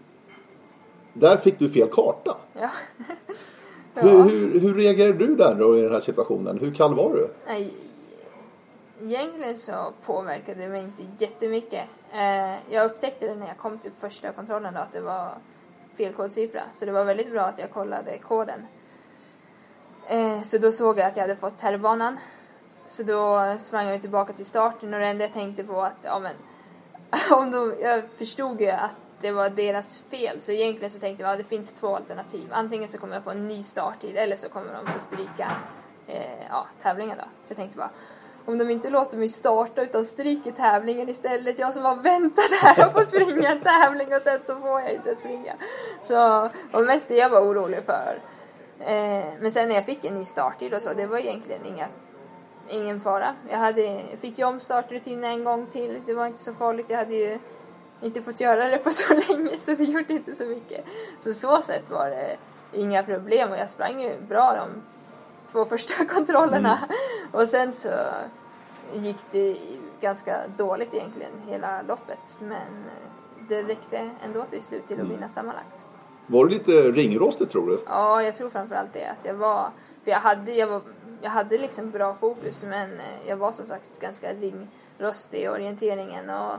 där 1.13 1.37
fick 1.37 1.59
du 1.59 1.69
fel 1.69 1.87
karta. 1.91 2.37
Ja. 2.53 2.69
Hur, 3.93 4.09
ja. 4.13 4.21
hur, 4.23 4.59
hur 4.59 4.73
reagerade 4.73 5.17
du 5.17 5.35
där 5.35 5.55
då 5.55 5.77
i 5.77 5.81
den 5.81 5.91
här 5.91 5.99
situationen? 5.99 6.59
Hur 6.59 6.71
kall 6.73 6.95
var 6.95 7.13
du? 7.13 7.27
Nej, 7.47 7.73
egentligen 9.05 9.57
så 9.57 9.93
påverkade 10.05 10.61
det 10.61 10.69
mig 10.69 10.81
inte 10.81 11.23
jättemycket. 11.23 11.87
Eh, 12.13 12.73
jag 12.73 12.85
upptäckte 12.85 13.27
det 13.27 13.35
när 13.35 13.47
jag 13.47 13.57
kom 13.57 13.79
till 13.79 13.91
första 13.91 14.31
kontrollen 14.31 14.73
då, 14.73 14.79
att 14.79 14.91
det 14.91 15.01
var 15.01 15.37
fel 15.97 16.13
kodsiffra. 16.13 16.61
Så 16.73 16.85
det 16.85 16.91
var 16.91 17.03
väldigt 17.03 17.31
bra 17.31 17.41
att 17.41 17.59
jag 17.59 17.71
kollade 17.71 18.17
koden. 18.17 18.67
Eh, 20.07 20.41
så 20.41 20.57
då 20.57 20.71
såg 20.71 20.99
jag 20.99 21.07
att 21.07 21.17
jag 21.17 21.23
hade 21.23 21.35
fått 21.35 21.61
herrbanan. 21.61 22.17
Så 22.87 23.03
då 23.03 23.55
sprang 23.59 23.87
jag 23.87 24.01
tillbaka 24.01 24.33
till 24.33 24.45
starten 24.45 24.93
och 24.93 24.99
det 24.99 25.07
enda 25.07 25.23
jag 25.23 25.33
tänkte 25.33 25.63
på 25.63 25.81
att, 25.81 25.97
ja 26.01 26.19
men, 26.19 26.35
om 27.39 27.51
de, 27.51 27.75
jag 27.81 28.03
förstod 28.17 28.61
ju 28.61 28.69
att 28.69 28.95
det 29.21 29.31
var 29.31 29.49
deras 29.49 29.99
fel. 29.99 30.41
Så 30.41 30.51
egentligen 30.51 30.89
så 30.89 30.99
tänkte 30.99 31.23
jag 31.23 31.31
att 31.31 31.37
det 31.37 31.43
finns 31.43 31.73
två 31.73 31.95
alternativ. 31.95 32.49
Antingen 32.51 32.87
så 32.87 32.97
kommer 32.97 33.13
jag 33.13 33.23
få 33.23 33.29
en 33.29 33.47
ny 33.47 33.63
starttid 33.63 34.15
eller 34.15 34.35
så 34.35 34.49
kommer 34.49 34.73
de 34.73 34.87
få 34.93 34.99
stryka 34.99 35.51
eh, 36.07 36.45
ja, 36.49 36.67
tävlingen 36.79 37.17
då. 37.17 37.23
Så 37.43 37.51
jag 37.51 37.57
tänkte 37.57 37.77
bara, 37.77 37.89
om 38.45 38.57
de 38.57 38.69
inte 38.69 38.89
låter 38.89 39.17
mig 39.17 39.29
starta 39.29 39.81
utan 39.81 40.05
stryker 40.05 40.51
tävlingen 40.51 41.09
istället. 41.09 41.59
Jag 41.59 41.73
som 41.73 41.83
har 41.83 41.95
väntat 41.95 42.51
här 42.61 42.89
på 42.89 42.99
att 42.99 43.07
springa 43.07 43.51
en 43.51 43.59
tävling 43.59 44.13
och 44.13 44.21
sen 44.21 44.39
så 44.43 44.55
får 44.55 44.81
jag 44.81 44.93
inte 44.93 45.15
springa. 45.15 45.53
Så 46.01 46.49
och 46.71 46.83
mest 46.85 47.07
det 47.07 47.15
jag 47.15 47.29
var 47.29 47.41
orolig 47.41 47.83
för. 47.85 48.21
Eh, 48.79 49.25
men 49.39 49.51
sen 49.51 49.69
när 49.69 49.75
jag 49.75 49.85
fick 49.85 50.05
en 50.05 50.15
ny 50.15 50.25
starttid 50.25 50.73
och 50.73 50.81
så, 50.81 50.93
det 50.93 51.05
var 51.05 51.17
egentligen 51.17 51.65
inga, 51.65 51.87
ingen 52.69 53.01
fara. 53.01 53.35
Jag, 53.49 53.57
hade, 53.57 54.01
fick 54.19 54.39
ju 54.39 54.45
om 54.45 54.59
startrutinen 54.59 55.23
en 55.23 55.43
gång 55.43 55.67
till. 55.67 56.01
Det 56.05 56.13
var 56.13 56.27
inte 56.27 56.39
så 56.39 56.53
farligt. 56.53 56.89
Jag 56.89 56.97
hade 56.97 57.15
ju 57.15 57.39
inte 58.01 58.21
fått 58.21 58.39
göra 58.39 58.67
det 58.67 58.77
på 58.77 58.89
så 58.89 59.13
länge 59.13 59.57
så 59.57 59.71
det 59.71 59.83
gjorde 59.83 60.13
inte 60.13 60.35
så 60.35 60.45
mycket. 60.45 60.85
Så 61.19 61.33
så 61.33 61.61
sätt 61.61 61.89
var 61.89 62.09
det 62.09 62.37
inga 62.73 63.03
problem 63.03 63.51
och 63.51 63.57
jag 63.57 63.69
sprang 63.69 64.01
ju 64.01 64.21
bra 64.27 64.55
de 64.55 64.81
två 65.55 65.65
första 65.65 66.05
kontrollerna. 66.09 66.77
Mm. 66.77 67.31
Och 67.31 67.47
sen 67.47 67.73
så 67.73 67.89
gick 68.93 69.17
det 69.31 69.57
ganska 70.01 70.47
dåligt 70.57 70.93
egentligen 70.93 71.31
hela 71.47 71.81
loppet 71.81 72.35
men 72.39 72.85
det 73.49 73.63
räckte 73.63 74.09
ändå 74.25 74.45
till 74.45 74.61
slut 74.61 74.87
till 74.87 74.95
att 74.95 74.99
mm. 74.99 75.15
vinna 75.15 75.29
sammanlagt. 75.29 75.85
Var 76.27 76.45
du 76.45 76.51
lite 76.51 76.71
ringrostig 76.71 77.49
tror 77.49 77.67
du? 77.67 77.79
Ja, 77.87 78.23
jag 78.23 78.35
tror 78.35 78.49
framförallt 78.49 78.93
det. 78.93 79.05
Att 79.05 79.25
jag 79.25 79.33
var, 79.33 79.69
för 80.03 80.11
jag 80.11 80.19
hade, 80.19 80.51
jag 80.51 80.67
var, 80.67 80.81
jag 81.21 81.29
hade 81.29 81.57
liksom 81.57 81.91
bra 81.91 82.13
fokus 82.13 82.63
men 82.63 82.89
jag 83.27 83.37
var 83.37 83.51
som 83.51 83.65
sagt 83.65 83.99
ganska 84.01 84.33
ringrostig 84.33 85.41
i 85.41 85.47
orienteringen 85.47 86.29
och 86.29 86.57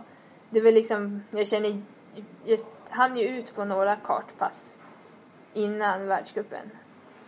det 0.51 0.61
var 0.61 0.72
liksom, 0.72 1.22
jag 1.30 1.47
känner, 1.47 1.82
jag 2.44 2.59
hann 2.90 3.16
ju 3.16 3.28
ut 3.28 3.55
på 3.55 3.64
några 3.64 3.97
kartpass 3.97 4.78
innan 5.53 6.07
världscupen. 6.07 6.70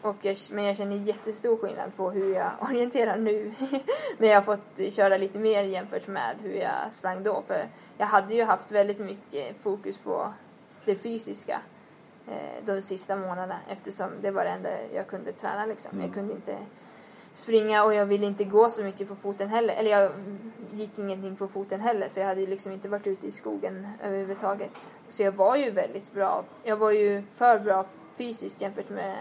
Och 0.02 0.16
jag, 0.22 0.36
men 0.52 0.64
jag 0.64 0.76
känner 0.76 0.96
jättestor 0.96 1.56
skillnad 1.56 1.96
på 1.96 2.10
hur 2.10 2.34
jag 2.34 2.50
orienterar 2.60 3.16
nu 3.16 3.52
när 4.18 4.28
jag 4.28 4.44
fått 4.44 4.80
köra 4.90 5.16
lite 5.16 5.38
mer 5.38 5.62
jämfört 5.62 6.06
med 6.06 6.36
hur 6.42 6.54
jag 6.54 6.92
sprang 6.92 7.22
då. 7.22 7.42
För 7.46 7.64
jag 7.98 8.06
hade 8.06 8.34
ju 8.34 8.42
haft 8.42 8.72
väldigt 8.72 8.98
mycket 8.98 9.60
fokus 9.60 9.98
på 9.98 10.32
det 10.84 10.94
fysiska 10.94 11.60
eh, 12.26 12.64
de 12.64 12.82
sista 12.82 13.16
månaderna 13.16 13.56
eftersom 13.68 14.10
det 14.22 14.30
var 14.30 14.44
det 14.44 14.50
enda 14.50 14.70
jag 14.94 15.06
kunde 15.06 15.32
träna 15.32 15.66
liksom. 15.66 15.90
Mm. 15.92 16.04
Jag 16.04 16.14
kunde 16.14 16.34
inte 16.34 16.58
springa 17.32 17.84
och 17.84 17.94
jag 17.94 18.06
ville 18.06 18.26
inte 18.26 18.44
gå 18.44 18.70
så 18.70 18.82
mycket 18.82 19.08
på 19.08 19.16
foten 19.16 19.48
heller. 19.48 19.74
Eller 19.74 19.90
jag 19.90 20.12
gick 20.72 20.98
ingenting 20.98 21.36
på 21.36 21.48
foten 21.48 21.80
heller 21.80 22.08
så 22.08 22.20
jag 22.20 22.26
hade 22.26 22.46
liksom 22.46 22.72
inte 22.72 22.88
varit 22.88 23.06
ute 23.06 23.26
i 23.26 23.30
skogen 23.30 23.88
överhuvudtaget. 24.02 24.86
Så 25.08 25.22
jag 25.22 25.32
var 25.32 25.56
ju 25.56 25.70
väldigt 25.70 26.12
bra. 26.12 26.44
Jag 26.64 26.76
var 26.76 26.90
ju 26.90 27.22
för 27.32 27.58
bra 27.58 27.86
fysiskt 28.16 28.60
jämfört 28.60 28.88
med 28.88 29.16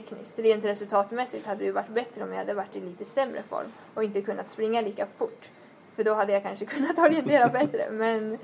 tekniskt. 0.00 0.38
Rent 0.38 0.64
resultatmässigt 0.64 1.46
hade 1.46 1.64
det 1.64 1.72
varit 1.72 1.88
bättre 1.88 2.24
om 2.24 2.30
jag 2.30 2.38
hade 2.38 2.54
varit 2.54 2.76
i 2.76 2.80
lite 2.80 3.04
sämre 3.04 3.42
form 3.42 3.72
och 3.94 4.04
inte 4.04 4.22
kunnat 4.22 4.48
springa 4.48 4.80
lika 4.80 5.06
fort. 5.06 5.50
För 5.90 6.04
då 6.04 6.14
hade 6.14 6.32
jag 6.32 6.42
kanske 6.42 6.64
kunnat 6.76 6.98
orientera 6.98 7.48
bättre. 7.48 7.90
Men 7.90 8.38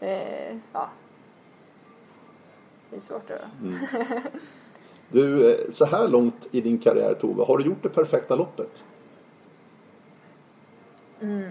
eh, 0.00 0.56
ja, 0.72 0.90
det 2.90 2.96
är 2.96 3.00
svårt 3.00 3.30
att... 3.30 3.60
Mm. 3.62 3.74
Du, 5.08 5.52
eh, 5.52 5.70
så 5.70 5.84
här 5.84 6.08
långt 6.08 6.48
i 6.50 6.60
din 6.60 6.78
karriär 6.78 7.14
Tove, 7.14 7.44
har 7.44 7.58
du 7.58 7.64
gjort 7.64 7.82
det 7.82 7.88
perfekta 7.88 8.36
loppet? 8.36 8.84
Mm, 11.20 11.48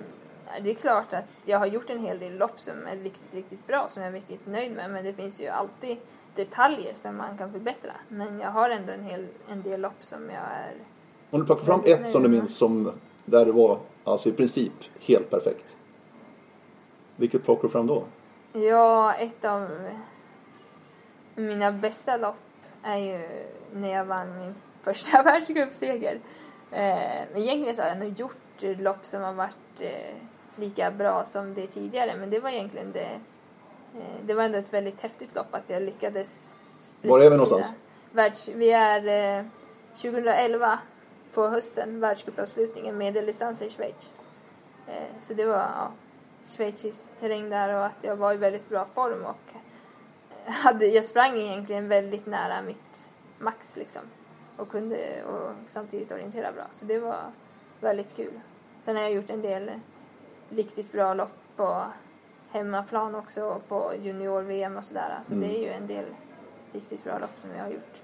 det 0.62 0.70
är 0.70 0.74
klart 0.74 1.14
att 1.14 1.26
jag 1.46 1.60
har 1.60 1.66
gjort 1.66 1.90
en 1.90 2.00
hel 2.00 2.20
del 2.20 2.38
lopp 2.38 2.60
som 2.60 2.88
är 2.88 2.96
riktigt, 2.96 3.34
riktigt 3.34 3.68
bra, 3.68 3.88
som 3.90 4.04
jag 4.04 4.10
är 4.10 4.14
riktigt 4.14 4.48
nöjd 4.48 4.72
med. 4.72 4.92
Men 4.92 5.04
det 5.06 5.14
finns 5.14 5.42
ju 5.42 5.48
alltid 5.48 5.98
detaljer 6.36 6.94
som 6.94 7.18
man 7.18 7.38
kan 7.38 7.52
förbättra. 7.52 7.92
Men 8.08 8.40
jag 8.40 8.52
har 8.52 8.70
ändå 8.70 8.92
en, 8.92 9.04
hel, 9.04 9.28
en 9.50 9.62
del 9.62 9.82
lopp 9.82 10.04
som 10.04 10.30
jag 10.30 10.44
är... 10.44 10.74
Om 11.30 11.40
du 11.40 11.46
plockar 11.46 11.66
fram 11.66 11.82
ett 11.86 12.12
som 12.12 12.24
du 12.24 12.30
minns 12.30 12.56
som 12.58 12.92
där 13.26 13.46
det 13.46 13.52
var 13.52 13.80
alltså 14.04 14.30
i 14.30 14.32
princip 14.32 14.74
helt 15.00 15.30
perfekt. 15.30 15.76
Vilket 17.16 17.44
plockar 17.44 17.64
du 17.64 17.70
fram 17.70 17.88
då? 17.88 18.04
Ja, 18.54 19.14
ett 19.14 19.46
av 19.46 19.70
mina 21.36 21.72
bästa 21.72 22.18
lopp 22.18 22.36
är 22.84 22.98
ju 22.98 23.30
när 23.74 23.90
jag 23.90 24.06
vann 24.06 24.40
min 24.40 24.56
första 24.82 25.24
världscupseger. 25.24 26.20
Eh, 26.72 27.22
men 27.34 27.42
egentligen 27.42 27.76
så 27.76 27.82
har 27.82 27.90
jag 27.90 27.98
nog 27.98 28.20
gjort 28.20 28.62
lopp 28.62 29.06
som 29.06 29.22
har 29.22 29.34
varit 29.34 29.80
eh, 29.80 30.16
lika 30.56 30.92
bra 30.92 31.24
som 31.26 31.54
det 31.54 31.68
tidigare. 31.68 32.18
Men 32.18 32.30
det 32.30 32.40
var 32.40 32.50
egentligen 32.50 32.92
det. 32.92 33.10
Eh, 33.96 34.26
det 34.26 34.34
var 34.34 34.44
ändå 34.44 34.58
ett 34.58 34.74
väldigt 34.74 35.00
häftigt 35.02 35.36
lopp 35.36 35.56
att 35.56 35.70
jag 35.70 35.84
lyckades. 35.84 36.92
Var 37.02 37.20
är 37.20 37.24
vi 37.24 37.30
någonstans? 37.30 37.74
Världs, 38.12 38.50
vi 38.50 38.72
är 38.72 39.38
eh, 39.38 39.46
2011 39.94 40.80
på 41.34 41.48
hösten, 41.48 42.00
världscupavslutningen, 42.00 42.98
medeldistans 42.98 43.62
i 43.62 43.70
Schweiz. 43.70 44.16
Eh, 44.88 45.20
så 45.20 45.34
det 45.34 45.46
var 45.46 45.58
ja, 45.58 45.92
schweizisk 46.46 47.18
terräng 47.18 47.50
där 47.50 47.76
och 47.76 47.86
att 47.86 48.04
jag 48.04 48.16
var 48.16 48.34
i 48.34 48.38
väldigt 48.38 48.70
bra 48.70 48.86
form 48.86 49.26
och 49.26 49.54
hade, 50.46 50.86
jag 50.86 51.06
sprang 51.06 51.38
egentligen 51.38 51.88
väldigt 51.88 52.26
nära 52.26 52.62
mitt 52.62 53.10
max 53.40 53.78
liksom. 53.78 54.02
Och 54.58 54.70
kunde 54.70 55.24
och 55.24 55.52
samtidigt 55.66 56.12
orientera 56.12 56.52
bra. 56.52 56.64
Så 56.72 56.86
det 56.86 57.00
var 57.00 57.32
väldigt 57.80 58.16
kul. 58.16 58.40
Sen 58.86 58.96
har 58.96 59.04
jag 59.04 59.12
gjort 59.14 59.30
en 59.30 59.42
del 59.42 59.72
riktigt 60.50 60.92
bra 60.92 61.14
lopp 61.14 61.34
på 61.56 61.86
hemmaplan 62.52 63.16
också 63.16 63.62
på 63.68 63.94
junior-VM 64.04 64.78
och 64.78 64.84
sådär. 64.84 65.20
Så 65.24 65.34
mm. 65.34 65.48
det 65.48 65.58
är 65.58 65.62
ju 65.62 65.70
en 65.70 65.88
del 65.88 66.06
riktigt 66.74 67.04
bra 67.04 67.20
lopp 67.20 67.40
som 67.42 67.50
jag 67.58 67.64
har 67.64 67.72
gjort. 67.72 68.02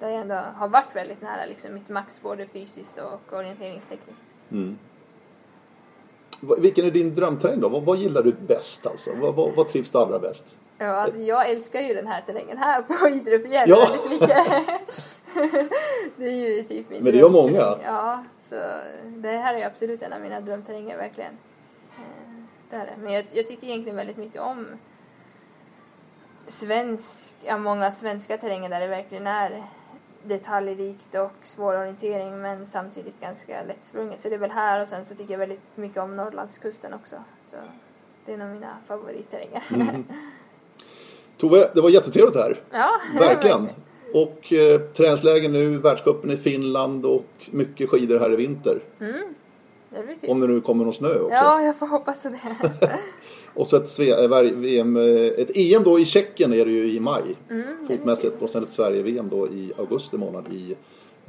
Där 0.00 0.08
jag 0.08 0.20
ändå 0.20 0.34
har 0.34 0.68
varit 0.68 0.96
väldigt 0.96 1.22
nära 1.22 1.46
liksom 1.46 1.74
mitt 1.74 1.88
max 1.88 2.20
både 2.22 2.46
fysiskt 2.46 2.98
och 2.98 3.38
orienteringstekniskt. 3.38 4.34
Mm. 4.50 4.78
Vilken 6.58 6.86
är 6.86 6.90
din 6.90 7.14
drömterräng 7.14 7.60
då? 7.60 7.68
Vad, 7.68 7.82
vad 7.82 7.98
gillar 7.98 8.22
du 8.22 8.32
bäst 8.32 8.86
alltså? 8.86 9.10
Vad, 9.20 9.34
vad, 9.34 9.54
vad 9.54 9.68
trivs 9.68 9.92
du 9.92 9.98
allra 9.98 10.18
bäst? 10.18 10.44
Ja, 10.78 10.86
alltså 10.86 11.18
jag 11.18 11.50
älskar 11.50 11.80
ju 11.80 11.94
den 11.94 12.06
här 12.06 12.20
terrängen 12.20 12.58
här 12.58 12.82
på 12.82 13.08
Idre 13.08 13.38
fjäll 13.38 13.70
ja. 13.70 13.76
väldigt 13.76 14.10
mycket. 14.10 14.36
det 16.16 16.24
är 16.24 16.56
ju 16.56 16.62
typ 16.62 16.90
min 16.90 17.02
Men 17.02 17.12
det 17.12 17.18
gör 17.18 17.30
många. 17.30 17.78
Ja, 17.84 18.24
så 18.40 18.54
det 19.04 19.28
här 19.28 19.54
är 19.54 19.66
absolut 19.66 20.02
en 20.02 20.12
av 20.12 20.20
mina 20.20 20.40
drömterränger 20.40 20.96
verkligen. 20.96 21.32
Det 22.70 22.76
är 22.76 22.86
det. 22.86 22.94
Men 23.02 23.12
jag, 23.12 23.24
jag 23.32 23.46
tycker 23.46 23.66
egentligen 23.66 23.96
väldigt 23.96 24.16
mycket 24.16 24.40
om 24.40 24.66
svensk, 26.46 27.34
ja, 27.44 27.58
många 27.58 27.90
svenska 27.90 28.36
terränger 28.36 28.68
där 28.68 28.80
det 28.80 28.86
verkligen 28.86 29.26
är 29.26 29.62
detaljrikt 30.22 31.14
och 31.14 31.32
svår 31.42 31.76
orientering 31.76 32.40
men 32.40 32.66
samtidigt 32.66 33.20
ganska 33.20 33.62
lättsprunget. 33.62 34.20
Så 34.20 34.28
det 34.28 34.34
är 34.34 34.38
väl 34.38 34.50
här 34.50 34.82
och 34.82 34.88
sen 34.88 35.04
så 35.04 35.14
tycker 35.14 35.32
jag 35.32 35.38
väldigt 35.38 35.60
mycket 35.74 35.98
om 35.98 36.16
Norrlandskusten 36.16 36.94
också. 36.94 37.16
Så 37.44 37.56
det 38.24 38.32
är 38.32 38.36
nog 38.36 38.48
mina 38.48 38.76
favoritterränger. 38.86 39.62
Mm. 39.74 40.04
Tove, 41.38 41.70
det 41.74 41.80
var 41.80 41.90
jättetrevligt 41.90 42.36
här. 42.36 42.62
Ja, 42.70 42.90
verkligen. 43.18 43.68
Och 44.14 44.52
eh, 44.52 44.80
träningslägen 44.80 45.52
nu, 45.52 45.78
världscupen 45.78 46.30
i 46.30 46.36
Finland 46.36 47.06
och 47.06 47.48
mycket 47.50 47.90
skidor 47.90 48.18
här 48.18 48.32
i 48.32 48.36
vinter. 48.36 48.80
Mm. 49.00 49.34
Det 49.90 50.28
Om 50.28 50.40
det 50.40 50.46
nu 50.46 50.60
kommer 50.60 50.84
någon 50.84 50.94
snö 50.94 51.20
också. 51.20 51.34
Ja, 51.34 51.62
jag 51.62 51.78
får 51.78 51.86
hoppas 51.86 52.22
på 52.22 52.28
det. 52.28 52.98
och 53.54 53.66
så 53.66 53.76
ett, 53.76 53.98
VM, 54.54 54.96
eh, 54.96 55.26
ett 55.26 55.56
EM 55.56 55.82
då 55.82 55.98
i 55.98 56.04
Tjeckien 56.04 56.52
är 56.52 56.64
det 56.64 56.70
ju 56.70 56.92
i 56.92 57.00
maj. 57.00 57.22
Mm, 57.50 57.86
fotmässigt. 57.88 58.42
Och 58.42 58.50
sen 58.50 58.62
ett 58.62 58.72
Sverige-VM 58.72 59.28
då 59.28 59.48
i 59.48 59.72
augusti 59.78 60.16
månad 60.16 60.52
i 60.52 60.76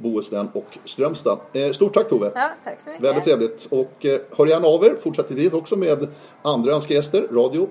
Bohuslän 0.00 0.48
och 0.52 0.78
Strömstad. 0.84 1.38
Eh, 1.52 1.72
stort 1.72 1.94
tack 1.94 2.08
Tove! 2.08 2.30
Ja, 2.34 2.50
tack 2.64 2.80
så 2.80 2.90
mycket! 2.90 3.04
Väldigt 3.04 3.24
trevligt! 3.24 3.68
Och 3.70 4.06
eh, 4.06 4.20
hör 4.36 4.46
gärna 4.46 4.66
av 4.66 4.84
er 4.84 4.96
fortsättningsvis 5.02 5.52
också 5.52 5.76
med 5.76 6.08
andra 6.42 6.72
önskegäster. 6.72 7.28
Radio 7.32 7.68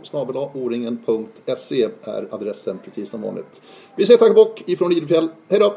oringen.se 0.53 1.87
är 2.03 2.27
adressen 2.31 2.79
precis 2.85 3.09
som 3.09 3.21
vanligt. 3.21 3.61
Vi 3.95 4.05
säger 4.05 4.17
tack 4.17 4.29
och 4.29 4.35
bock 4.35 4.63
ifrån 4.65 4.91
Idefjäll. 4.91 5.29
Hej 5.49 5.59
då! 5.59 5.75